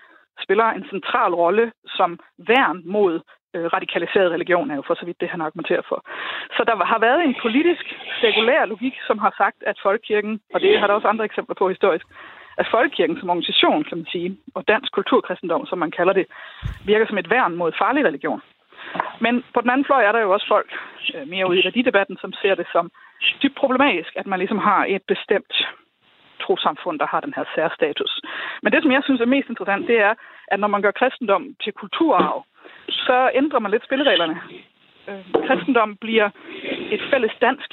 spiller 0.44 0.64
en 0.64 0.86
central 0.90 1.32
rolle 1.34 1.72
som 1.96 2.18
værn 2.38 2.82
mod 2.84 3.20
øh, 3.54 3.66
radikaliseret 3.76 4.32
religion, 4.32 4.70
er 4.70 4.76
jo 4.76 4.82
for 4.86 4.94
så 4.94 5.04
vidt 5.06 5.20
det, 5.20 5.28
han 5.28 5.40
argumenterer 5.40 5.82
for. 5.88 5.98
Så 6.56 6.62
der 6.68 6.84
har 6.84 6.98
været 6.98 7.20
en 7.24 7.36
politisk, 7.42 7.84
sekulær 8.20 8.64
logik, 8.64 8.94
som 9.06 9.18
har 9.18 9.34
sagt, 9.36 9.58
at 9.70 9.76
folkekirken, 9.82 10.40
og 10.54 10.60
det 10.60 10.80
har 10.80 10.86
der 10.86 10.94
også 10.94 11.08
andre 11.08 11.24
eksempler 11.24 11.54
på 11.54 11.68
historisk, 11.68 12.06
at 12.60 12.66
folkekirken 12.70 13.16
som 13.18 13.30
organisation, 13.30 13.84
kan 13.84 13.98
man 13.98 14.06
sige, 14.12 14.36
og 14.54 14.68
dansk 14.68 14.92
kulturkristendom, 14.92 15.66
som 15.66 15.78
man 15.78 15.90
kalder 15.90 16.12
det, 16.12 16.26
virker 16.84 17.06
som 17.06 17.18
et 17.18 17.30
værn 17.30 17.54
mod 17.56 17.72
farlig 17.78 18.04
religion. 18.04 18.40
Men 19.20 19.44
på 19.54 19.60
den 19.60 19.70
anden 19.70 19.84
fløj 19.84 20.02
er 20.04 20.12
der 20.12 20.20
jo 20.20 20.32
også 20.32 20.48
folk, 20.48 20.70
øh, 21.14 21.28
mere 21.28 21.48
ude 21.48 21.60
i 21.60 21.64
værdidebatten, 21.64 22.16
som 22.20 22.32
ser 22.32 22.54
det 22.54 22.66
som 22.72 22.90
dybt 23.42 23.56
problematisk, 23.56 24.12
at 24.16 24.26
man 24.26 24.38
ligesom 24.38 24.58
har 24.58 24.84
et 24.88 25.02
bestemt 25.08 25.54
trosamfund, 26.44 26.98
der 26.98 27.06
har 27.06 27.20
den 27.20 27.34
her 27.36 27.44
særstatus. 27.54 28.20
Men 28.62 28.72
det, 28.72 28.82
som 28.82 28.92
jeg 28.92 29.02
synes 29.04 29.20
er 29.20 29.34
mest 29.34 29.48
interessant, 29.48 29.88
det 29.88 29.98
er, 30.00 30.14
at 30.52 30.60
når 30.60 30.68
man 30.68 30.82
gør 30.82 30.90
kristendom 30.90 31.44
til 31.62 31.72
kulturarv, 31.72 32.44
så 32.88 33.30
ændrer 33.34 33.58
man 33.58 33.70
lidt 33.70 33.84
spillereglerne. 33.84 34.40
Øh, 35.08 35.46
kristendom 35.46 35.96
bliver 35.96 36.30
et 36.94 37.02
fælles 37.10 37.32
dansk 37.40 37.70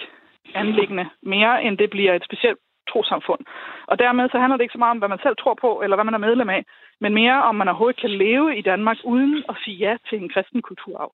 anlæggende 0.53 1.05
mere, 1.21 1.63
end 1.63 1.77
det 1.77 1.89
bliver 1.89 2.13
et 2.13 2.25
specielt 2.25 2.59
trosamfund. 2.91 3.41
Og 3.87 3.99
dermed 3.99 4.29
så 4.29 4.37
handler 4.39 4.57
det 4.57 4.63
ikke 4.63 4.77
så 4.77 4.83
meget 4.83 4.95
om, 4.95 5.01
hvad 5.01 5.13
man 5.13 5.23
selv 5.25 5.35
tror 5.37 5.57
på, 5.65 5.81
eller 5.83 5.95
hvad 5.95 6.05
man 6.05 6.17
er 6.17 6.27
medlem 6.27 6.49
af, 6.49 6.61
men 7.01 7.13
mere 7.13 7.43
om 7.43 7.55
man 7.55 7.67
overhovedet 7.67 8.01
kan 8.01 8.09
leve 8.09 8.57
i 8.57 8.61
Danmark 8.61 8.97
uden 9.03 9.43
at 9.49 9.55
sige 9.63 9.77
ja 9.77 9.93
til 10.09 10.17
en 10.23 10.29
kristen 10.33 10.61
kulturarv. 10.61 11.11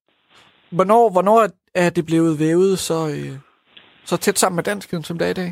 Hvornår, 0.77 1.03
hvornår 1.15 1.39
er 1.75 1.89
det 1.89 2.05
blevet 2.05 2.33
vævet 2.39 2.79
så, 2.79 2.99
øh, 3.15 3.35
så 4.09 4.17
tæt 4.17 4.37
sammen 4.39 4.55
med 4.55 4.63
danskheden, 4.63 5.03
som 5.03 5.17
det 5.17 5.25
er 5.27 5.31
i 5.31 5.41
dag? 5.43 5.51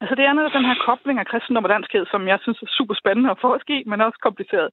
Altså 0.00 0.14
det 0.14 0.24
er 0.24 0.32
noget 0.32 0.52
den 0.58 0.68
her 0.70 0.78
kobling 0.86 1.18
af 1.18 1.26
kristendom 1.26 1.64
og 1.64 1.70
danskhed, 1.76 2.04
som 2.12 2.28
jeg 2.28 2.38
synes 2.42 2.62
er 2.62 2.74
super 2.78 2.94
spændende 2.94 3.30
at 3.30 3.42
forske 3.46 3.72
i, 3.80 3.82
men 3.86 4.00
også 4.00 4.18
kompliceret. 4.22 4.70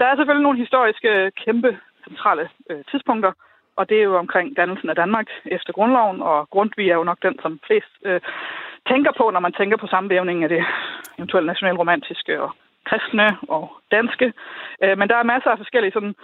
Der 0.00 0.06
er 0.06 0.16
selvfølgelig 0.16 0.46
nogle 0.46 0.62
historiske 0.64 1.30
kæmpe 1.44 1.70
centrale 2.08 2.48
øh, 2.70 2.84
tidspunkter, 2.90 3.32
og 3.78 3.88
det 3.88 3.96
er 3.98 4.08
jo 4.10 4.16
omkring 4.24 4.56
dannelsen 4.56 4.88
af 4.90 4.96
Danmark 4.96 5.28
efter 5.56 5.72
grundloven, 5.72 6.22
og 6.22 6.48
Grundtvig 6.50 6.88
er 6.90 6.94
jo 7.00 7.04
nok 7.10 7.20
den, 7.22 7.36
som 7.42 7.60
flest 7.66 7.92
øh, 8.04 8.20
tænker 8.90 9.12
på, 9.20 9.30
når 9.30 9.40
man 9.40 9.52
tænker 9.52 9.76
på 9.76 9.86
sammenvævningen 9.86 10.42
af 10.44 10.48
det 10.48 10.64
eventuelt 11.18 11.46
nationalromantiske 11.46 12.42
og 12.42 12.50
kristne 12.88 13.28
og 13.48 13.64
danske. 13.90 14.32
Øh, 14.82 14.98
men 14.98 15.08
der 15.08 15.16
er 15.16 15.32
masser 15.32 15.50
af 15.50 15.58
forskellige 15.58 15.92
sådan, 15.92 16.14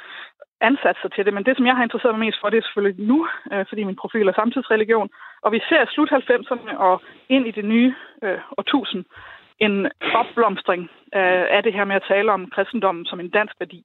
ansatser 0.61 1.09
til 1.09 1.24
det, 1.24 1.35
men 1.35 1.44
det, 1.44 1.57
som 1.57 1.66
jeg 1.66 1.77
har 1.77 1.85
interesseret 1.85 2.14
mig 2.14 2.27
mest 2.27 2.40
for, 2.40 2.50
det 2.50 2.59
er 2.59 2.66
selvfølgelig 2.66 3.07
nu, 3.07 3.29
øh, 3.53 3.64
fordi 3.68 3.85
min 3.85 4.00
profil 4.03 4.29
er 4.29 4.33
samtidsreligion, 4.37 5.09
og 5.44 5.53
vi 5.53 5.61
ser 5.68 5.85
slut 5.85 6.12
90'erne 6.12 6.77
og 6.77 7.03
ind 7.29 7.46
i 7.46 7.57
det 7.59 7.64
nye 7.64 7.94
øh, 8.22 8.38
årtusind 8.59 9.05
en 9.59 9.90
opblomstring 10.20 10.90
af, 11.12 11.46
af 11.57 11.62
det 11.62 11.72
her 11.72 11.85
med 11.85 11.96
at 11.96 12.09
tale 12.09 12.33
om 12.33 12.50
kristendommen 12.50 13.05
som 13.07 13.20
en 13.20 13.31
dansk 13.31 13.55
værdi. 13.61 13.81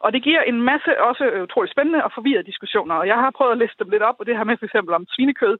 Og 0.00 0.12
det 0.12 0.22
giver 0.22 0.42
en 0.42 0.62
masse 0.62 1.00
også 1.00 1.24
øh, 1.24 1.42
utrolig 1.42 1.70
spændende 1.70 2.04
og 2.04 2.10
forvirrede 2.14 2.50
diskussioner, 2.50 2.94
og 2.94 3.06
jeg 3.06 3.16
har 3.16 3.30
prøvet 3.30 3.52
at 3.52 3.58
liste 3.58 3.84
dem 3.84 3.90
lidt 3.90 4.02
op, 4.02 4.16
og 4.18 4.26
det 4.26 4.36
her 4.36 4.44
med 4.44 4.56
for 4.56 4.64
eksempel 4.64 4.94
om 4.94 5.06
svinekød, 5.14 5.56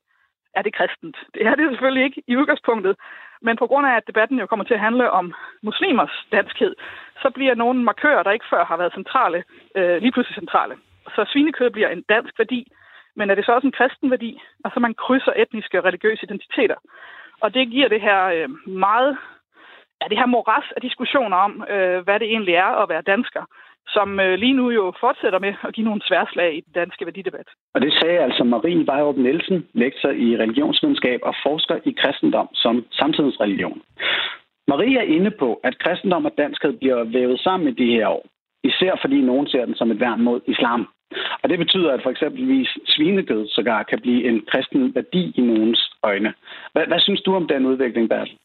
er 0.54 0.62
det 0.62 0.74
kristent? 0.74 1.16
Det 1.34 1.46
er 1.46 1.54
det 1.54 1.70
selvfølgelig 1.70 2.04
ikke 2.04 2.22
i 2.26 2.36
udgangspunktet, 2.36 2.96
men 3.42 3.56
på 3.56 3.66
grund 3.66 3.86
af, 3.86 3.96
at 3.96 4.06
debatten 4.06 4.38
jo 4.38 4.46
kommer 4.46 4.64
til 4.64 4.74
at 4.74 4.80
handle 4.80 5.10
om 5.10 5.34
muslimers 5.62 6.26
danskhed, 6.32 6.74
så 7.22 7.30
bliver 7.30 7.54
nogle 7.54 7.82
markører, 7.82 8.22
der 8.22 8.30
ikke 8.30 8.50
før 8.50 8.64
har 8.64 8.76
været 8.76 8.92
centrale, 8.92 9.44
øh, 9.76 9.96
lige 10.02 10.12
pludselig 10.12 10.34
centrale. 10.34 10.74
Så 11.14 11.24
svinekød 11.32 11.70
bliver 11.70 11.88
en 11.88 12.04
dansk 12.08 12.38
værdi, 12.38 12.72
men 13.16 13.30
er 13.30 13.34
det 13.34 13.44
så 13.44 13.52
også 13.52 13.66
en 13.66 13.78
kristen 13.78 14.10
værdi? 14.10 14.40
Altså 14.64 14.80
man 14.80 14.94
krydser 14.94 15.32
etniske 15.36 15.78
og 15.78 15.84
religiøse 15.84 16.24
identiteter. 16.24 16.76
Og 17.40 17.54
det 17.54 17.70
giver 17.70 17.88
det 17.88 18.00
her 18.00 18.24
øh, 18.24 18.48
meget, 18.66 19.18
ja, 20.02 20.06
det 20.08 20.18
her 20.18 20.26
moras 20.26 20.72
af 20.76 20.80
diskussioner 20.82 21.36
om, 21.36 21.64
øh, 21.70 21.98
hvad 22.04 22.20
det 22.20 22.28
egentlig 22.28 22.54
er 22.54 22.82
at 22.82 22.88
være 22.88 23.02
dansker 23.02 23.44
som 23.96 24.20
øh, 24.20 24.34
lige 24.42 24.58
nu 24.60 24.70
jo 24.70 24.84
fortsætter 25.00 25.38
med 25.38 25.52
at 25.66 25.74
give 25.74 25.88
nogle 25.88 26.02
sværslag 26.08 26.50
i 26.58 26.60
den 26.66 26.72
danske 26.80 27.06
værdidebat. 27.06 27.48
Og 27.74 27.80
det 27.80 27.92
sagde 28.00 28.18
altså 28.26 28.44
Marie 28.44 28.86
Vejrup 28.86 29.16
Nielsen, 29.16 29.66
lektor 29.72 30.10
i 30.10 30.36
religionsvidenskab 30.42 31.20
og 31.22 31.34
forsker 31.46 31.76
i 31.84 31.92
kristendom 32.00 32.48
som 32.54 32.74
samtidsreligion. 32.92 33.80
Marie 34.68 34.98
er 34.98 35.08
inde 35.16 35.30
på, 35.30 35.60
at 35.64 35.78
kristendom 35.78 36.24
og 36.24 36.32
danskhed 36.38 36.72
bliver 36.72 37.04
vævet 37.04 37.40
sammen 37.40 37.68
i 37.68 37.74
de 37.82 37.92
her 37.96 38.08
år. 38.08 38.24
Især 38.64 38.92
fordi 39.02 39.20
nogen 39.20 39.46
ser 39.48 39.64
den 39.64 39.74
som 39.74 39.90
et 39.90 40.00
værn 40.00 40.22
mod 40.22 40.40
islam. 40.46 40.88
Og 41.42 41.48
det 41.48 41.58
betyder, 41.58 41.90
at 41.92 42.00
for 42.02 42.10
eksempelvis 42.10 42.68
svinekød 42.86 43.48
sågar 43.48 43.82
kan 43.82 44.00
blive 44.00 44.28
en 44.28 44.42
kristen 44.50 44.94
værdi 44.94 45.32
i 45.34 45.40
nogens 45.40 45.90
øjne. 46.02 46.34
Hvad, 46.72 46.86
hvad 46.86 47.00
synes 47.00 47.20
du 47.20 47.34
om 47.34 47.48
den 47.48 47.66
udvikling, 47.66 48.08
Bertel? 48.08 48.38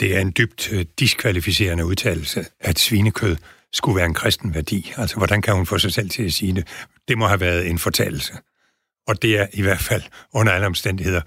Det 0.00 0.16
er 0.16 0.20
en 0.20 0.32
dybt 0.38 0.72
øh, 0.74 0.84
diskvalificerende 1.00 1.86
udtalelse, 1.86 2.40
at 2.60 2.78
svinekød 2.78 3.36
skulle 3.74 3.96
være 3.96 4.06
en 4.06 4.14
kristen 4.14 4.54
værdi. 4.54 4.92
Altså, 4.96 5.16
hvordan 5.16 5.42
kan 5.42 5.54
hun 5.54 5.66
få 5.66 5.78
sig 5.78 5.92
selv 5.92 6.10
til 6.10 6.22
at 6.22 6.32
sige 6.32 6.54
det? 6.54 6.68
Det 7.08 7.18
må 7.18 7.26
have 7.26 7.40
været 7.40 7.70
en 7.70 7.78
fortalelse. 7.78 8.32
Og 9.06 9.22
det 9.22 9.38
er 9.38 9.46
i 9.52 9.62
hvert 9.62 9.80
fald 9.80 10.02
under 10.34 10.52
alle 10.52 10.66
omstændigheder 10.66 11.20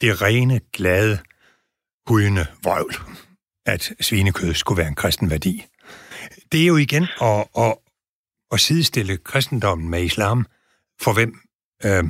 det 0.00 0.22
rene, 0.22 0.60
glade, 0.72 1.18
hudende 2.06 2.46
vrøvl, 2.62 2.94
at 3.66 3.92
svinekød 4.00 4.54
skulle 4.54 4.78
være 4.78 4.88
en 4.88 4.94
kristen 4.94 5.30
værdi. 5.30 5.66
Det 6.52 6.62
er 6.62 6.66
jo 6.66 6.76
igen 6.76 7.06
at, 7.22 7.44
at, 7.58 7.74
at 8.52 8.60
sidestille 8.60 9.16
kristendommen 9.16 9.88
med 9.88 10.02
islam, 10.02 10.46
for 11.00 11.12
hvem 11.12 11.40
øh, 11.84 12.04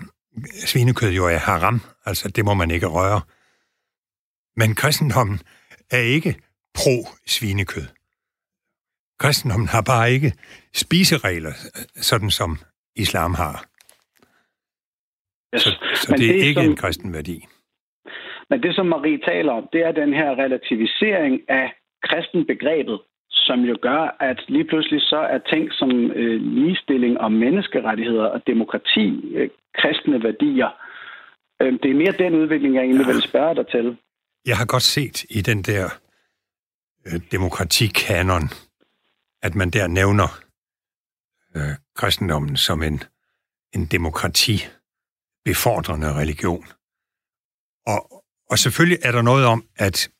svinekød 0.66 1.10
jo 1.10 1.26
er 1.26 1.38
haram, 1.38 1.80
altså 2.06 2.28
det 2.28 2.44
må 2.44 2.54
man 2.54 2.70
ikke 2.70 2.86
røre. 2.86 3.20
Men 4.56 4.74
kristendommen 4.74 5.40
er 5.90 5.98
ikke 5.98 6.36
pro-svinekød. 6.74 7.86
Kristendommen 9.22 9.68
har 9.68 9.82
bare 9.82 10.12
ikke 10.16 10.32
spiseregler, 10.74 11.52
sådan 12.10 12.30
som 12.30 12.50
islam 12.96 13.34
har. 13.34 13.56
Yes. 15.54 15.62
Så, 15.62 15.70
så 15.94 16.14
det 16.18 16.28
er 16.28 16.32
det, 16.32 16.46
ikke 16.48 16.62
som, 16.62 16.70
en 16.70 16.76
kristen 16.76 17.12
værdi. 17.12 17.46
Men 18.50 18.62
det, 18.62 18.74
som 18.74 18.86
Marie 18.86 19.20
taler 19.30 19.52
om, 19.52 19.68
det 19.72 19.80
er 19.88 19.92
den 19.92 20.12
her 20.14 20.30
relativisering 20.44 21.40
af 21.48 21.66
kristenbegrebet, 22.08 23.00
som 23.30 23.60
jo 23.60 23.76
gør, 23.82 24.16
at 24.20 24.38
lige 24.48 24.64
pludselig 24.64 25.00
så 25.00 25.20
er 25.34 25.38
ting 25.52 25.72
som 25.72 25.90
øh, 26.10 26.40
ligestilling 26.40 27.20
og 27.20 27.32
menneskerettigheder 27.32 28.24
og 28.24 28.46
demokrati 28.46 29.34
øh, 29.34 29.50
kristne 29.78 30.22
værdier. 30.22 30.70
Øh, 31.62 31.72
det 31.82 31.90
er 31.90 31.94
mere 31.94 32.14
den 32.24 32.34
udvikling, 32.42 32.74
jeg 32.74 32.82
egentlig 32.82 33.06
ja. 33.06 33.12
vil 33.12 33.22
spørge 33.22 33.54
dig 33.54 33.66
til. 33.66 33.96
Jeg 34.46 34.56
har 34.56 34.66
godt 34.66 34.82
set 34.82 35.24
i 35.24 35.40
den 35.40 35.62
der 35.62 35.84
øh, 37.06 37.20
demokratikanon, 37.32 38.44
at 39.42 39.54
man 39.54 39.70
der 39.70 39.86
nævner 39.86 40.42
øh, 41.56 41.74
kristendommen 41.94 42.56
som 42.56 42.82
en, 42.82 43.02
en 43.72 43.86
demokrati 43.86 44.64
befordrende 45.44 46.14
religion. 46.14 46.66
Og, 47.86 48.24
og 48.50 48.58
selvfølgelig 48.58 48.98
er 49.02 49.12
der 49.12 49.22
noget 49.22 49.46
om, 49.46 49.64
at 49.76 50.10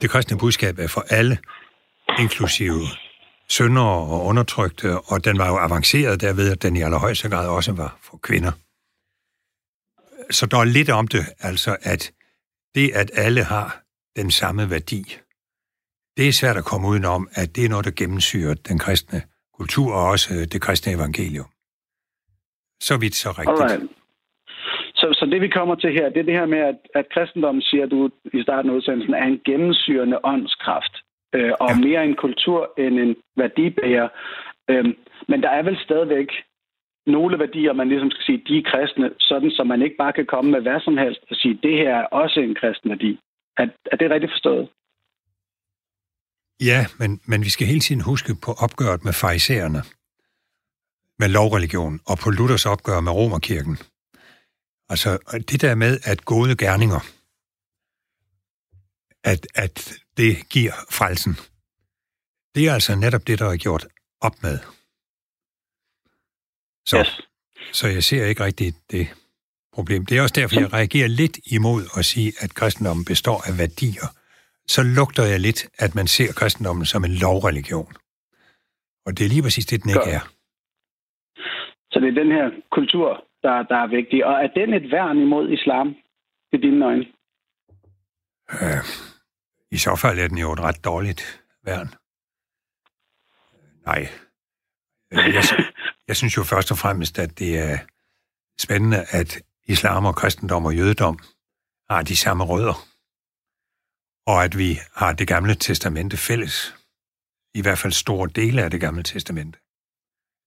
det 0.00 0.10
kristne 0.10 0.38
budskab 0.38 0.78
er 0.78 0.88
for 0.88 1.04
alle, 1.10 1.38
inklusive 2.18 2.80
søndere 3.48 4.10
og 4.14 4.24
undertrykte, 4.24 5.00
og 5.00 5.24
den 5.24 5.38
var 5.38 5.48
jo 5.48 5.58
avanceret 5.58 6.20
derved, 6.20 6.50
at 6.50 6.62
den 6.62 6.76
i 6.76 6.82
allerhøjeste 6.82 7.28
grad 7.28 7.48
også 7.48 7.72
var 7.72 7.98
for 8.02 8.16
kvinder. 8.16 8.52
Så 10.30 10.46
der 10.46 10.58
er 10.58 10.64
lidt 10.64 10.90
om 10.90 11.08
det, 11.08 11.26
altså 11.38 11.76
at 11.82 12.12
det, 12.74 12.90
at 12.90 13.10
alle 13.14 13.44
har 13.44 13.82
den 14.16 14.30
samme 14.30 14.70
værdi, 14.70 15.16
det 16.16 16.28
er 16.28 16.32
svært 16.32 16.56
at 16.56 16.64
komme 16.64 16.88
udenom, 16.88 17.28
at 17.40 17.56
det 17.56 17.64
er 17.64 17.68
noget, 17.68 17.84
der 17.84 17.94
gennemsyrer 17.96 18.54
den 18.54 18.78
kristne 18.78 19.20
kultur 19.58 19.94
og 19.94 20.04
også 20.14 20.48
det 20.52 20.60
kristne 20.62 20.92
evangelium. 20.92 21.48
Så 22.80 22.94
vidt 23.00 23.14
så 23.14 23.30
rigtigt. 23.30 23.60
Alright. 23.60 23.90
Så, 24.94 25.06
så 25.18 25.26
det 25.32 25.40
vi 25.40 25.48
kommer 25.48 25.74
til 25.74 25.92
her, 25.92 26.08
det 26.08 26.20
er 26.20 26.28
det 26.30 26.38
her 26.40 26.46
med, 26.46 26.58
at, 26.58 26.78
at 26.94 27.06
kristendommen, 27.14 27.62
siger 27.62 27.86
du 27.86 28.10
i 28.32 28.42
starten 28.42 28.70
af 28.70 28.74
udsendelsen, 28.74 29.14
er 29.14 29.26
en 29.26 29.40
gennemsyrende 29.44 30.18
åndskraft, 30.24 30.94
øh, 31.34 31.52
og 31.60 31.70
ja. 31.70 31.80
mere 31.86 32.04
en 32.04 32.16
kultur 32.16 32.72
end 32.78 32.94
en 32.98 33.16
værdibærer. 33.36 34.08
Øh, 34.70 34.84
men 35.28 35.42
der 35.42 35.50
er 35.50 35.62
vel 35.62 35.78
stadigvæk 35.78 36.28
nogle 37.06 37.38
værdier, 37.38 37.72
man 37.72 37.88
ligesom 37.88 38.10
skal 38.10 38.24
sige, 38.24 38.42
de 38.48 38.58
er 38.58 38.70
kristne, 38.70 39.10
sådan 39.20 39.50
så 39.50 39.64
man 39.64 39.82
ikke 39.82 39.96
bare 39.96 40.12
kan 40.12 40.26
komme 40.26 40.50
med 40.50 40.60
hvad 40.60 40.80
som 40.80 40.96
helst 40.96 41.20
og 41.30 41.36
sige, 41.36 41.58
det 41.62 41.72
her 41.78 41.94
er 41.96 42.06
også 42.06 42.40
en 42.40 42.54
kristen 42.54 42.90
værdi. 42.90 43.18
Er, 43.56 43.66
er 43.92 43.96
det 43.96 44.10
rigtigt 44.10 44.32
forstået? 44.32 44.68
Ja, 46.60 46.86
men, 46.98 47.20
men 47.24 47.44
vi 47.44 47.50
skal 47.50 47.66
hele 47.66 47.80
tiden 47.80 48.00
huske 48.00 48.34
på 48.34 48.52
opgøret 48.52 49.04
med 49.04 49.12
farisæerne, 49.12 49.82
med 51.18 51.28
lovreligion, 51.28 52.00
og 52.06 52.18
på 52.18 52.30
Luthers 52.30 52.66
opgør 52.66 53.00
med 53.00 53.12
Romerkirken. 53.12 53.78
Altså 54.88 55.18
det 55.50 55.60
der 55.60 55.74
med, 55.74 56.00
at 56.02 56.24
gode 56.24 56.56
gerninger, 56.56 57.00
at, 59.24 59.46
at 59.54 59.92
det 60.16 60.48
giver 60.48 60.72
frelsen, 60.90 61.36
det 62.54 62.68
er 62.68 62.74
altså 62.74 62.94
netop 62.94 63.26
det, 63.26 63.38
der 63.38 63.46
er 63.46 63.56
gjort 63.56 63.86
op 64.20 64.42
med. 64.42 64.58
Så, 66.86 66.98
yes. 66.98 67.20
så 67.72 67.88
jeg 67.88 68.04
ser 68.04 68.26
ikke 68.26 68.44
rigtigt 68.44 68.76
det 68.90 69.08
problem. 69.72 70.06
Det 70.06 70.18
er 70.18 70.22
også 70.22 70.34
derfor, 70.34 70.60
jeg 70.60 70.72
reagerer 70.72 71.08
lidt 71.08 71.38
imod 71.46 71.88
at 71.96 72.04
sige, 72.04 72.32
at 72.38 72.54
kristendommen 72.54 73.04
består 73.04 73.42
af 73.42 73.58
værdier. 73.58 74.06
Så 74.66 74.82
lugter 74.82 75.24
jeg 75.24 75.40
lidt, 75.40 75.68
at 75.78 75.94
man 75.94 76.06
ser 76.06 76.32
kristendommen 76.32 76.86
som 76.86 77.04
en 77.04 77.14
lovreligion. 77.14 77.92
Og 79.06 79.18
det 79.18 79.24
er 79.24 79.28
lige 79.28 79.42
præcis 79.42 79.66
det, 79.66 79.82
den 79.82 79.90
ikke 79.90 80.10
er. 80.18 80.24
Så 81.90 82.00
det 82.00 82.08
er 82.08 82.22
den 82.22 82.32
her 82.32 82.50
kultur, 82.70 83.24
der, 83.42 83.62
der 83.62 83.76
er 83.76 83.86
vigtig. 83.86 84.26
Og 84.26 84.32
er 84.44 84.46
den 84.46 84.74
et 84.74 84.90
værn 84.90 85.18
imod 85.18 85.50
islam, 85.50 85.94
i 86.52 86.56
dine 86.56 86.84
øjne? 86.84 87.06
Øh, 88.52 88.84
I 89.70 89.76
så 89.76 89.96
fald 90.02 90.18
er 90.18 90.28
den 90.28 90.38
jo 90.38 90.52
et 90.52 90.60
ret 90.60 90.84
dårligt 90.84 91.44
værn. 91.64 91.88
Nej. 93.86 94.08
Øh, 95.12 95.34
jeg, 95.34 95.44
jeg 96.08 96.16
synes 96.16 96.36
jo 96.36 96.42
først 96.42 96.70
og 96.70 96.78
fremmest, 96.78 97.18
at 97.18 97.38
det 97.38 97.58
er 97.58 97.78
spændende, 98.58 99.04
at 99.10 99.42
islam 99.66 100.04
og 100.04 100.16
kristendom 100.16 100.66
og 100.66 100.76
jødedom 100.76 101.18
har 101.90 102.02
de 102.02 102.16
samme 102.16 102.44
rødder. 102.44 102.93
Og 104.26 104.44
at 104.46 104.54
vi 104.58 104.70
har 105.00 105.12
det 105.12 105.28
gamle 105.28 105.54
testamente 105.54 106.16
fælles. 106.28 106.56
I 107.54 107.62
hvert 107.62 107.78
fald 107.82 107.92
store 107.92 108.28
dele 108.40 108.62
af 108.62 108.70
det 108.70 108.80
gamle 108.80 109.02
testamente. 109.02 109.58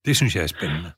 Det 0.06 0.16
synes 0.16 0.36
jeg 0.36 0.42
er 0.42 0.52
spændende. 0.56 0.90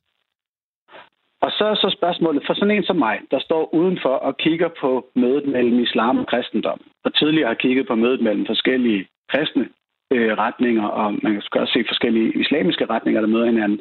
Og 1.44 1.50
så 1.50 1.64
er 1.72 1.74
så 1.74 1.94
spørgsmålet 1.98 2.42
for 2.46 2.54
sådan 2.54 2.76
en 2.76 2.84
som 2.84 2.96
mig, 2.96 3.16
der 3.30 3.40
står 3.40 3.74
udenfor 3.74 4.14
og 4.28 4.36
kigger 4.36 4.70
på 4.80 4.90
mødet 5.16 5.46
mellem 5.48 5.78
islam 5.78 6.18
og 6.18 6.26
kristendom, 6.26 6.80
og 7.04 7.14
tidligere 7.14 7.48
har 7.48 7.54
kigget 7.64 7.86
på 7.86 7.94
mødet 7.94 8.20
mellem 8.20 8.46
forskellige 8.46 9.08
kristne 9.30 9.68
øh, 10.12 10.32
retninger, 10.44 10.86
og 10.86 11.12
man 11.22 11.32
kan 11.52 11.60
også 11.60 11.72
se 11.72 11.84
forskellige 11.88 12.40
islamiske 12.40 12.86
retninger, 12.86 13.20
der 13.20 13.28
møder 13.28 13.46
hinanden, 13.46 13.80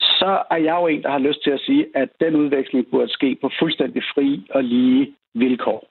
så 0.00 0.42
er 0.50 0.56
jeg 0.56 0.76
jo 0.80 0.86
en, 0.86 1.02
der 1.02 1.10
har 1.10 1.18
lyst 1.18 1.42
til 1.42 1.50
at 1.50 1.60
sige, 1.60 1.86
at 1.94 2.08
den 2.20 2.36
udveksling 2.36 2.86
burde 2.90 3.12
ske 3.12 3.38
på 3.40 3.50
fuldstændig 3.58 4.02
fri 4.14 4.46
og 4.50 4.64
lige 4.64 5.14
vilkår. 5.34 5.88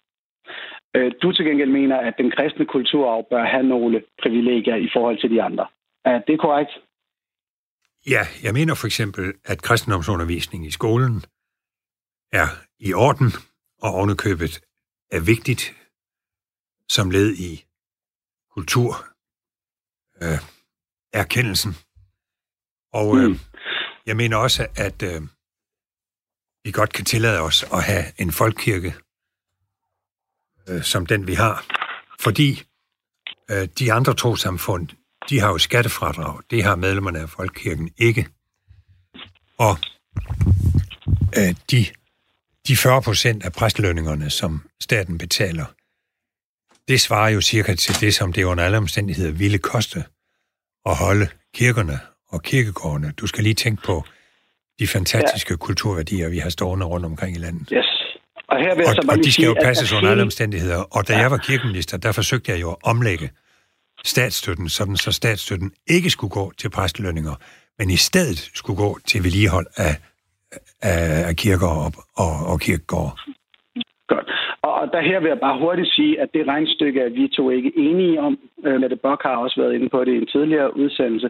Øh, 0.96 1.12
du 1.22 1.32
til 1.32 1.46
gengæld 1.46 1.70
mener, 1.70 1.98
at 1.98 2.14
den 2.18 2.32
kristne 2.32 2.66
kulturarv 2.66 3.28
bør 3.30 3.46
have 3.46 3.64
nogle 3.64 4.04
privilegier 4.22 4.76
i 4.76 4.90
forhold 4.94 5.18
til 5.22 5.30
de 5.30 5.42
andre. 5.42 5.68
Er 6.06 6.20
det 6.28 6.40
korrekt? 6.40 6.72
Ja, 8.14 8.24
jeg 8.44 8.54
mener 8.54 8.76
for 8.76 8.88
eksempel, 8.88 9.34
at 9.46 9.62
kristendomsundervisning 9.62 10.66
i 10.66 10.72
skolen 10.72 11.16
er 12.32 12.48
i 12.80 12.94
orden, 12.94 13.30
og 13.82 13.90
ovenikøbet 13.94 14.54
er 15.12 15.22
vigtigt 15.26 15.64
som 16.90 17.12
led 17.12 17.30
i 17.50 17.66
kultur, 18.56 18.92
øh, 20.22 20.40
erkendelsen. 21.14 21.72
Og 22.94 23.18
øh, 23.18 23.30
mm. 23.30 23.38
jeg 24.06 24.16
mener 24.16 24.38
også, 24.38 24.68
at 24.78 25.04
øh, 25.04 25.22
vi 26.64 26.72
godt 26.72 26.94
kan 26.94 27.06
tillade 27.06 27.40
os 27.42 27.64
at 27.64 27.84
have 27.84 28.06
en 28.22 28.32
folkekirke, 28.32 28.94
øh, 30.70 30.84
som 30.84 31.06
den 31.06 31.28
vi 31.28 31.34
har, 31.34 31.66
fordi 32.20 32.64
øh, 33.52 33.68
de 33.80 33.94
andre 33.94 34.14
trosamfund, 34.14 34.88
de 35.30 35.40
har 35.40 35.50
jo 35.50 35.58
skattefradrag. 35.58 36.40
Det 36.50 36.64
har 36.64 36.76
medlemmerne 36.76 37.20
af 37.20 37.30
Folkekirken 37.30 37.92
ikke. 37.98 38.28
Og 39.58 39.78
øh, 41.38 41.56
de, 41.72 41.86
de 42.68 42.78
40 42.78 43.02
procent 43.02 43.46
af 43.46 43.54
præstelønningerne, 43.54 44.30
som 44.30 44.70
staten 44.82 45.18
betaler, 45.18 45.66
det 46.88 47.02
svarer 47.02 47.30
jo 47.30 47.42
cirka 47.42 47.76
til 47.76 48.02
det, 48.02 48.16
som 48.16 48.34
det 48.34 48.44
under 48.44 48.64
alle 48.64 48.78
omstændigheder 48.78 49.32
ville 49.32 49.58
koste 49.58 50.04
at 50.86 50.96
holde 50.96 51.28
kirkerne 51.54 52.00
og 52.28 52.44
kirkegårdene. 52.44 53.14
Du 53.18 53.28
skal 53.28 53.44
lige 53.44 53.54
tænke 53.54 53.84
på 53.84 54.04
de 54.80 54.88
fantastiske 54.88 55.54
ja. 55.54 55.58
kulturværdier, 55.58 56.30
vi 56.30 56.38
har 56.38 56.50
stående 56.50 56.86
rundt 56.86 57.06
omkring 57.06 57.36
i 57.36 57.40
landet. 57.40 57.70
Yes. 57.74 58.05
Og, 58.48 58.58
her 58.58 58.76
vil 58.76 58.84
jeg 58.84 58.90
og, 58.90 58.96
så 58.96 59.08
bare 59.08 59.18
og 59.18 59.24
de 59.24 59.32
skal 59.32 59.46
jo 59.46 59.56
passes 59.64 59.92
at, 59.92 59.98
under 59.98 60.12
alle 60.12 60.24
omstændigheder. 60.24 60.82
Og 60.98 61.08
da 61.08 61.14
ja. 61.14 61.20
jeg 61.20 61.32
var 61.32 61.38
kirkeminister, 61.38 61.98
der 61.98 62.12
forsøgte 62.12 62.52
jeg 62.52 62.62
jo 62.62 62.70
at 62.72 62.78
omlægge 62.84 63.30
statsstøtten, 64.04 64.70
sådan 64.70 64.98
så 64.98 65.12
statsstøtten 65.12 65.72
ikke 65.88 66.10
skulle 66.10 66.32
gå 66.32 66.52
til 66.58 66.70
præstelønninger, 66.70 67.36
men 67.80 67.90
i 67.90 67.96
stedet 67.96 68.40
skulle 68.54 68.78
gå 68.78 69.00
til 69.08 69.24
vedligehold 69.24 69.68
af, 69.78 69.94
af, 70.82 71.28
af 71.30 71.36
kirker 71.36 71.68
og, 71.68 71.92
og, 72.24 72.34
og 72.52 72.60
kirkegårde. 72.60 73.12
Godt. 74.08 74.30
Og 74.62 74.90
der 74.94 75.02
her 75.10 75.20
vil 75.20 75.30
jeg 75.34 75.40
bare 75.48 75.60
hurtigt 75.60 75.94
sige, 75.98 76.22
at 76.22 76.30
det 76.34 76.48
regnstykke 76.48 77.00
er 77.02 77.10
vi 77.10 77.28
to 77.28 77.50
ikke 77.50 77.72
enige 77.78 78.22
om. 78.28 78.34
Øh, 78.66 78.82
Mette 78.82 78.96
Bock 78.96 79.24
har 79.24 79.36
også 79.36 79.62
været 79.62 79.74
inde 79.74 79.90
på 79.90 80.00
det 80.06 80.14
i 80.14 80.22
en 80.24 80.28
tidligere 80.36 80.78
udsendelse. 80.78 81.30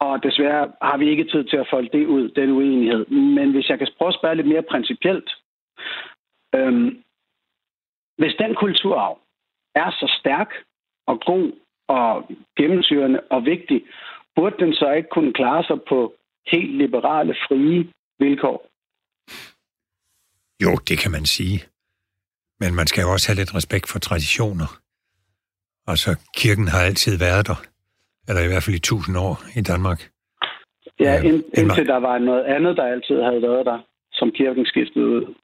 Og 0.00 0.22
desværre 0.22 0.64
har 0.82 0.96
vi 0.98 1.10
ikke 1.10 1.30
tid 1.32 1.44
til 1.44 1.56
at 1.56 1.68
folde 1.72 1.90
det 1.96 2.06
ud, 2.06 2.24
den 2.28 2.50
uenighed. 2.50 3.06
Men 3.36 3.50
hvis 3.52 3.68
jeg 3.68 3.78
kan 3.78 3.88
prøve 3.98 4.12
at 4.12 4.18
spørge 4.20 4.36
lidt 4.36 4.52
mere 4.52 4.70
principielt. 4.70 5.28
Øhm, 6.54 6.88
hvis 8.18 8.34
den 8.42 8.54
kulturarv 8.54 9.18
er 9.74 9.90
så 9.90 10.16
stærk 10.20 10.50
og 11.06 11.20
god 11.26 11.52
og 11.88 12.28
gennemsyrende 12.56 13.20
og 13.30 13.44
vigtig, 13.44 13.84
burde 14.36 14.56
den 14.64 14.74
så 14.74 14.92
ikke 14.92 15.08
kunne 15.08 15.32
klare 15.32 15.64
sig 15.64 15.78
på 15.88 16.14
helt 16.52 16.74
liberale, 16.76 17.34
frie 17.34 17.92
vilkår? 18.18 18.58
Jo, 20.64 20.72
det 20.88 20.98
kan 20.98 21.10
man 21.10 21.26
sige. 21.26 21.58
Men 22.60 22.74
man 22.74 22.86
skal 22.86 23.02
jo 23.02 23.12
også 23.12 23.28
have 23.28 23.40
lidt 23.40 23.54
respekt 23.54 23.86
for 23.92 23.98
traditioner. 23.98 24.70
Altså, 25.86 26.10
kirken 26.36 26.68
har 26.68 26.80
altid 26.80 27.18
været 27.18 27.46
der. 27.46 27.58
Eller 28.28 28.42
i 28.42 28.46
hvert 28.46 28.62
fald 28.62 28.76
i 28.76 28.88
tusind 28.90 29.16
år 29.26 29.36
i 29.60 29.62
Danmark. 29.62 30.00
Ja, 31.00 31.22
ind, 31.22 31.44
indtil 31.60 31.86
der 31.86 32.00
var 32.08 32.18
noget 32.18 32.44
andet, 32.44 32.76
der 32.76 32.84
altid 32.84 33.22
havde 33.22 33.42
været 33.42 33.66
der, 33.66 33.78
som 34.12 34.30
kirken 34.30 34.66
skiftede 34.66 35.06
ud. 35.06 35.34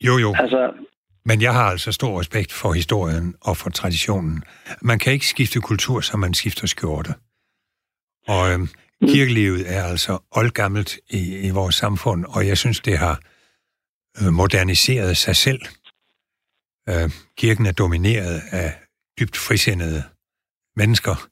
Jo, 0.00 0.18
jo. 0.18 0.34
Altså, 0.38 0.72
men 1.24 1.42
jeg 1.42 1.52
har 1.52 1.70
altså 1.70 1.92
stor 1.92 2.20
respekt 2.20 2.52
for 2.52 2.72
historien 2.72 3.34
og 3.40 3.56
for 3.56 3.70
traditionen. 3.70 4.42
Man 4.82 4.98
kan 4.98 5.12
ikke 5.12 5.26
skifte 5.26 5.60
kultur, 5.60 6.00
som 6.00 6.20
man 6.20 6.34
skifter 6.34 6.66
skjorte. 6.66 7.14
Og 8.26 8.50
øhm, 8.50 8.60
mm. 8.60 9.08
kirkelivet 9.08 9.74
er 9.74 9.84
altså 9.84 10.18
oldgammelt 10.30 10.98
i, 11.10 11.38
i 11.38 11.50
vores 11.50 11.74
samfund, 11.74 12.24
og 12.24 12.46
jeg 12.46 12.58
synes, 12.58 12.80
det 12.80 12.98
har 12.98 13.20
øh, 14.22 14.32
moderniseret 14.32 15.16
sig 15.16 15.36
selv. 15.36 15.60
Øh, 16.88 17.10
kirken 17.36 17.66
er 17.66 17.72
domineret 17.72 18.42
af 18.50 18.74
dybt 19.20 19.36
frisindede 19.36 20.02
mennesker, 20.76 21.28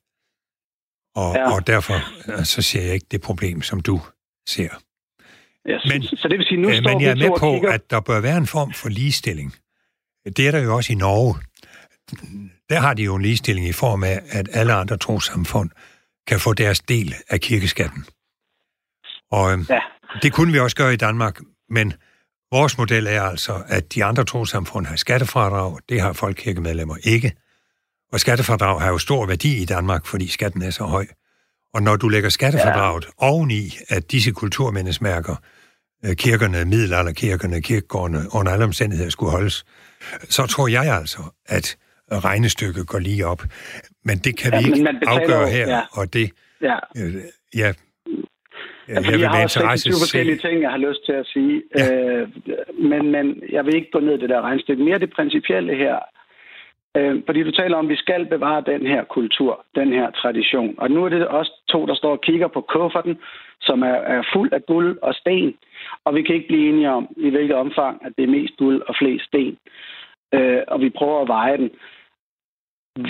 og, 1.15 1.35
ja. 1.35 1.53
og 1.53 1.67
derfor 1.67 1.95
øh, 2.33 2.45
så 2.45 2.63
ser 2.63 2.83
jeg 2.83 2.95
ikke 2.95 3.07
det 3.11 3.21
problem, 3.21 3.63
som 3.63 3.81
du 3.81 4.01
ser. 4.49 4.69
Men, 5.67 6.03
så 6.03 6.29
det 6.29 6.39
vil 6.39 6.47
sige, 6.47 6.61
nu 6.61 6.69
øh, 6.69 6.83
men 6.85 7.01
jeg 7.01 7.11
er 7.11 7.15
med 7.15 7.31
på, 7.39 7.53
kigger... 7.53 7.73
at 7.73 7.91
der 7.91 8.01
bør 8.01 8.21
være 8.21 8.37
en 8.37 8.47
form 8.47 8.73
for 8.73 8.89
ligestilling 8.89 9.55
det 10.25 10.47
er 10.47 10.51
der 10.51 10.59
jo 10.59 10.77
også 10.77 10.93
i 10.93 10.97
Norge. 10.97 11.35
der 12.71 12.81
har 12.81 12.95
de 12.95 13.03
jo 13.03 13.15
en 13.15 13.23
ligestilling 13.23 13.67
i 13.67 13.73
form 13.73 14.05
af, 14.05 14.23
at 14.31 14.49
alle 14.53 14.73
andre 14.73 14.97
trosamfund 14.97 15.71
kan 16.27 16.41
få 16.41 16.53
deres 16.53 16.81
del 16.81 17.15
af 17.29 17.41
kirkeskatten. 17.41 18.05
Og 19.31 19.53
øhm, 19.53 19.67
ja. 19.71 19.81
det 20.23 20.33
kunne 20.33 20.53
vi 20.53 20.59
også 20.59 20.77
gøre 20.77 20.93
i 20.95 20.97
Danmark, 20.97 21.41
men 21.71 21.93
vores 22.53 22.79
model 22.79 23.07
er 23.07 23.23
altså, 23.23 23.63
at 23.67 23.95
de 23.95 24.05
andre 24.05 24.25
trosamfund 24.25 24.87
har 24.87 24.97
skattefradrag, 24.97 25.79
det 25.89 26.01
har 26.01 26.13
folkekirkemedlemmer 26.13 26.97
ikke. 27.03 27.33
Og 28.13 28.21
skattefradrag 28.21 28.81
har 28.81 28.89
jo 28.89 28.99
stor 28.99 29.27
værdi 29.27 29.63
i 29.63 29.65
Danmark, 29.65 30.07
fordi 30.07 30.29
skatten 30.29 30.63
er 30.63 30.71
så 30.71 30.85
høj. 30.85 31.07
Og 31.75 31.83
når 31.83 31.97
du 31.97 32.09
lægger 32.09 32.29
skattefradraget 32.29 33.05
ja. 33.05 33.11
oveni, 33.17 33.79
at 33.89 34.13
disse 34.13 34.31
kulturmindesmærker, 34.31 35.33
øh, 35.33 35.54
kirkerne, 36.13 36.65
middelalderkirkerne, 36.65 37.63
kirkegårdene, 37.63 38.19
under 38.39 38.53
alle 38.53 38.65
omstændigheder 38.65 39.11
skulle 39.11 39.33
holdes, 39.33 39.65
så 40.37 40.47
tror 40.47 40.69
jeg 40.69 40.97
altså, 41.01 41.23
at 41.47 41.77
regnestykket 42.11 42.87
går 42.87 42.99
lige 42.99 43.27
op. 43.27 43.43
Men 44.05 44.19
det 44.19 44.39
kan 44.39 44.53
ja, 44.53 44.59
vi 44.61 44.67
ikke 44.67 44.89
afgøre 45.07 45.49
her, 45.49 45.69
ja. 45.69 45.81
og 45.93 46.15
det... 46.15 46.31
Ja. 46.63 46.77
Øh, 46.97 47.15
ja 47.57 47.73
Ja, 48.89 48.95
jeg, 48.95 49.21
jeg 49.21 49.31
har 49.31 49.43
også 49.43 49.59
26 49.59 49.93
forskellige 50.05 50.39
ting, 50.45 50.63
jeg 50.63 50.71
har 50.71 50.83
lyst 50.89 51.03
til 51.07 51.13
at 51.13 51.27
sige. 51.27 51.63
Ja. 51.77 51.87
Øh, 51.95 52.29
men, 52.91 53.03
men 53.15 53.43
jeg 53.53 53.67
vil 53.67 53.75
ikke 53.75 53.91
gå 53.91 54.01
ned 54.01 54.15
i 54.15 54.21
det 54.21 54.29
der 54.29 54.41
regnstykke. 54.41 54.85
Mere 54.85 54.99
det 54.99 55.13
principielle 55.19 55.77
her. 55.77 55.97
Øh, 56.97 57.23
fordi 57.27 57.43
du 57.43 57.51
taler 57.51 57.77
om, 57.77 57.87
at 57.87 57.91
vi 57.91 57.97
skal 57.97 58.27
bevare 58.27 58.63
den 58.73 58.87
her 58.87 59.05
kultur, 59.05 59.65
den 59.75 59.93
her 59.93 60.11
tradition. 60.11 60.75
Og 60.79 60.91
nu 60.91 61.05
er 61.05 61.09
det 61.09 61.27
også 61.27 61.53
to, 61.69 61.87
der 61.87 61.95
står 61.95 62.13
og 62.13 62.21
kigger 62.21 62.49
på 62.49 62.61
kufferten, 62.61 63.17
som 63.61 63.83
er, 63.83 63.99
er 64.15 64.23
fuld 64.35 64.53
af 64.53 64.67
guld 64.67 64.99
og 65.03 65.15
sten. 65.15 65.55
Og 66.05 66.15
vi 66.15 66.23
kan 66.23 66.35
ikke 66.35 66.49
blive 66.49 66.69
enige 66.69 66.91
om, 66.91 67.09
i 67.17 67.31
hvilket 67.31 67.57
omfang, 67.57 68.05
at 68.07 68.13
det 68.17 68.25
er 68.25 68.37
mest 68.37 68.57
guld 68.57 68.83
og 68.89 68.95
flest 68.99 69.25
sten. 69.25 69.57
Øh, 70.35 70.63
og 70.69 70.81
vi 70.81 70.91
prøver 70.91 71.21
at 71.23 71.29
veje 71.29 71.57
den. 71.57 71.71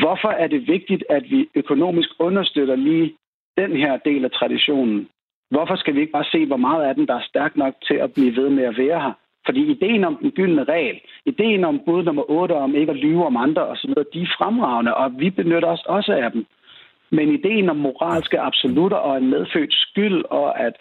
Hvorfor 0.01 0.29
er 0.29 0.47
det 0.47 0.69
vigtigt, 0.69 1.05
at 1.11 1.25
vi 1.31 1.49
økonomisk 1.55 2.11
understøtter 2.19 2.77
lige 2.77 3.15
den 3.57 3.77
her 3.77 3.97
del 3.97 4.25
af 4.25 4.31
traditionen? 4.31 5.09
Hvorfor 5.51 5.77
skal 5.77 5.95
vi 5.95 6.01
ikke 6.01 6.13
bare 6.13 6.33
se, 6.33 6.47
hvor 6.47 6.57
meget 6.57 6.85
af 6.85 6.95
den, 6.95 7.07
der 7.07 7.15
er 7.15 7.29
stærk 7.29 7.57
nok 7.57 7.75
til 7.89 7.95
at 7.95 8.13
blive 8.13 8.37
ved 8.37 8.51
med 8.51 8.65
at 8.65 8.79
være 8.79 9.01
her? 9.01 9.13
Fordi 9.47 9.71
ideen 9.71 10.05
om 10.05 10.17
den 10.17 10.31
gyldne 10.31 10.65
regel, 10.65 11.01
ideen 11.27 11.65
om 11.65 11.81
bud 11.87 12.03
nummer 12.03 12.31
8 12.31 12.53
om 12.53 12.75
ikke 12.75 12.93
at 12.93 12.99
lyve 12.99 13.27
om 13.27 13.37
andre 13.37 13.67
osv., 13.67 13.91
de 14.15 14.23
er 14.23 14.35
fremragende, 14.39 14.95
og 14.95 15.13
vi 15.19 15.31
benytter 15.31 15.69
os 15.69 15.85
også 15.87 16.13
af 16.13 16.33
dem. 16.33 16.47
Men 17.11 17.29
ideen 17.29 17.69
om 17.69 17.77
moralske 17.77 18.41
absolutter 18.41 18.97
og 18.97 19.19
en 19.19 19.31
medfødt 19.31 19.75
skyld, 19.75 20.25
og 20.25 20.61
at 20.61 20.77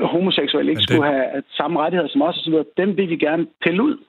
homoseksuelle 0.00 0.70
ikke 0.70 0.80
det... 0.80 0.88
skulle 0.88 1.12
have 1.12 1.42
samme 1.56 1.80
rettigheder 1.80 2.08
som 2.08 2.22
os 2.22 2.36
osv., 2.36 2.54
dem 2.76 2.96
vil 2.96 3.08
vi 3.08 3.16
gerne 3.16 3.46
pille 3.62 3.82
ud. 3.82 4.04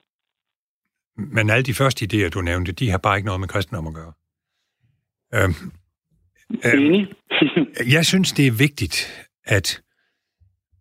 Men 1.16 1.50
alle 1.50 1.62
de 1.62 1.74
første 1.74 2.06
idéer, 2.06 2.28
du 2.28 2.40
nævnte, 2.40 2.72
de 2.72 2.90
har 2.90 2.98
bare 2.98 3.16
ikke 3.16 3.26
noget 3.26 3.40
med 3.40 3.48
kristendom 3.48 3.86
at 3.86 3.94
gøre. 3.94 4.12
Øhm, 5.34 5.72
øhm, 6.64 7.06
jeg 7.96 8.06
synes, 8.06 8.32
det 8.32 8.46
er 8.46 8.58
vigtigt, 8.58 9.28
at 9.44 9.82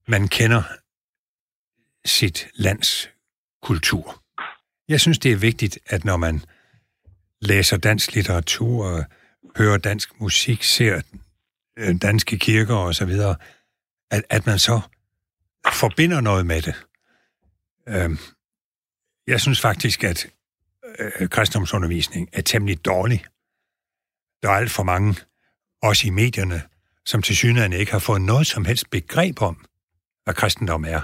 man 0.07 0.27
kender 0.27 0.61
sit 2.05 2.47
lands 2.55 3.09
kultur. 3.61 4.23
Jeg 4.89 5.01
synes, 5.01 5.19
det 5.19 5.31
er 5.31 5.37
vigtigt, 5.37 5.79
at 5.85 6.05
når 6.05 6.17
man 6.17 6.41
læser 7.41 7.77
dansk 7.77 8.15
litteratur, 8.15 9.03
hører 9.57 9.77
dansk 9.77 10.21
musik, 10.21 10.63
ser 10.63 11.01
øh, 11.77 11.95
danske 12.01 12.37
kirker 12.37 12.75
osv., 12.75 13.11
at, 14.11 14.23
at 14.29 14.45
man 14.45 14.59
så 14.59 14.81
forbinder 15.65 16.21
noget 16.21 16.45
med 16.45 16.61
det. 16.61 16.75
Øhm, 17.87 18.17
jeg 19.27 19.41
synes 19.41 19.61
faktisk, 19.61 20.03
at 20.03 20.27
øh, 20.99 21.29
kristendomsundervisning 21.29 22.29
er 22.33 22.41
temmelig 22.41 22.85
dårlig. 22.85 23.25
Der 24.41 24.49
er 24.49 24.53
alt 24.53 24.71
for 24.71 24.83
mange, 24.83 25.15
også 25.81 26.07
i 26.07 26.09
medierne, 26.09 26.61
som 27.05 27.21
til 27.21 27.35
synligheden 27.35 27.73
ikke 27.73 27.91
har 27.91 27.99
fået 27.99 28.21
noget 28.21 28.47
som 28.47 28.65
helst 28.65 28.89
begreb 28.89 29.41
om, 29.41 29.65
hvad 30.23 30.33
kristendom 30.33 30.85
er, 30.85 31.01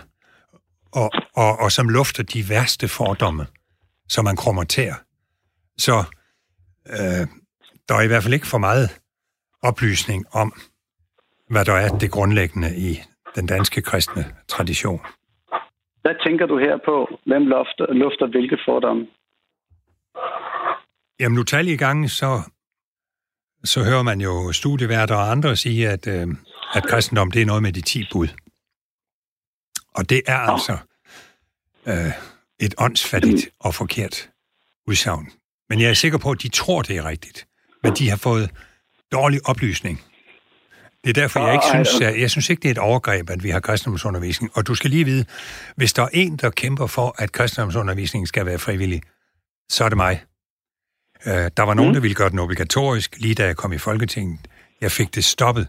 og, 0.92 1.12
og, 1.34 1.60
og 1.60 1.72
som 1.72 1.90
lufter 1.90 2.24
de 2.24 2.50
værste 2.50 2.88
fordomme, 2.88 3.48
som 4.10 4.26
man 4.26 4.36
krummer 4.36 4.64
til. 4.64 4.94
Så 5.78 6.04
øh, 6.88 7.28
der 7.90 7.96
er 7.96 8.02
i 8.02 8.08
hvert 8.08 8.24
fald 8.24 8.34
ikke 8.34 8.48
for 8.48 8.58
meget 8.58 9.00
oplysning 9.62 10.26
om, 10.32 10.62
hvad 11.50 11.66
der 11.66 11.74
er 11.74 11.98
det 11.98 12.12
grundlæggende 12.12 12.78
i 12.78 13.02
den 13.36 13.46
danske 13.46 13.82
kristne 13.82 14.26
tradition. 14.48 15.02
Hvad 16.02 16.16
tænker 16.26 16.46
du 16.46 16.58
her 16.58 16.78
på? 16.86 17.20
Hvem 17.26 17.44
lufter, 17.48 17.94
lufter 17.94 18.28
hvilke 18.28 18.58
fordomme? 18.66 19.08
Jamen, 21.20 21.38
utallige 21.38 21.78
gange, 21.78 22.10
så 22.10 22.42
så 23.64 23.84
hører 23.84 24.04
man 24.04 24.22
jo 24.22 24.52
studieværter 24.52 25.16
og 25.16 25.32
andre 25.32 25.56
sige, 25.56 25.90
at, 25.90 26.08
øh, 26.08 26.28
at 26.74 26.84
kristendom 26.84 27.32
det 27.32 27.42
er 27.42 27.46
noget 27.46 27.64
med 27.64 27.74
de 27.74 27.82
ti 27.82 28.06
bud. 28.12 28.28
Og 29.96 30.10
det 30.10 30.22
er 30.28 30.38
altså 30.38 30.78
øh, 31.88 32.12
et 32.60 32.76
åndsfattigt 32.78 33.50
og 33.60 33.74
forkert 33.74 34.30
udsagn. 34.88 35.32
Men 35.70 35.82
jeg 35.82 35.90
er 35.90 35.94
sikker 35.94 36.18
på, 36.18 36.32
at 36.32 36.42
de 36.42 36.50
tror, 36.50 36.82
det 36.82 36.98
er 36.98 37.06
rigtigt. 37.06 37.48
Men 37.84 37.94
de 37.94 38.10
har 38.10 38.18
fået 38.18 38.50
dårlig 39.12 39.40
oplysning. 39.46 40.02
Det 41.04 41.10
er 41.10 41.14
derfor, 41.14 41.46
jeg 41.46 41.54
ikke 41.54 41.66
synes, 41.66 42.02
jeg, 42.02 42.20
jeg 42.20 42.30
synes 42.30 42.50
ikke, 42.50 42.62
det 42.62 42.68
er 42.68 42.72
et 42.72 42.78
overgreb, 42.78 43.30
at 43.30 43.44
vi 43.44 43.50
har 43.50 43.60
kristendomsundervisning. 43.60 44.52
Og 44.58 44.68
du 44.68 44.76
skal 44.76 44.90
lige 44.90 45.06
vide, 45.06 45.26
hvis 45.76 45.94
der 45.94 46.04
er 46.04 46.10
en, 46.14 46.38
der 46.38 46.50
kæmper 46.50 46.88
for, 46.88 47.16
at 47.18 47.32
kristendomsundervisningen 47.32 48.28
skal 48.28 48.46
være 48.46 48.60
frivillig, 48.60 49.02
så 49.70 49.86
er 49.86 49.90
det 49.90 49.98
mig. 49.98 50.24
Øh, 51.26 51.52
der 51.58 51.64
var 51.64 51.74
nogen, 51.74 51.90
mm. 51.90 51.94
der 51.94 52.02
ville 52.02 52.16
gøre 52.16 52.30
den 52.30 52.40
obligatorisk, 52.40 53.16
lige 53.20 53.36
da 53.36 53.46
jeg 53.46 53.58
kom 53.58 53.74
i 53.74 53.78
Folketinget. 53.78 54.40
Jeg 54.82 54.92
fik 54.92 55.16
det 55.16 55.26
stoppet 55.26 55.68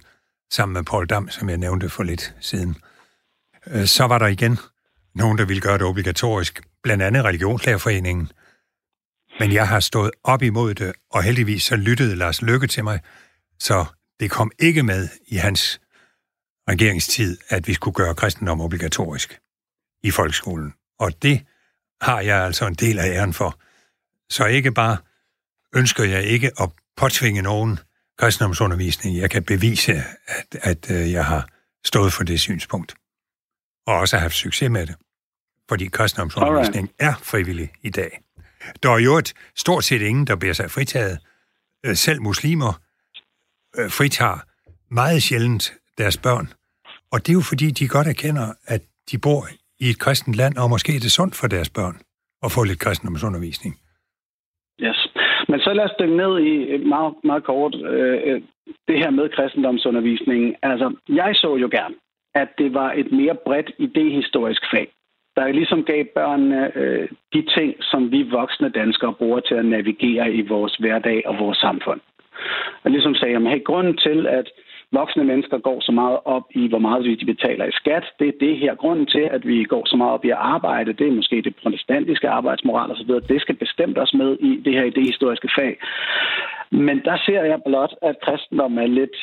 sammen 0.53 0.73
med 0.73 0.83
Paul 0.83 1.07
Dam, 1.07 1.29
som 1.31 1.49
jeg 1.49 1.59
nævnte 1.59 1.89
for 1.89 2.03
lidt 2.03 2.35
siden. 2.41 2.77
Øh, 3.67 3.87
så 3.87 4.05
var 4.07 4.19
der 4.19 4.27
igen 4.27 4.59
nogen, 5.15 5.39
der 5.39 5.45
ville 5.45 5.61
gøre 5.61 5.79
det 5.79 5.87
obligatorisk, 5.87 6.63
blandt 6.83 7.03
andet 7.03 7.25
Religionslærerforeningen. 7.25 8.29
Men 9.41 9.53
jeg 9.53 9.69
har 9.69 9.81
stået 9.81 10.11
op 10.25 10.43
imod 10.43 10.75
det, 10.75 10.93
og 11.11 11.23
heldigvis 11.23 11.63
så 11.63 11.77
lyttede 11.77 12.17
Lars 12.17 12.43
Lykke 12.43 12.67
til 12.67 12.85
mig, 12.85 13.01
så 13.59 13.85
det 14.25 14.31
kom 14.31 14.51
ikke 14.59 14.83
med 14.83 15.09
i 15.27 15.37
hans 15.37 15.81
regeringstid, 16.69 17.39
at 17.49 17.69
vi 17.69 17.75
skulle 17.75 17.95
gøre 17.95 18.15
kristendom 18.15 18.61
obligatorisk 18.61 19.41
i 20.03 20.11
folkeskolen. 20.11 20.75
Og 20.99 21.23
det 21.23 21.47
har 22.01 22.21
jeg 22.21 22.45
altså 22.45 22.67
en 22.67 22.75
del 22.75 22.99
af 22.99 23.07
æren 23.07 23.33
for. 23.33 23.61
Så 24.29 24.47
ikke 24.47 24.73
bare 24.73 24.97
ønsker 25.77 26.05
jeg 26.05 26.23
ikke 26.25 26.51
at 26.61 26.71
påtvinge 26.97 27.43
nogen 27.43 27.79
kristendomsundervisning. 28.19 29.17
Jeg 29.17 29.31
kan 29.31 29.45
bevise, 29.45 29.93
at, 30.27 30.57
at 30.63 30.91
øh, 30.91 31.13
jeg 31.13 31.25
har 31.25 31.49
stået 31.85 32.13
for 32.13 32.25
det 32.25 32.41
synspunkt. 32.41 32.95
Og 33.87 33.95
også 33.95 34.17
har 34.17 34.21
haft 34.21 34.35
succes 34.35 34.71
med 34.71 34.87
det. 34.87 34.95
Fordi 35.69 35.87
kristendomsundervisning 35.87 36.91
er 36.99 37.15
frivillig 37.23 37.71
i 37.83 37.91
dag. 37.91 38.21
Der 38.83 38.91
er 38.91 38.99
jo 38.99 39.19
et 39.19 39.35
stort 39.57 39.85
set 39.85 40.03
ingen, 40.03 40.27
der 40.27 40.37
bliver 40.37 40.55
sig 40.55 40.71
fritaget. 40.71 41.19
Øh, 41.87 41.97
selv 41.97 42.23
muslimer 42.23 42.81
øh, 43.79 43.91
fritager 43.99 44.39
meget 45.01 45.23
sjældent 45.23 45.73
deres 45.99 46.17
børn. 46.27 46.47
Og 47.13 47.19
det 47.23 47.29
er 47.29 47.39
jo 47.41 47.45
fordi, 47.53 47.67
de 47.71 47.89
godt 47.89 48.07
erkender, 48.07 48.47
at 48.67 48.83
de 49.11 49.19
bor 49.19 49.43
i 49.81 49.87
et 49.93 49.99
kristent 49.99 50.37
land, 50.37 50.57
og 50.57 50.71
måske 50.71 50.97
er 50.97 51.01
det 51.01 51.13
sundt 51.13 51.35
for 51.41 51.47
deres 51.47 51.71
børn 51.71 51.97
at 52.45 52.53
få 52.53 52.65
lidt 52.65 52.81
kristendomsundervisning. 52.85 53.75
Yes. 54.81 54.99
Men 55.49 55.61
så 55.61 55.73
lad 55.73 55.85
os 55.85 55.99
dykke 56.01 56.17
ned 56.17 56.39
i 56.39 56.55
øh, 56.73 56.87
meget, 56.87 57.15
meget 57.25 57.45
kort 57.45 57.75
øh, 57.75 58.21
øh, 58.25 58.43
det 58.89 58.99
her 59.03 59.11
med 59.11 59.29
kristendomsundervisningen. 59.29 60.57
Altså, 60.63 60.97
jeg 61.09 61.31
så 61.35 61.57
jo 61.57 61.69
gerne, 61.73 61.95
at 62.35 62.49
det 62.59 62.75
var 62.75 62.93
et 62.93 63.13
mere 63.13 63.37
bredt 63.47 63.71
idehistorisk 63.79 64.63
fag, 64.73 64.89
der 65.37 65.53
ligesom 65.53 65.85
gav 65.85 66.05
børnene 66.05 66.77
øh, 66.77 67.09
de 67.33 67.43
ting, 67.57 67.75
som 67.81 68.11
vi 68.11 68.23
voksne 68.23 68.69
danskere 68.69 69.15
bruger 69.15 69.41
til 69.41 69.55
at 69.55 69.67
navigere 69.67 70.33
i 70.33 70.43
vores 70.49 70.77
hverdag 70.77 71.23
og 71.27 71.39
vores 71.39 71.59
samfund. 71.59 72.01
Og 72.85 72.91
ligesom 72.91 73.15
sagde, 73.15 73.37
at 73.37 73.43
hey, 73.43 73.65
grunden 73.65 73.97
til, 73.97 74.27
at 74.27 74.49
voksne 74.93 75.25
mennesker 75.25 75.59
går 75.59 75.81
så 75.81 75.93
meget 75.93 76.19
op 76.25 76.47
i, 76.51 76.69
hvor 76.69 76.79
meget 76.79 77.21
de 77.21 77.27
betaler 77.27 77.65
i 77.65 77.79
skat. 77.81 78.05
Det 78.19 78.29
er 78.29 78.39
det 78.41 78.59
her 78.59 78.75
grunden 78.75 79.07
til, 79.07 79.25
at 79.37 79.47
vi 79.47 79.65
går 79.65 79.85
så 79.87 79.97
meget 79.97 80.13
op 80.13 80.25
i 80.25 80.31
at 80.31 80.43
arbejde. 80.57 80.93
Det 80.93 81.07
er 81.09 81.19
måske 81.21 81.43
det 81.43 81.57
protestantiske 81.63 82.29
arbejdsmoral 82.29 82.91
osv. 82.91 83.13
Det 83.33 83.41
skal 83.41 83.57
bestemt 83.57 83.99
os 83.99 84.15
med 84.15 84.37
i 84.41 84.61
det 84.65 84.73
her 84.73 84.85
idehistoriske 84.85 85.49
fag. 85.59 85.73
Men 86.71 86.97
der 87.05 87.17
ser 87.27 87.43
jeg 87.43 87.61
blot, 87.67 87.95
at 88.03 88.21
kristendommen 88.23 88.79
er 88.79 88.87
lidt, 89.01 89.17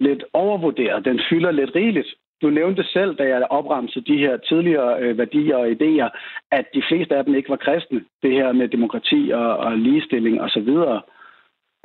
lidt 0.00 0.24
overvurderet. 0.32 1.04
Den 1.04 1.20
fylder 1.30 1.50
lidt 1.50 1.74
rigeligt. 1.74 2.08
Du 2.42 2.50
nævnte 2.50 2.84
selv, 2.84 3.14
da 3.16 3.24
jeg 3.28 3.46
opremsede 3.50 4.12
de 4.12 4.18
her 4.18 4.36
tidligere 4.36 5.00
øh, 5.00 5.18
værdier 5.18 5.56
og 5.56 5.68
idéer, 5.68 6.08
at 6.50 6.64
de 6.74 6.82
fleste 6.88 7.16
af 7.16 7.24
dem 7.24 7.34
ikke 7.34 7.50
var 7.50 7.56
kristne. 7.56 8.04
Det 8.22 8.32
her 8.32 8.52
med 8.52 8.68
demokrati 8.68 9.30
og, 9.34 9.56
og 9.56 9.78
ligestilling 9.78 10.40
osv. 10.40 10.68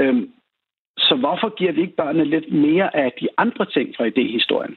Øhm, 0.02 0.32
så 0.98 1.16
hvorfor 1.16 1.58
giver 1.58 1.72
vi 1.72 1.82
ikke 1.82 1.96
børnene 1.96 2.26
lidt 2.26 2.54
mere 2.54 2.96
af 2.96 3.12
de 3.22 3.28
andre 3.38 3.66
ting 3.66 3.88
fra 3.98 4.06
idéhistorien? 4.12 4.76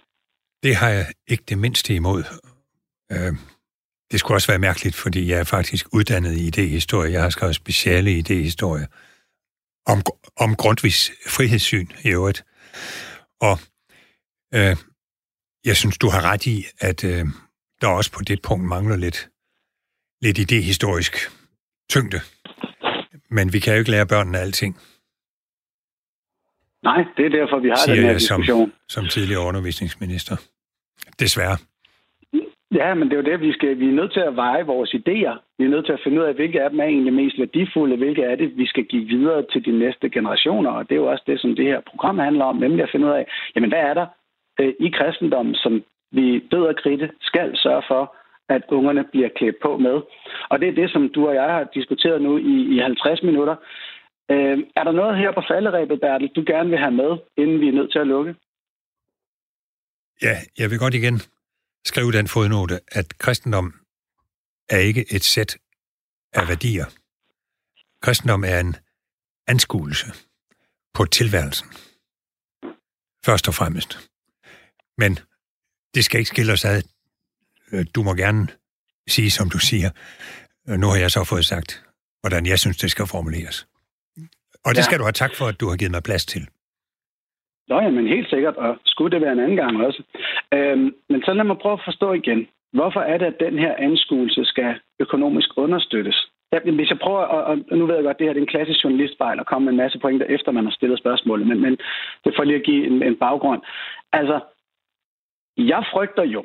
Det 0.63 0.77
har 0.77 0.89
jeg 0.89 1.07
ikke 1.29 1.45
det 1.49 1.59
mindste 1.59 1.95
imod. 1.95 2.23
Øh, 3.13 3.33
det 4.11 4.21
skulle 4.21 4.37
også 4.37 4.53
være 4.53 4.59
mærkeligt, 4.59 4.97
fordi 4.97 5.31
jeg 5.31 5.39
er 5.39 5.45
faktisk 5.45 5.87
uddannet 5.93 6.33
i 6.37 6.47
idehistorie. 6.47 7.13
Jeg 7.13 7.23
har 7.23 7.31
skrevet 7.31 7.55
speciale 7.55 8.13
i 8.13 8.19
idehistorie 8.19 8.87
om, 9.87 9.99
om 10.37 10.57
Grundtvigs 10.57 11.13
frihedssyn 11.27 11.89
i 12.05 12.09
øvrigt. 12.09 12.45
Og 13.41 13.59
øh, 14.55 14.77
jeg 15.65 15.77
synes, 15.77 15.99
du 15.99 16.09
har 16.09 16.23
ret 16.31 16.47
i, 16.47 16.65
at 16.81 17.05
øh, 17.05 17.27
der 17.81 17.89
også 17.89 18.13
på 18.13 18.21
det 18.23 18.43
punkt 18.43 18.65
mangler 18.65 18.97
lidt, 18.97 19.31
lidt 20.23 20.39
idehistorisk 20.39 21.15
tyngde. 21.91 22.21
Men 23.31 23.53
vi 23.53 23.59
kan 23.61 23.73
jo 23.73 23.79
ikke 23.79 23.91
lære 23.91 24.07
børnene 24.07 24.39
alting. 24.39 24.81
Nej, 26.91 27.05
det 27.17 27.25
er 27.27 27.33
derfor, 27.39 27.57
vi 27.59 27.69
har 27.69 27.77
siger 27.77 27.95
den 27.95 28.05
her 28.05 28.11
jeg 28.11 28.21
som, 28.21 28.41
diskussion. 28.41 28.73
som 28.89 29.05
tidligere 29.15 29.43
undervisningsminister. 29.51 30.37
Desværre. 31.23 31.57
Ja, 32.81 32.95
men 32.95 33.05
det 33.09 33.13
er 33.13 33.23
jo 33.23 33.31
det, 33.31 33.41
vi 33.41 33.53
skal. 33.53 33.79
Vi 33.79 33.89
er 33.89 33.99
nødt 34.01 34.13
til 34.13 34.21
at 34.21 34.37
veje 34.37 34.65
vores 34.67 34.91
idéer. 35.01 35.35
Vi 35.59 35.65
er 35.65 35.75
nødt 35.75 35.87
til 35.87 35.93
at 35.93 36.01
finde 36.05 36.21
ud 36.21 36.27
af, 36.27 36.35
hvilke 36.35 36.63
af 36.63 36.71
dem 36.71 36.81
er 36.81 36.85
egentlig 36.85 37.13
mest 37.13 37.39
værdifulde, 37.39 37.97
hvilke 37.97 38.27
af 38.27 38.37
det, 38.39 38.49
vi 38.57 38.67
skal 38.67 38.85
give 38.85 39.07
videre 39.15 39.43
til 39.53 39.65
de 39.65 39.79
næste 39.79 40.11
generationer. 40.11 40.71
Og 40.71 40.83
det 40.89 40.95
er 40.95 41.03
jo 41.05 41.11
også 41.13 41.25
det, 41.27 41.41
som 41.41 41.57
det 41.57 41.65
her 41.65 41.81
program 41.91 42.19
handler 42.19 42.45
om, 42.45 42.57
nemlig 42.57 42.83
at 42.83 42.91
finde 42.93 43.07
ud 43.07 43.13
af, 43.13 43.25
jamen 43.55 43.71
hvad 43.71 43.83
er 43.91 43.95
der 43.95 44.07
øh, 44.61 44.73
i 44.81 44.89
kristendommen, 44.99 45.55
som 45.55 45.83
vi 46.13 46.27
bedre 46.51 46.75
kridte 46.75 47.11
skal 47.21 47.57
sørge 47.57 47.83
for, 47.89 48.15
at 48.49 48.63
ungerne 48.69 49.05
bliver 49.13 49.29
klædt 49.37 49.57
på 49.63 49.77
med. 49.77 49.97
Og 50.51 50.61
det 50.61 50.69
er 50.69 50.79
det, 50.81 50.91
som 50.91 51.09
du 51.15 51.29
og 51.29 51.35
jeg 51.35 51.51
har 51.57 51.65
diskuteret 51.75 52.23
nu 52.23 52.39
i, 52.39 52.75
i 52.75 52.79
50 52.79 53.23
minutter. 53.23 53.57
Øh, 54.31 54.59
er 54.77 54.85
der 54.85 54.93
noget 54.93 55.19
her 55.19 55.33
på 55.33 55.43
falderæbet, 55.51 56.01
Bertel, 56.01 56.29
du 56.37 56.45
gerne 56.47 56.71
vil 56.71 56.79
have 56.79 56.97
med, 57.03 57.13
inden 57.37 57.61
vi 57.61 57.69
er 57.69 57.73
nødt 57.73 57.93
til 57.93 57.99
at 57.99 58.07
lukke? 58.07 58.35
Ja, 60.23 60.37
jeg 60.59 60.71
vil 60.71 60.79
godt 60.79 60.95
igen 60.95 61.21
skrive 61.85 62.13
den 62.13 62.29
fodnote, 62.29 62.81
at 62.93 63.19
kristendom 63.19 63.75
er 64.69 64.79
ikke 64.79 65.05
et 65.15 65.25
sæt 65.25 65.59
af 66.33 66.49
værdier. 66.49 66.87
Kristendom 68.01 68.45
er 68.45 68.61
en 68.61 68.77
anskuelse 69.47 70.07
på 70.95 71.05
tilværelsen. 71.05 71.69
Først 73.25 73.49
og 73.49 73.55
fremmest. 73.55 74.11
Men 74.99 75.19
det 75.95 76.05
skal 76.05 76.19
ikke 76.19 76.29
skille 76.29 76.53
os 76.53 76.65
ad. 76.65 76.83
Øh, 77.73 77.87
du 77.95 78.03
må 78.03 78.15
gerne 78.15 78.49
sige, 79.09 79.31
som 79.31 79.51
du 79.51 79.59
siger. 79.59 79.91
Øh, 80.69 80.79
nu 80.79 80.87
har 80.87 80.97
jeg 80.97 81.11
så 81.11 81.25
fået 81.25 81.45
sagt, 81.45 81.85
hvordan 82.21 82.47
jeg 82.47 82.59
synes, 82.59 82.77
det 82.77 82.91
skal 82.91 83.07
formuleres. 83.07 83.67
Og 84.67 84.71
det 84.75 84.79
Ja. 84.79 84.87
skal 84.89 84.99
du 84.99 85.05
have 85.09 85.21
tak 85.25 85.35
for, 85.39 85.47
at 85.53 85.61
du 85.61 85.67
har 85.71 85.77
givet 85.77 85.93
mig 85.97 86.03
plads 86.03 86.27
til. 86.27 86.43
Nå 87.69 87.77
ja, 87.81 87.91
men 87.91 88.07
helt 88.07 88.31
sikkert, 88.31 88.57
og 88.57 88.79
skulle 88.85 89.11
det 89.15 89.21
være 89.21 89.33
en 89.33 89.45
anden 89.45 89.57
gang 89.57 89.87
også. 89.87 90.03
Øhm, 90.55 90.95
men 91.11 91.23
så 91.25 91.33
lad 91.33 91.45
mig 91.45 91.59
prøve 91.59 91.73
at 91.73 91.85
forstå 91.85 92.13
igen. 92.13 92.49
Hvorfor 92.73 93.01
er 93.01 93.19
det, 93.19 93.27
at 93.27 93.41
den 93.41 93.59
her 93.59 93.75
anskuelse 93.79 94.45
skal 94.45 94.81
økonomisk 95.01 95.49
understøttes? 95.57 96.29
Ja, 96.53 96.59
hvis 96.61 96.91
jeg 96.91 96.99
prøver, 96.99 97.19
og, 97.21 97.45
og 97.45 97.77
nu 97.79 97.87
ved 97.87 97.95
jeg 97.95 98.05
godt, 98.05 98.19
det 98.19 98.27
her 98.27 98.33
det 98.33 98.41
er 98.41 98.47
en 98.47 98.55
klassisk 98.55 98.85
journalistfejl 98.85 99.41
og 99.41 99.47
komme 99.47 99.65
med 99.65 99.73
en 99.73 99.77
masse 99.85 99.99
pointer, 99.99 100.27
efter 100.27 100.53
man 100.53 100.65
har 100.65 100.73
stillet 100.73 100.99
spørgsmålet, 100.99 101.47
men, 101.47 101.61
men 101.61 101.73
det 102.25 102.33
får 102.37 102.45
lige 102.45 102.57
at 102.57 102.65
give 102.65 102.87
en, 102.87 103.03
en 103.03 103.17
baggrund. 103.17 103.63
Altså, 104.13 104.41
jeg 105.57 105.85
frygter 105.93 106.25
jo, 106.25 106.45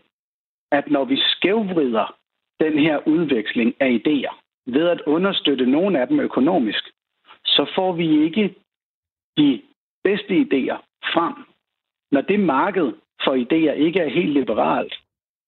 at 0.72 0.92
når 0.92 1.06
vi 1.06 1.18
skævvrider 1.32 2.16
den 2.60 2.80
her 2.80 3.08
udveksling 3.08 3.76
af 3.80 3.90
idéer 4.00 4.34
ved 4.66 4.88
at 4.88 5.02
understøtte 5.02 5.66
nogle 5.66 6.00
af 6.02 6.08
dem 6.08 6.20
økonomisk, 6.20 6.84
så 7.56 7.72
får 7.76 7.92
vi 7.92 8.08
ikke 8.26 8.56
de 9.38 9.62
bedste 10.04 10.34
idéer 10.44 10.80
frem. 11.14 11.36
Når 12.12 12.22
det 12.22 12.40
marked 12.40 12.90
for 13.24 13.34
idéer 13.44 13.76
ikke 13.86 14.00
er 14.00 14.10
helt 14.20 14.34
liberalt, 14.40 14.94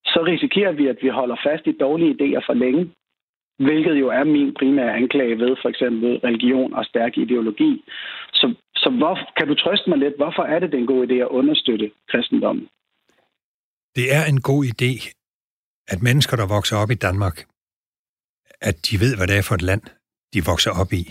så 0.05 0.19
risikerer 0.31 0.71
vi, 0.71 0.87
at 0.87 0.97
vi 1.01 1.09
holder 1.09 1.37
fast 1.47 1.67
i 1.67 1.77
dårlige 1.85 2.15
idéer 2.17 2.41
for 2.47 2.53
længe, 2.53 2.83
hvilket 3.57 3.95
jo 3.99 4.07
er 4.07 4.23
min 4.23 4.53
primære 4.59 4.95
anklage 4.95 5.39
ved 5.39 5.55
for 5.61 5.69
eksempel 5.69 6.19
religion 6.27 6.73
og 6.73 6.85
stærk 6.85 7.17
ideologi. 7.17 7.83
Så, 8.33 8.55
så 8.75 8.89
hvor, 8.89 9.15
kan 9.37 9.47
du 9.47 9.55
trøste 9.55 9.89
mig 9.89 9.99
lidt, 9.99 10.15
hvorfor 10.15 10.43
er 10.43 10.59
det 10.59 10.71
den 10.71 10.85
gode 10.85 11.03
idé 11.07 11.17
at 11.21 11.27
understøtte 11.27 11.91
kristendommen? 12.11 12.67
Det 13.95 14.05
er 14.17 14.23
en 14.31 14.41
god 14.41 14.61
idé, 14.73 14.91
at 15.87 16.01
mennesker, 16.01 16.37
der 16.37 16.47
vokser 16.55 16.77
op 16.77 16.91
i 16.91 17.01
Danmark, 17.07 17.37
at 18.61 18.75
de 18.87 18.99
ved, 19.03 19.17
hvad 19.17 19.27
det 19.27 19.37
er 19.37 19.45
for 19.47 19.55
et 19.55 19.61
land, 19.61 19.81
de 20.33 20.39
vokser 20.51 20.71
op 20.81 20.91
i. 20.93 21.03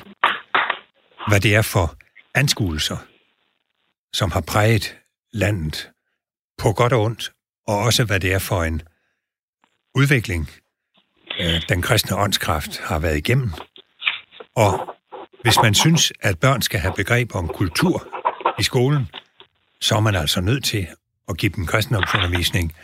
Hvad 1.29 1.41
det 1.41 1.55
er 1.55 1.63
for 1.63 1.97
anskuelser, 2.35 2.97
som 4.13 4.31
har 4.31 4.41
præget 4.41 4.97
landet 5.33 5.91
på 6.59 6.73
godt 6.73 6.93
og 6.93 7.03
ondt, 7.03 7.33
og 7.67 7.79
også 7.79 8.05
hvad 8.05 8.21
det 8.21 8.33
er 8.33 8.39
for 8.39 8.63
en 8.63 8.83
udvikling, 9.95 10.51
øh, 11.41 11.63
den 11.69 11.83
kristne 11.83 12.17
åndskraft 12.17 12.79
har 12.79 12.99
været 12.99 13.17
igennem. 13.17 13.51
Og 14.57 14.95
hvis 15.43 15.57
man 15.63 15.75
synes, 15.75 16.13
at 16.21 16.41
børn 16.41 16.63
skal 16.63 16.81
have 16.81 16.95
begreb 16.97 17.35
om 17.35 17.49
kultur 17.49 18.09
i 18.59 18.63
skolen, 18.63 19.07
så 19.81 19.97
er 19.97 20.01
man 20.01 20.15
altså 20.15 20.41
nødt 20.41 20.65
til 20.65 20.87
at 21.29 21.37
give 21.37 21.53
dem 21.57 21.67
kristendomsundervisning. 21.67 22.75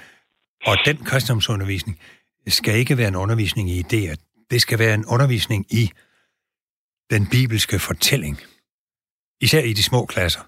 Og 0.66 0.76
den 0.84 0.96
kristendomsundervisning 0.96 2.00
skal 2.48 2.74
ikke 2.74 2.98
være 2.98 3.08
en 3.08 3.16
undervisning 3.16 3.70
i 3.70 3.82
idéer. 3.82 4.14
Det 4.50 4.62
skal 4.62 4.78
være 4.78 4.94
en 4.94 5.06
undervisning 5.06 5.66
i 5.70 5.90
den 7.10 7.26
bibelske 7.26 7.78
fortælling. 7.78 8.40
Især 9.40 9.62
i 9.62 9.72
de 9.72 9.82
små 9.82 10.06
klasser. 10.06 10.40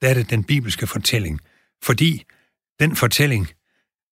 Der 0.00 0.08
er 0.08 0.14
det 0.14 0.30
den 0.30 0.44
bibelske 0.44 0.86
fortælling. 0.86 1.40
Fordi 1.82 2.24
den 2.80 2.96
fortælling 2.96 3.48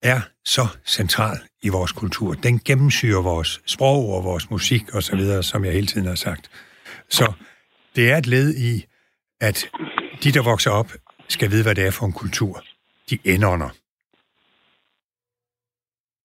er 0.03 0.21
så 0.45 0.67
central 0.87 1.39
i 1.63 1.69
vores 1.69 1.93
kultur. 1.93 2.35
Den 2.35 2.59
gennemsyrer 2.59 3.23
vores 3.23 3.61
sprog 3.67 4.15
og 4.15 4.25
vores 4.25 4.51
musik 4.51 4.95
osv., 4.95 5.43
som 5.43 5.65
jeg 5.65 5.73
hele 5.73 5.87
tiden 5.87 6.07
har 6.07 6.15
sagt. 6.15 6.51
Så 7.09 7.33
det 7.97 8.11
er 8.11 8.17
et 8.17 8.27
led 8.27 8.55
i, 8.55 8.85
at 9.41 9.71
de, 10.23 10.33
der 10.33 10.43
vokser 10.43 10.71
op, 10.71 10.93
skal 11.29 11.51
vide, 11.51 11.63
hvad 11.63 11.75
det 11.75 11.87
er 11.87 11.91
for 11.91 12.07
en 12.07 12.13
kultur. 12.13 12.65
De 13.11 13.19
indånder. 13.25 13.71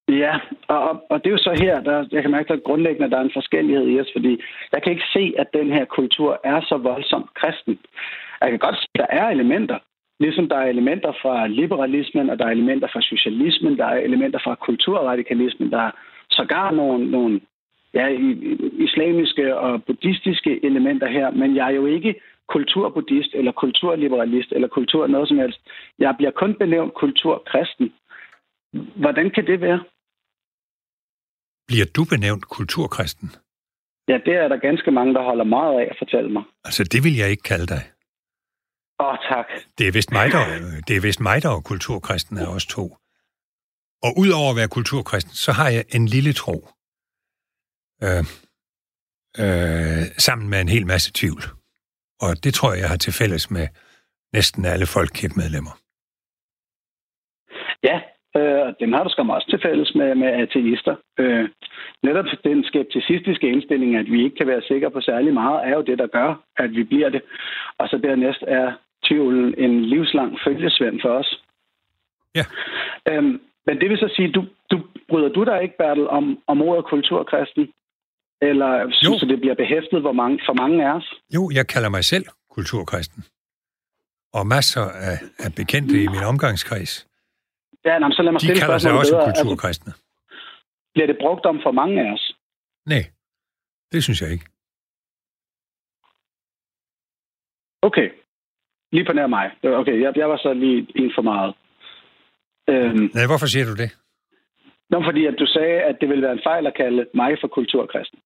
Ja, 0.09 0.39
og, 0.67 0.79
og, 0.89 1.05
og 1.09 1.23
det 1.23 1.27
er 1.29 1.31
jo 1.37 1.37
så 1.37 1.53
her, 1.63 1.81
der, 1.81 2.05
jeg 2.11 2.21
kan 2.21 2.31
mærke, 2.31 2.53
at 2.53 2.63
grundlæggende 2.63 3.11
der 3.11 3.17
er 3.17 3.21
en 3.21 3.39
forskellighed 3.39 3.87
i 3.87 3.99
os, 3.99 4.11
fordi 4.15 4.41
jeg 4.71 4.83
kan 4.83 4.91
ikke 4.91 5.11
se, 5.13 5.33
at 5.37 5.53
den 5.53 5.71
her 5.71 5.85
kultur 5.85 6.39
er 6.43 6.61
så 6.61 6.77
voldsomt 6.77 7.33
kristen. 7.33 7.79
Jeg 8.41 8.49
kan 8.49 8.59
godt 8.59 8.77
se, 8.77 8.87
at 8.93 8.99
der 8.99 9.07
er 9.09 9.29
elementer, 9.29 9.77
ligesom 10.19 10.49
der 10.49 10.57
er 10.57 10.65
elementer 10.65 11.11
fra 11.21 11.47
liberalismen, 11.47 12.29
og 12.29 12.39
der 12.39 12.45
er 12.45 12.51
elementer 12.51 12.87
fra 12.93 13.01
socialismen, 13.01 13.77
der 13.77 13.85
er 13.85 13.97
elementer 13.97 14.39
fra 14.43 14.55
kulturradikalismen, 14.55 15.71
der 15.71 15.81
er 15.81 15.91
sågar 16.29 16.71
nogle, 16.71 17.11
nogle 17.11 17.41
ja, 17.93 18.07
islamiske 18.87 19.57
og 19.57 19.83
buddhistiske 19.83 20.65
elementer 20.65 21.07
her, 21.07 21.31
men 21.31 21.55
jeg 21.55 21.67
er 21.67 21.75
jo 21.75 21.85
ikke 21.85 22.15
kulturbuddhist 22.47 23.31
eller 23.33 23.51
kulturliberalist 23.51 24.51
eller 24.51 24.67
kultur 24.67 25.07
noget 25.07 25.27
som 25.27 25.37
helst. 25.37 25.59
Jeg 25.99 26.15
bliver 26.17 26.31
kun 26.31 26.53
benævnt 26.53 26.93
kulturkristen. 26.93 27.93
Hvordan 28.95 29.29
kan 29.29 29.47
det 29.47 29.61
være? 29.61 29.79
Bliver 31.67 31.85
du 31.95 32.05
benævnt 32.05 32.45
kulturkristen? 32.45 33.29
Ja, 34.07 34.17
det 34.25 34.33
er 34.43 34.47
der 34.47 34.57
ganske 34.57 34.91
mange, 34.91 35.13
der 35.13 35.23
holder 35.23 35.43
meget 35.43 35.79
af 35.81 35.85
at 35.91 35.95
fortælle 35.97 36.29
mig. 36.31 36.43
Altså, 36.63 36.83
det 36.83 37.03
vil 37.03 37.15
jeg 37.15 37.29
ikke 37.29 37.43
kalde 37.43 37.67
dig. 37.67 37.83
Åh, 38.99 39.07
oh, 39.07 39.17
tak. 39.31 39.47
Det 39.77 39.87
er 39.87 39.91
vist 39.91 40.11
mig, 40.11 40.31
der, 40.31 40.41
det 40.87 40.95
er 40.95 41.01
vist 41.01 41.19
mig, 41.19 41.43
der 41.43 41.49
er 41.49 41.61
kulturkristen 41.61 42.37
af 42.37 42.47
os 42.55 42.65
to. 42.65 42.85
Og 44.03 44.11
udover 44.17 44.49
at 44.51 44.55
være 44.55 44.67
kulturkristen, 44.67 45.33
så 45.33 45.51
har 45.51 45.69
jeg 45.69 45.83
en 45.95 46.05
lille 46.07 46.33
tro. 46.33 46.57
Øh, 48.03 48.23
øh, 49.43 50.03
sammen 50.17 50.49
med 50.49 50.61
en 50.61 50.69
hel 50.69 50.85
masse 50.87 51.11
tvivl. 51.13 51.41
Og 52.21 52.43
det 52.43 52.53
tror 52.53 52.73
jeg, 52.73 52.81
jeg 52.81 52.89
har 52.89 52.97
til 52.97 53.13
fælles 53.13 53.51
med 53.51 53.67
næsten 54.33 54.65
alle 54.65 54.85
folkekirkemedlemmer. 54.85 55.73
Ja, 57.83 57.97
øh, 58.39 58.73
dem 58.79 58.93
har 58.93 59.03
du 59.03 59.09
skam 59.09 59.29
også 59.29 59.49
til 59.49 59.59
fælles 59.65 59.95
med, 59.95 60.15
med 60.15 60.27
ateister. 60.27 60.95
Øh, 61.19 61.49
netop 62.03 62.25
den 62.43 62.63
skepticistiske 62.63 63.47
indstilling, 63.53 63.95
at 63.95 64.11
vi 64.11 64.23
ikke 64.23 64.37
kan 64.37 64.47
være 64.47 64.61
sikre 64.61 64.91
på 64.91 65.01
særlig 65.01 65.33
meget, 65.33 65.67
er 65.67 65.73
jo 65.75 65.81
det, 65.81 65.97
der 65.99 66.07
gør, 66.07 66.29
at 66.57 66.71
vi 66.71 66.83
bliver 66.83 67.09
det. 67.09 67.21
Og 67.79 67.87
så 67.89 67.97
dernæst 67.97 68.43
er 68.47 68.73
tvivlen 69.07 69.55
en 69.57 69.85
livslang 69.85 70.37
følgesvend 70.45 70.99
for 71.01 71.09
os. 71.09 71.41
Ja. 72.35 72.45
Øhm, 73.09 73.39
men 73.67 73.79
det 73.81 73.89
vil 73.89 73.97
så 73.97 74.13
sige, 74.15 74.31
du, 74.31 74.45
du 74.71 74.77
bryder 75.09 75.29
du 75.29 75.43
dig 75.43 75.63
ikke, 75.63 75.75
Bertel, 75.77 76.07
om, 76.07 76.39
om 76.47 76.61
ordet 76.61 76.85
kulturkristen? 76.85 77.67
Eller 78.41 78.71
synes 78.91 79.21
du, 79.21 79.27
det 79.27 79.39
bliver 79.39 79.55
behæftet 79.55 80.01
hvor 80.01 80.11
mange, 80.11 80.39
for 80.45 80.53
mange 80.53 80.87
af 80.87 80.95
os? 80.95 81.13
Jo, 81.35 81.51
jeg 81.53 81.67
kalder 81.67 81.89
mig 81.89 82.03
selv 82.03 82.25
kulturkristen. 82.49 83.23
Og 84.33 84.47
masser 84.47 84.81
af, 84.81 85.17
af 85.39 85.55
bekendte 85.55 86.03
i 86.03 86.07
min 86.07 86.23
omgangskreds. 86.23 87.07
Ja, 87.85 87.99
nej, 87.99 88.09
så 88.11 88.21
lad 88.23 88.31
mig 88.31 88.41
De 88.41 88.45
stille 88.45 88.61
kalder 88.61 88.77
sig 88.77 88.91
også 88.91 89.13
bedre. 89.15 89.25
kulturkristne. 89.25 89.91
Altså, 89.91 90.03
bliver 90.93 91.07
det 91.07 91.17
brugt 91.23 91.45
om 91.45 91.59
for 91.63 91.71
mange 91.71 91.95
af 92.07 92.13
os? 92.13 92.35
Nej, 92.85 93.03
det 93.91 94.03
synes 94.03 94.21
jeg 94.21 94.31
ikke. 94.31 94.45
Okay. 97.81 98.09
Lige 98.91 99.05
på 99.05 99.13
nær 99.13 99.27
mig. 99.27 99.45
Okay, 99.63 100.01
jeg, 100.01 100.13
jeg 100.17 100.29
var 100.29 100.37
så 100.37 100.53
lige 100.53 100.87
en 100.95 101.11
for 101.15 101.21
meget. 101.21 101.53
Øhm, 102.69 103.09
Nej, 103.13 103.25
hvorfor 103.25 103.45
siger 103.45 103.65
du 103.65 103.75
det? 103.75 103.89
Nå, 104.89 105.03
fordi 105.07 105.25
at 105.25 105.35
du 105.39 105.45
sagde, 105.45 105.77
at 105.89 105.95
det 106.01 106.09
ville 106.09 106.21
være 106.23 106.31
en 106.31 106.45
fejl 106.45 106.67
at 106.67 106.73
kalde 106.77 107.05
mig 107.13 107.31
for 107.41 107.47
kulturkristen. 107.47 108.19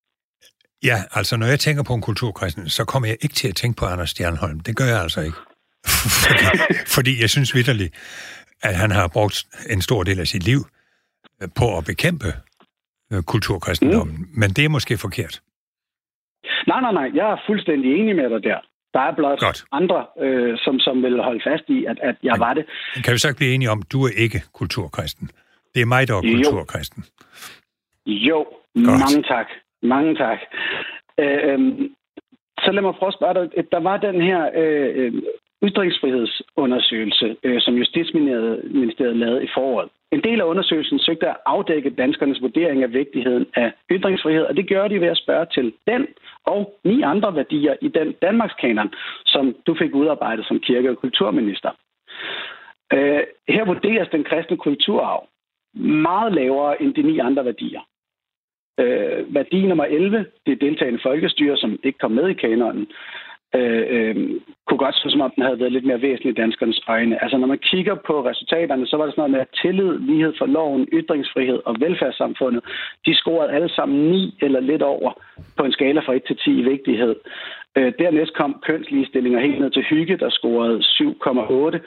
Ja, 0.84 0.97
altså 1.12 1.38
når 1.38 1.45
jeg 1.45 1.60
tænker 1.60 1.84
på 1.84 1.93
en 1.93 2.01
kulturkristen, 2.01 2.70
så 2.70 2.86
kommer 2.86 3.07
jeg 3.07 3.18
ikke 3.22 3.36
til 3.36 3.47
at 3.49 3.55
tænke 3.55 3.78
på 3.80 3.86
Anders 3.86 4.10
Stjernholm. 4.10 4.60
Det 4.60 4.76
gør 4.78 4.86
jeg 4.86 5.01
altså 5.01 5.22
ikke. 5.22 5.38
fordi, 6.26 6.45
fordi 6.95 7.22
jeg 7.22 7.30
synes 7.30 7.55
vidderligt, 7.55 7.93
at 8.64 8.76
han 8.76 8.91
har 8.91 9.07
brugt 9.07 9.38
en 9.70 9.82
stor 9.82 10.03
del 10.03 10.20
af 10.20 10.28
sit 10.28 10.43
liv 10.43 10.60
øh, 11.41 11.47
på 11.60 11.78
at 11.78 11.86
bekæmpe 11.86 12.28
øh, 13.14 13.24
kulturkristendommen. 13.24 14.16
Mm. 14.18 14.28
Men 14.39 14.49
det 14.49 14.66
er 14.66 14.70
måske 14.70 14.97
forkert. 14.97 15.41
Nej, 16.68 16.82
nej, 16.82 16.91
nej. 16.91 17.10
Jeg 17.14 17.32
er 17.32 17.38
fuldstændig 17.47 17.95
enig 17.99 18.16
med 18.16 18.30
dig 18.30 18.43
der. 18.43 18.60
Der 18.93 18.99
er 18.99 19.16
blot 19.16 19.39
Godt. 19.39 19.66
andre, 19.72 20.05
øh, 20.22 20.57
som, 20.57 20.80
som 20.80 21.03
vil 21.03 21.22
holde 21.24 21.41
fast 21.47 21.64
i, 21.68 21.86
at, 21.86 21.97
at 22.03 22.16
jeg 22.24 22.36
var 22.39 22.53
det. 22.53 22.66
Kan 23.03 23.14
vi 23.14 23.18
så 23.18 23.28
ikke 23.28 23.38
blive 23.38 23.53
enige 23.53 23.70
om, 23.72 23.80
at 23.80 23.91
du 23.91 24.03
er 24.03 24.12
ikke 24.18 24.43
kulturkristen? 24.53 25.32
Det 25.74 25.82
er 25.82 25.86
mig, 25.86 26.07
der 26.07 26.14
er 26.14 26.22
Jo. 26.24 26.34
kulturkristen. 26.36 27.03
Jo, 28.05 28.45
Godt. 28.76 28.99
mange 29.05 29.24
tak. 29.24 29.47
Mange 29.84 30.16
tak. 30.16 30.39
Øh, 31.20 31.39
øhm, 31.53 31.95
så 32.64 32.72
lad 32.72 32.82
mig 32.82 32.93
prøve 32.99 33.07
at 33.07 33.14
spørge 33.20 33.34
dig. 33.39 33.72
Der 33.72 33.80
var 33.80 33.97
den 33.97 34.22
her 34.22 34.49
øh, 34.55 34.89
øh, 35.05 35.14
ytringsfrihedsundersøgelse, 35.64 37.36
øh, 37.43 37.62
som 37.62 37.74
Justitsministeriet 37.76 39.18
lavede 39.18 39.43
i 39.43 39.47
foråret. 39.53 39.89
En 40.12 40.24
del 40.24 40.41
af 40.41 40.45
undersøgelsen 40.45 40.99
søgte 40.99 41.30
at 41.30 41.38
afdække 41.45 41.89
danskernes 41.89 42.41
vurdering 42.41 42.84
af 42.84 42.93
vigtigheden 42.93 43.45
af 43.55 43.74
ytringsfrihed, 43.91 44.43
og 44.43 44.57
det 44.57 44.68
gjorde 44.68 44.93
de 44.93 45.01
ved 45.01 45.07
at 45.07 45.18
spørge 45.18 45.45
til 45.45 45.74
den 45.88 46.07
og 46.45 46.80
ni 46.84 47.01
andre 47.01 47.36
værdier 47.36 47.76
i 47.82 47.88
den 47.88 48.16
Danmarkskanon, 48.22 48.93
som 49.26 49.55
du 49.68 49.76
fik 49.76 49.95
udarbejdet 49.95 50.45
som 50.45 50.60
kirke- 50.60 50.89
og 50.89 50.97
kulturminister. 50.97 51.72
Øh, 52.93 53.24
her 53.47 53.66
vurderes 53.66 54.07
den 54.12 54.24
kristne 54.24 54.57
kulturarv 54.57 55.28
meget 55.74 56.34
lavere 56.34 56.82
end 56.82 56.93
de 56.93 57.01
ni 57.01 57.20
andre 57.20 57.45
værdier. 57.45 57.82
Øh, 58.80 59.36
værdi 59.36 59.68
nummer 59.68 59.86
11, 59.86 60.26
det 60.45 60.51
er 60.51 60.66
deltagende 60.68 60.99
folkestyre, 61.03 61.57
som 61.57 61.80
ikke 61.84 61.99
kom 61.99 62.12
med 62.12 62.30
i 62.30 62.34
kanonen, 62.34 62.88
øh, 63.56 63.86
øh, 63.89 64.16
kunne 64.68 64.78
godt 64.86 64.95
se, 64.95 65.10
som 65.10 65.22
om 65.22 65.32
den 65.36 65.43
havde 65.43 65.60
været 65.60 65.72
lidt 65.72 65.86
mere 65.86 66.02
væsentlig 66.02 66.32
i 66.32 66.41
danskernes 66.41 66.82
øjne. 66.88 67.24
Altså 67.24 67.38
når 67.38 67.47
man 67.47 67.58
kigger 67.58 67.95
på 67.95 68.26
resultaterne, 68.26 68.88
så 68.88 68.97
var 68.97 69.06
det 69.06 69.14
sådan 69.14 69.22
noget 69.22 69.32
med 69.32 69.39
at 69.39 69.60
tillid, 69.62 70.00
lighed 70.00 70.34
for 70.38 70.45
loven, 70.45 70.88
ytringsfrihed 70.93 71.60
og 71.66 71.76
velfærdssamfundet. 71.80 72.64
De 73.06 73.16
scorede 73.16 73.52
alle 73.52 73.70
sammen 73.70 74.12
9 74.12 74.38
eller 74.41 74.60
lidt 74.60 74.82
over 74.82 75.12
på 75.58 75.64
en 75.64 75.72
skala 75.72 76.00
fra 76.00 76.14
1 76.14 76.24
til 76.24 76.38
10 76.38 76.60
i 76.60 76.64
vigtighed. 76.64 77.16
Øh, 77.78 77.93
dernæst 78.00 78.34
kom 78.34 78.62
kønsligestillinger 78.68 79.39
helt 79.39 79.60
ned 79.60 79.72
til 79.72 79.84
hygge, 79.84 80.18
der 80.18 80.30
scorede 80.30 80.80
7,8, 80.80 81.80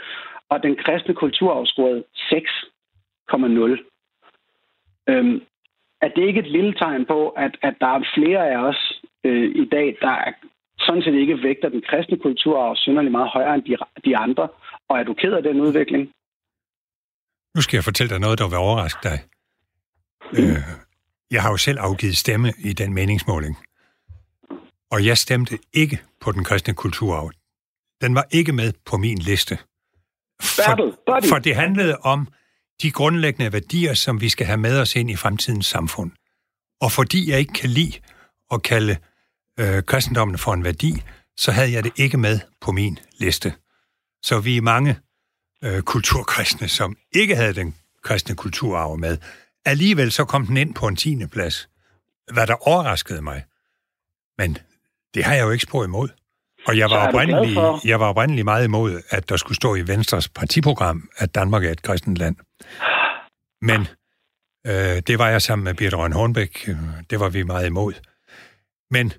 og 0.49 0.63
den 0.63 0.77
kristne 0.77 1.15
kulturarv 1.15 1.67
scorede 1.67 2.05
6,0. 2.17 3.93
Øhm, 5.09 5.43
er 6.01 6.09
det 6.09 6.27
ikke 6.27 6.41
et 6.41 6.51
lille 6.51 6.75
tegn 6.75 7.05
på, 7.07 7.29
at, 7.29 7.57
at 7.63 7.75
der 7.81 7.87
er 7.87 8.09
flere 8.15 8.51
af 8.51 8.57
os 8.57 9.03
øh, 9.25 9.51
i 9.55 9.65
dag, 9.65 9.97
der 10.01 10.11
er, 10.11 10.33
sådan 10.87 11.03
set 11.03 11.15
ikke 11.15 11.43
vægter 11.43 11.69
den 11.69 11.83
kristne 11.89 12.19
kulturarv 12.19 12.77
synderligt 12.77 13.13
meget 13.13 13.31
højere 13.37 13.55
end 13.55 13.65
de, 13.69 13.77
de 14.05 14.17
andre, 14.17 14.49
og 14.89 14.99
er 14.99 15.05
du 15.05 15.15
ked 15.15 15.33
af 15.33 15.43
den 15.43 15.61
udvikling? 15.61 16.03
Nu 17.55 17.61
skal 17.63 17.77
jeg 17.77 17.85
fortælle 17.85 18.11
dig 18.11 18.21
noget, 18.21 18.39
der 18.39 18.49
vil 18.49 18.59
overraske 18.59 19.01
dig. 19.09 19.19
Øh, 20.39 20.63
jeg 21.31 21.43
har 21.43 21.51
jo 21.51 21.57
selv 21.57 21.79
afgivet 21.81 22.17
stemme 22.17 22.49
i 22.59 22.73
den 22.73 22.95
meningsmåling. 22.95 23.57
Og 24.91 25.07
jeg 25.07 25.19
stemte 25.19 25.59
ikke 25.73 25.99
på 26.21 26.33
den 26.33 26.45
kristne 26.45 26.75
kulturarv. 26.75 27.31
Den 28.01 28.15
var 28.15 28.27
ikke 28.31 28.53
med 28.53 28.73
på 28.87 28.97
min 28.97 29.19
liste. 29.19 29.59
For, 30.43 30.73
for 31.29 31.39
det 31.39 31.57
handlede 31.57 31.97
om 32.03 32.29
de 32.83 32.91
grundlæggende 32.91 33.53
værdier, 33.53 33.95
som 33.95 34.21
vi 34.21 34.29
skal 34.29 34.47
have 34.47 34.59
med 34.59 34.81
os 34.81 34.97
ind 34.97 35.11
i 35.11 35.17
fremtidens 35.17 35.67
samfund. 35.67 36.11
Og 36.81 36.91
fordi 36.93 37.31
jeg 37.31 37.39
ikke 37.39 37.53
kan 37.53 37.71
lide 37.71 37.93
at 38.51 38.63
kalde 38.63 38.97
øh, 39.63 39.83
kristendommen 39.83 40.39
for 40.39 40.53
en 40.55 40.65
værdi, 40.65 41.03
så 41.37 41.53
havde 41.53 41.73
jeg 41.73 41.85
det 41.85 41.93
ikke 41.97 42.17
med 42.17 42.41
på 42.61 42.73
min 42.73 42.99
liste. 43.19 43.55
Så 44.23 44.41
vi 44.41 44.57
er 44.57 44.63
mange 44.63 44.99
øh, 45.65 45.83
kulturkristne, 45.83 46.69
som 46.69 46.97
ikke 47.13 47.37
havde 47.37 47.55
den 47.55 47.75
kristne 48.03 48.37
kulturarv 48.37 48.99
med. 48.99 49.19
Alligevel 49.65 50.13
så 50.13 50.25
kom 50.25 50.47
den 50.47 50.57
ind 50.57 50.75
på 50.75 50.87
en 50.87 50.97
tiende 50.97 51.29
plads, 51.29 51.69
hvad 52.33 52.47
der 52.47 52.69
overraskede 52.69 53.23
mig. 53.23 53.45
Men 54.39 54.59
det 55.15 55.25
har 55.25 55.35
jeg 55.35 55.43
jo 55.45 55.51
ikke 55.51 55.63
spor 55.63 55.85
imod. 55.85 56.09
Og 56.67 56.79
jeg 56.79 56.91
var, 56.91 57.09
oprindelig, 57.09 57.57
jeg 57.85 58.01
var 58.01 58.07
oprindelig 58.07 58.45
meget 58.45 58.65
imod, 58.65 59.03
at 59.11 59.29
der 59.29 59.37
skulle 59.37 59.57
stå 59.57 59.75
i 59.75 59.87
Venstres 59.87 60.29
partiprogram, 60.29 61.09
at 61.17 61.35
Danmark 61.35 61.65
er 61.65 61.71
et 61.71 61.83
kristent 61.83 62.19
land. 62.19 62.37
Men 63.63 63.81
øh, 64.67 65.03
det 65.07 65.19
var 65.19 65.29
jeg 65.29 65.43
sammen 65.43 65.65
med 65.65 65.75
Birte 65.75 65.97
Røn 65.97 66.13
Hornbæk. 66.13 66.69
øh, 66.69 66.77
Det 67.11 67.21
var 67.21 67.29
vi 67.29 67.43
meget 67.43 67.67
imod. 67.67 67.93
Men 68.91 69.13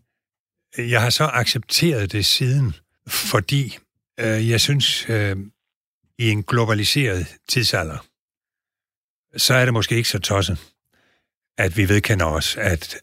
jeg 0.77 1.01
har 1.01 1.09
så 1.09 1.23
accepteret 1.23 2.11
det 2.11 2.25
siden, 2.25 2.75
fordi 3.07 3.77
øh, 4.19 4.49
jeg 4.49 4.61
synes, 4.61 5.09
øh, 5.09 5.37
i 6.17 6.29
en 6.29 6.43
globaliseret 6.43 7.27
tidsalder, 7.49 7.97
så 9.37 9.53
er 9.53 9.65
det 9.65 9.73
måske 9.73 9.95
ikke 9.95 10.09
så 10.09 10.19
tosset, 10.19 10.73
at 11.57 11.77
vi 11.77 11.89
vedkender 11.89 12.25
os, 12.25 12.57
at, 12.57 12.97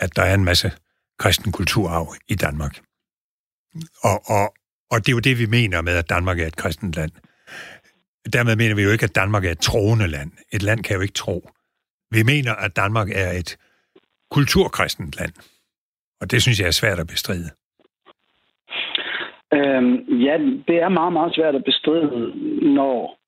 at 0.00 0.16
der 0.16 0.22
er 0.22 0.34
en 0.34 0.44
masse 0.44 0.72
kristen 1.18 1.52
kulturarv 1.52 2.14
i 2.28 2.34
Danmark. 2.34 2.80
Og, 4.02 4.30
og, 4.30 4.54
og 4.90 4.98
det 5.06 5.08
er 5.08 5.12
jo 5.12 5.18
det, 5.18 5.38
vi 5.38 5.46
mener 5.46 5.80
med, 5.80 5.92
at 5.92 6.08
Danmark 6.08 6.40
er 6.40 6.46
et 6.46 6.56
kristent 6.56 6.94
land. 6.94 7.10
Dermed 8.32 8.56
mener 8.56 8.74
vi 8.74 8.82
jo 8.82 8.90
ikke, 8.90 9.04
at 9.04 9.14
Danmark 9.14 9.44
er 9.44 9.50
et 9.50 9.58
troende 9.58 10.06
land. 10.06 10.32
Et 10.52 10.62
land 10.62 10.84
kan 10.84 10.96
jo 10.96 11.00
ikke 11.00 11.14
tro. 11.14 11.50
Vi 12.10 12.22
mener, 12.22 12.54
at 12.54 12.76
Danmark 12.76 13.10
er 13.10 13.32
et 13.32 13.56
kulturkristent 14.30 15.16
land. 15.16 15.32
Og 16.20 16.30
det 16.30 16.42
synes 16.42 16.60
jeg 16.60 16.66
er 16.66 16.80
svært 16.80 16.98
at 16.98 17.06
bestride. 17.06 17.50
Øhm, 19.56 19.94
ja, 20.26 20.34
det 20.68 20.76
er 20.84 20.88
meget, 20.88 21.12
meget 21.12 21.34
svært 21.34 21.54
at 21.54 21.64
bestride, 21.64 22.32
når, 22.78 23.18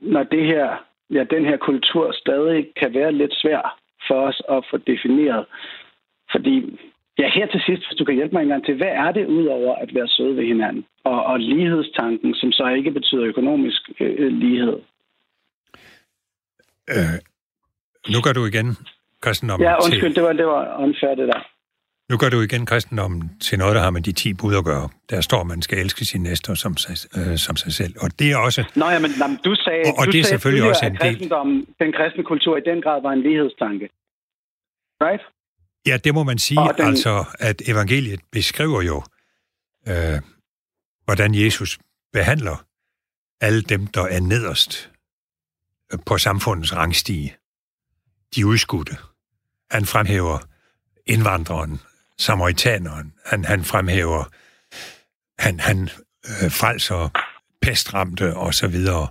når 0.00 0.22
det 0.22 0.46
her, 0.46 0.66
ja, 1.10 1.24
den 1.34 1.44
her 1.44 1.56
kultur 1.56 2.12
stadig 2.12 2.66
kan 2.76 2.94
være 2.94 3.12
lidt 3.12 3.34
svær 3.34 3.78
for 4.08 4.18
os 4.28 4.42
at 4.48 4.64
få 4.70 4.76
defineret. 4.76 5.46
Fordi, 6.32 6.78
ja, 7.18 7.30
her 7.34 7.46
til 7.46 7.62
sidst, 7.66 7.82
hvis 7.86 7.98
du 7.98 8.04
kan 8.04 8.14
hjælpe 8.14 8.32
mig 8.34 8.42
en 8.42 8.48
gang 8.48 8.64
til, 8.64 8.76
hvad 8.76 8.92
er 9.04 9.12
det 9.12 9.26
udover 9.26 9.74
at 9.74 9.94
være 9.94 10.08
søde 10.08 10.36
ved 10.36 10.46
hinanden? 10.46 10.84
Og, 11.04 11.24
og 11.24 11.40
lighedstanken, 11.40 12.34
som 12.34 12.52
så 12.52 12.68
ikke 12.68 12.90
betyder 12.90 13.24
økonomisk 13.24 13.90
øh, 14.00 14.32
lighed. 14.32 14.78
Øh, 16.94 17.18
nu 18.12 18.18
gør 18.24 18.32
du 18.32 18.46
igen 18.46 18.76
kristendommen 19.20 19.68
Ja, 19.68 19.74
undskyld, 19.74 20.10
til, 20.10 20.14
det 20.14 20.22
var, 20.22 20.32
det 20.32 20.46
var 20.46 20.78
unfair, 20.78 21.14
det 21.14 21.28
der. 21.28 21.40
Nu 22.10 22.16
gør 22.16 22.28
du 22.28 22.40
igen 22.40 22.66
kristendommen 22.66 23.38
til 23.40 23.58
noget, 23.58 23.74
der 23.76 23.82
har 23.82 23.90
med 23.90 24.02
de 24.02 24.12
ti 24.12 24.34
bud 24.34 24.54
at 24.56 24.64
gøre. 24.64 24.88
Der 25.10 25.20
står, 25.20 25.40
at 25.40 25.46
man 25.46 25.62
skal 25.62 25.78
elske 25.78 26.04
sin 26.04 26.22
næste 26.22 26.56
som 26.56 26.76
sig, 26.76 26.96
øh, 27.18 27.38
som 27.38 27.56
sig 27.56 27.72
selv. 27.72 27.94
Og 28.00 28.18
det 28.18 28.32
er 28.32 28.36
også... 28.36 28.64
Nå 28.76 28.86
ja, 28.88 28.98
men, 28.98 29.10
men 29.18 29.36
du 29.44 29.54
sagde, 29.54 29.82
Og- 29.86 29.94
og 29.98 30.06
du 30.06 30.10
det 30.12 30.20
er 30.20 30.24
sagde 30.24 30.34
selvfølgelig 30.34 30.68
også 30.68 30.86
en 30.86 30.94
del- 30.94 31.18
den 31.82 31.92
kristne 31.96 32.24
kultur 32.24 32.56
i 32.56 32.60
den 32.70 32.82
grad 32.82 33.02
var 33.02 33.12
en 33.12 33.22
lighedstanke. 33.22 33.88
Right? 35.04 35.22
Ja, 35.86 35.96
det 35.96 36.14
må 36.14 36.22
man 36.22 36.38
sige. 36.38 36.60
Og 36.60 36.74
den- 36.78 36.86
Altså, 36.86 37.24
at 37.38 37.62
evangeliet 37.68 38.20
beskriver 38.32 38.82
jo, 38.82 39.02
øh, 39.88 40.18
hvordan 41.04 41.34
Jesus 41.34 41.78
behandler 42.12 42.64
alle 43.40 43.62
dem, 43.62 43.86
der 43.86 44.02
er 44.02 44.20
nederst 44.20 44.90
øh, 45.92 45.98
på 46.06 46.18
samfundets 46.18 46.76
rangstige. 46.76 47.36
De 48.36 48.46
udskudte. 48.46 48.96
Han 49.70 49.84
fremhæver 49.86 50.38
indvandreren, 51.06 51.80
samaritaneren. 52.20 53.12
Han, 53.26 53.44
han 53.44 53.64
fremhæver, 53.64 54.24
han, 55.38 55.60
han 55.60 55.88
øh, 56.24 56.50
frelser 56.50 57.08
pestramte 57.62 58.36
og 58.36 58.54
så 58.54 58.68
videre. 58.68 59.08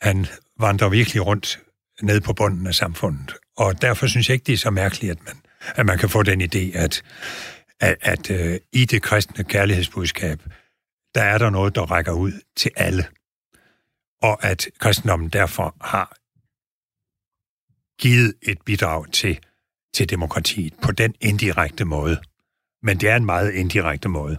Han 0.00 0.26
vandrer 0.60 0.88
virkelig 0.88 1.26
rundt 1.26 1.60
ned 2.02 2.20
på 2.20 2.32
bunden 2.32 2.66
af 2.66 2.74
samfundet. 2.74 3.34
Og 3.56 3.82
derfor 3.82 4.06
synes 4.06 4.28
jeg 4.28 4.34
ikke, 4.34 4.44
det 4.44 4.52
er 4.52 4.58
så 4.58 4.70
mærkeligt, 4.70 5.10
at 5.10 5.24
man, 5.26 5.36
at 5.76 5.86
man 5.86 5.98
kan 5.98 6.08
få 6.08 6.22
den 6.22 6.42
idé, 6.42 6.78
at, 6.78 7.02
at, 7.80 7.96
at 8.00 8.30
øh, 8.30 8.60
i 8.72 8.84
det 8.84 9.02
kristne 9.02 9.44
kærlighedsbudskab, 9.44 10.42
der 11.14 11.22
er 11.22 11.38
der 11.38 11.50
noget, 11.50 11.74
der 11.74 11.90
rækker 11.90 12.12
ud 12.12 12.32
til 12.56 12.70
alle. 12.76 13.06
Og 14.22 14.44
at 14.44 14.68
kristendommen 14.78 15.28
derfor 15.28 15.76
har 15.80 16.16
givet 18.00 18.34
et 18.42 18.58
bidrag 18.62 19.12
til, 19.12 19.38
til 19.94 20.10
demokratiet 20.10 20.74
på 20.82 20.92
den 20.92 21.14
indirekte 21.20 21.84
måde. 21.84 22.20
Men 22.82 22.96
det 22.96 23.10
er 23.10 23.16
en 23.16 23.24
meget 23.24 23.50
indirekte 23.52 24.08
måde. 24.08 24.36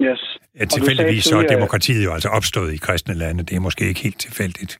Yes. 0.00 0.38
Ja, 0.54 0.58
sagde 0.58 0.66
tilfældigvis 0.66 1.24
så 1.24 1.36
er 1.38 1.46
demokratiet 1.46 2.04
jo 2.04 2.12
altså 2.12 2.28
opstået 2.28 2.74
i 2.74 2.76
kristne 2.76 3.14
lande. 3.14 3.42
Det 3.44 3.56
er 3.56 3.60
måske 3.60 3.88
ikke 3.88 4.00
helt 4.00 4.20
tilfældigt. 4.20 4.78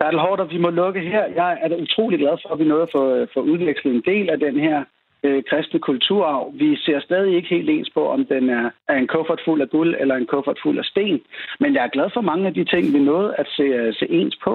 Bertel 0.00 0.20
Hårder, 0.20 0.44
vi 0.44 0.58
må 0.58 0.70
lukke 0.70 1.00
her. 1.00 1.24
Jeg 1.40 1.58
er 1.62 1.68
da 1.68 1.76
utrolig 1.76 2.18
glad 2.18 2.36
for, 2.42 2.48
at 2.52 2.58
vi 2.58 2.64
nåede 2.64 2.82
at 2.82 2.92
få, 2.96 3.26
få 3.34 3.40
udvekslet 3.40 3.94
en 3.94 4.02
del 4.06 4.30
af 4.30 4.38
den 4.38 4.60
her 4.60 4.84
øh, 5.22 5.42
kristne 5.50 5.80
kulturarv. 5.80 6.52
Vi 6.54 6.76
ser 6.76 7.00
stadig 7.00 7.36
ikke 7.36 7.48
helt 7.48 7.70
ens 7.70 7.90
på, 7.94 8.08
om 8.08 8.26
den 8.26 8.50
er, 8.50 8.70
er 8.88 8.96
en 8.96 9.06
kuffert 9.06 9.40
fuld 9.44 9.60
af 9.62 9.70
guld 9.70 9.96
eller 10.00 10.14
en 10.16 10.26
kuffert 10.26 10.58
fuld 10.62 10.78
af 10.78 10.84
sten. 10.84 11.20
Men 11.60 11.74
jeg 11.74 11.84
er 11.84 11.94
glad 11.96 12.08
for 12.14 12.20
mange 12.20 12.46
af 12.46 12.54
de 12.54 12.64
ting, 12.64 12.84
vi 12.94 12.98
nåede 12.98 13.34
at 13.38 13.46
se, 13.56 13.92
se 13.98 14.06
ens 14.10 14.36
på. 14.44 14.54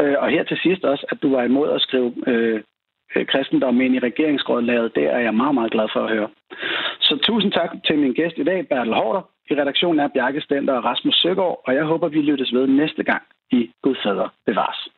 Øh, 0.00 0.16
og 0.18 0.30
her 0.30 0.44
til 0.44 0.58
sidst 0.62 0.84
også, 0.84 1.06
at 1.12 1.18
du 1.22 1.28
var 1.36 1.42
imod 1.42 1.70
at 1.70 1.80
skrive 1.80 2.12
øh, 2.26 2.62
Øh, 3.14 3.26
kristendom 3.26 3.80
ind 3.80 3.94
i 3.94 3.98
regeringsgrundlaget. 3.98 4.94
Det 4.94 5.04
er 5.04 5.18
jeg 5.18 5.34
meget, 5.34 5.54
meget 5.54 5.72
glad 5.72 5.88
for 5.92 6.00
at 6.04 6.10
høre. 6.10 6.28
Så 7.00 7.18
tusind 7.22 7.52
tak 7.52 7.70
til 7.86 7.98
min 7.98 8.12
gæst 8.12 8.38
i 8.38 8.44
dag, 8.44 8.68
Bertel 8.68 8.94
Hårder. 8.94 9.22
I 9.50 9.54
redaktionen 9.54 10.00
er 10.00 10.08
Bjarke 10.08 10.40
Stender 10.40 10.74
og 10.74 10.84
Rasmus 10.84 11.14
Søgaard, 11.14 11.62
og 11.66 11.74
jeg 11.74 11.84
håber, 11.84 12.08
vi 12.08 12.22
lyttes 12.22 12.52
ved 12.52 12.66
næste 12.66 13.04
gang 13.04 13.22
i 13.50 13.70
Gud 13.82 13.96
fader 14.02 14.28
bevares. 14.46 14.95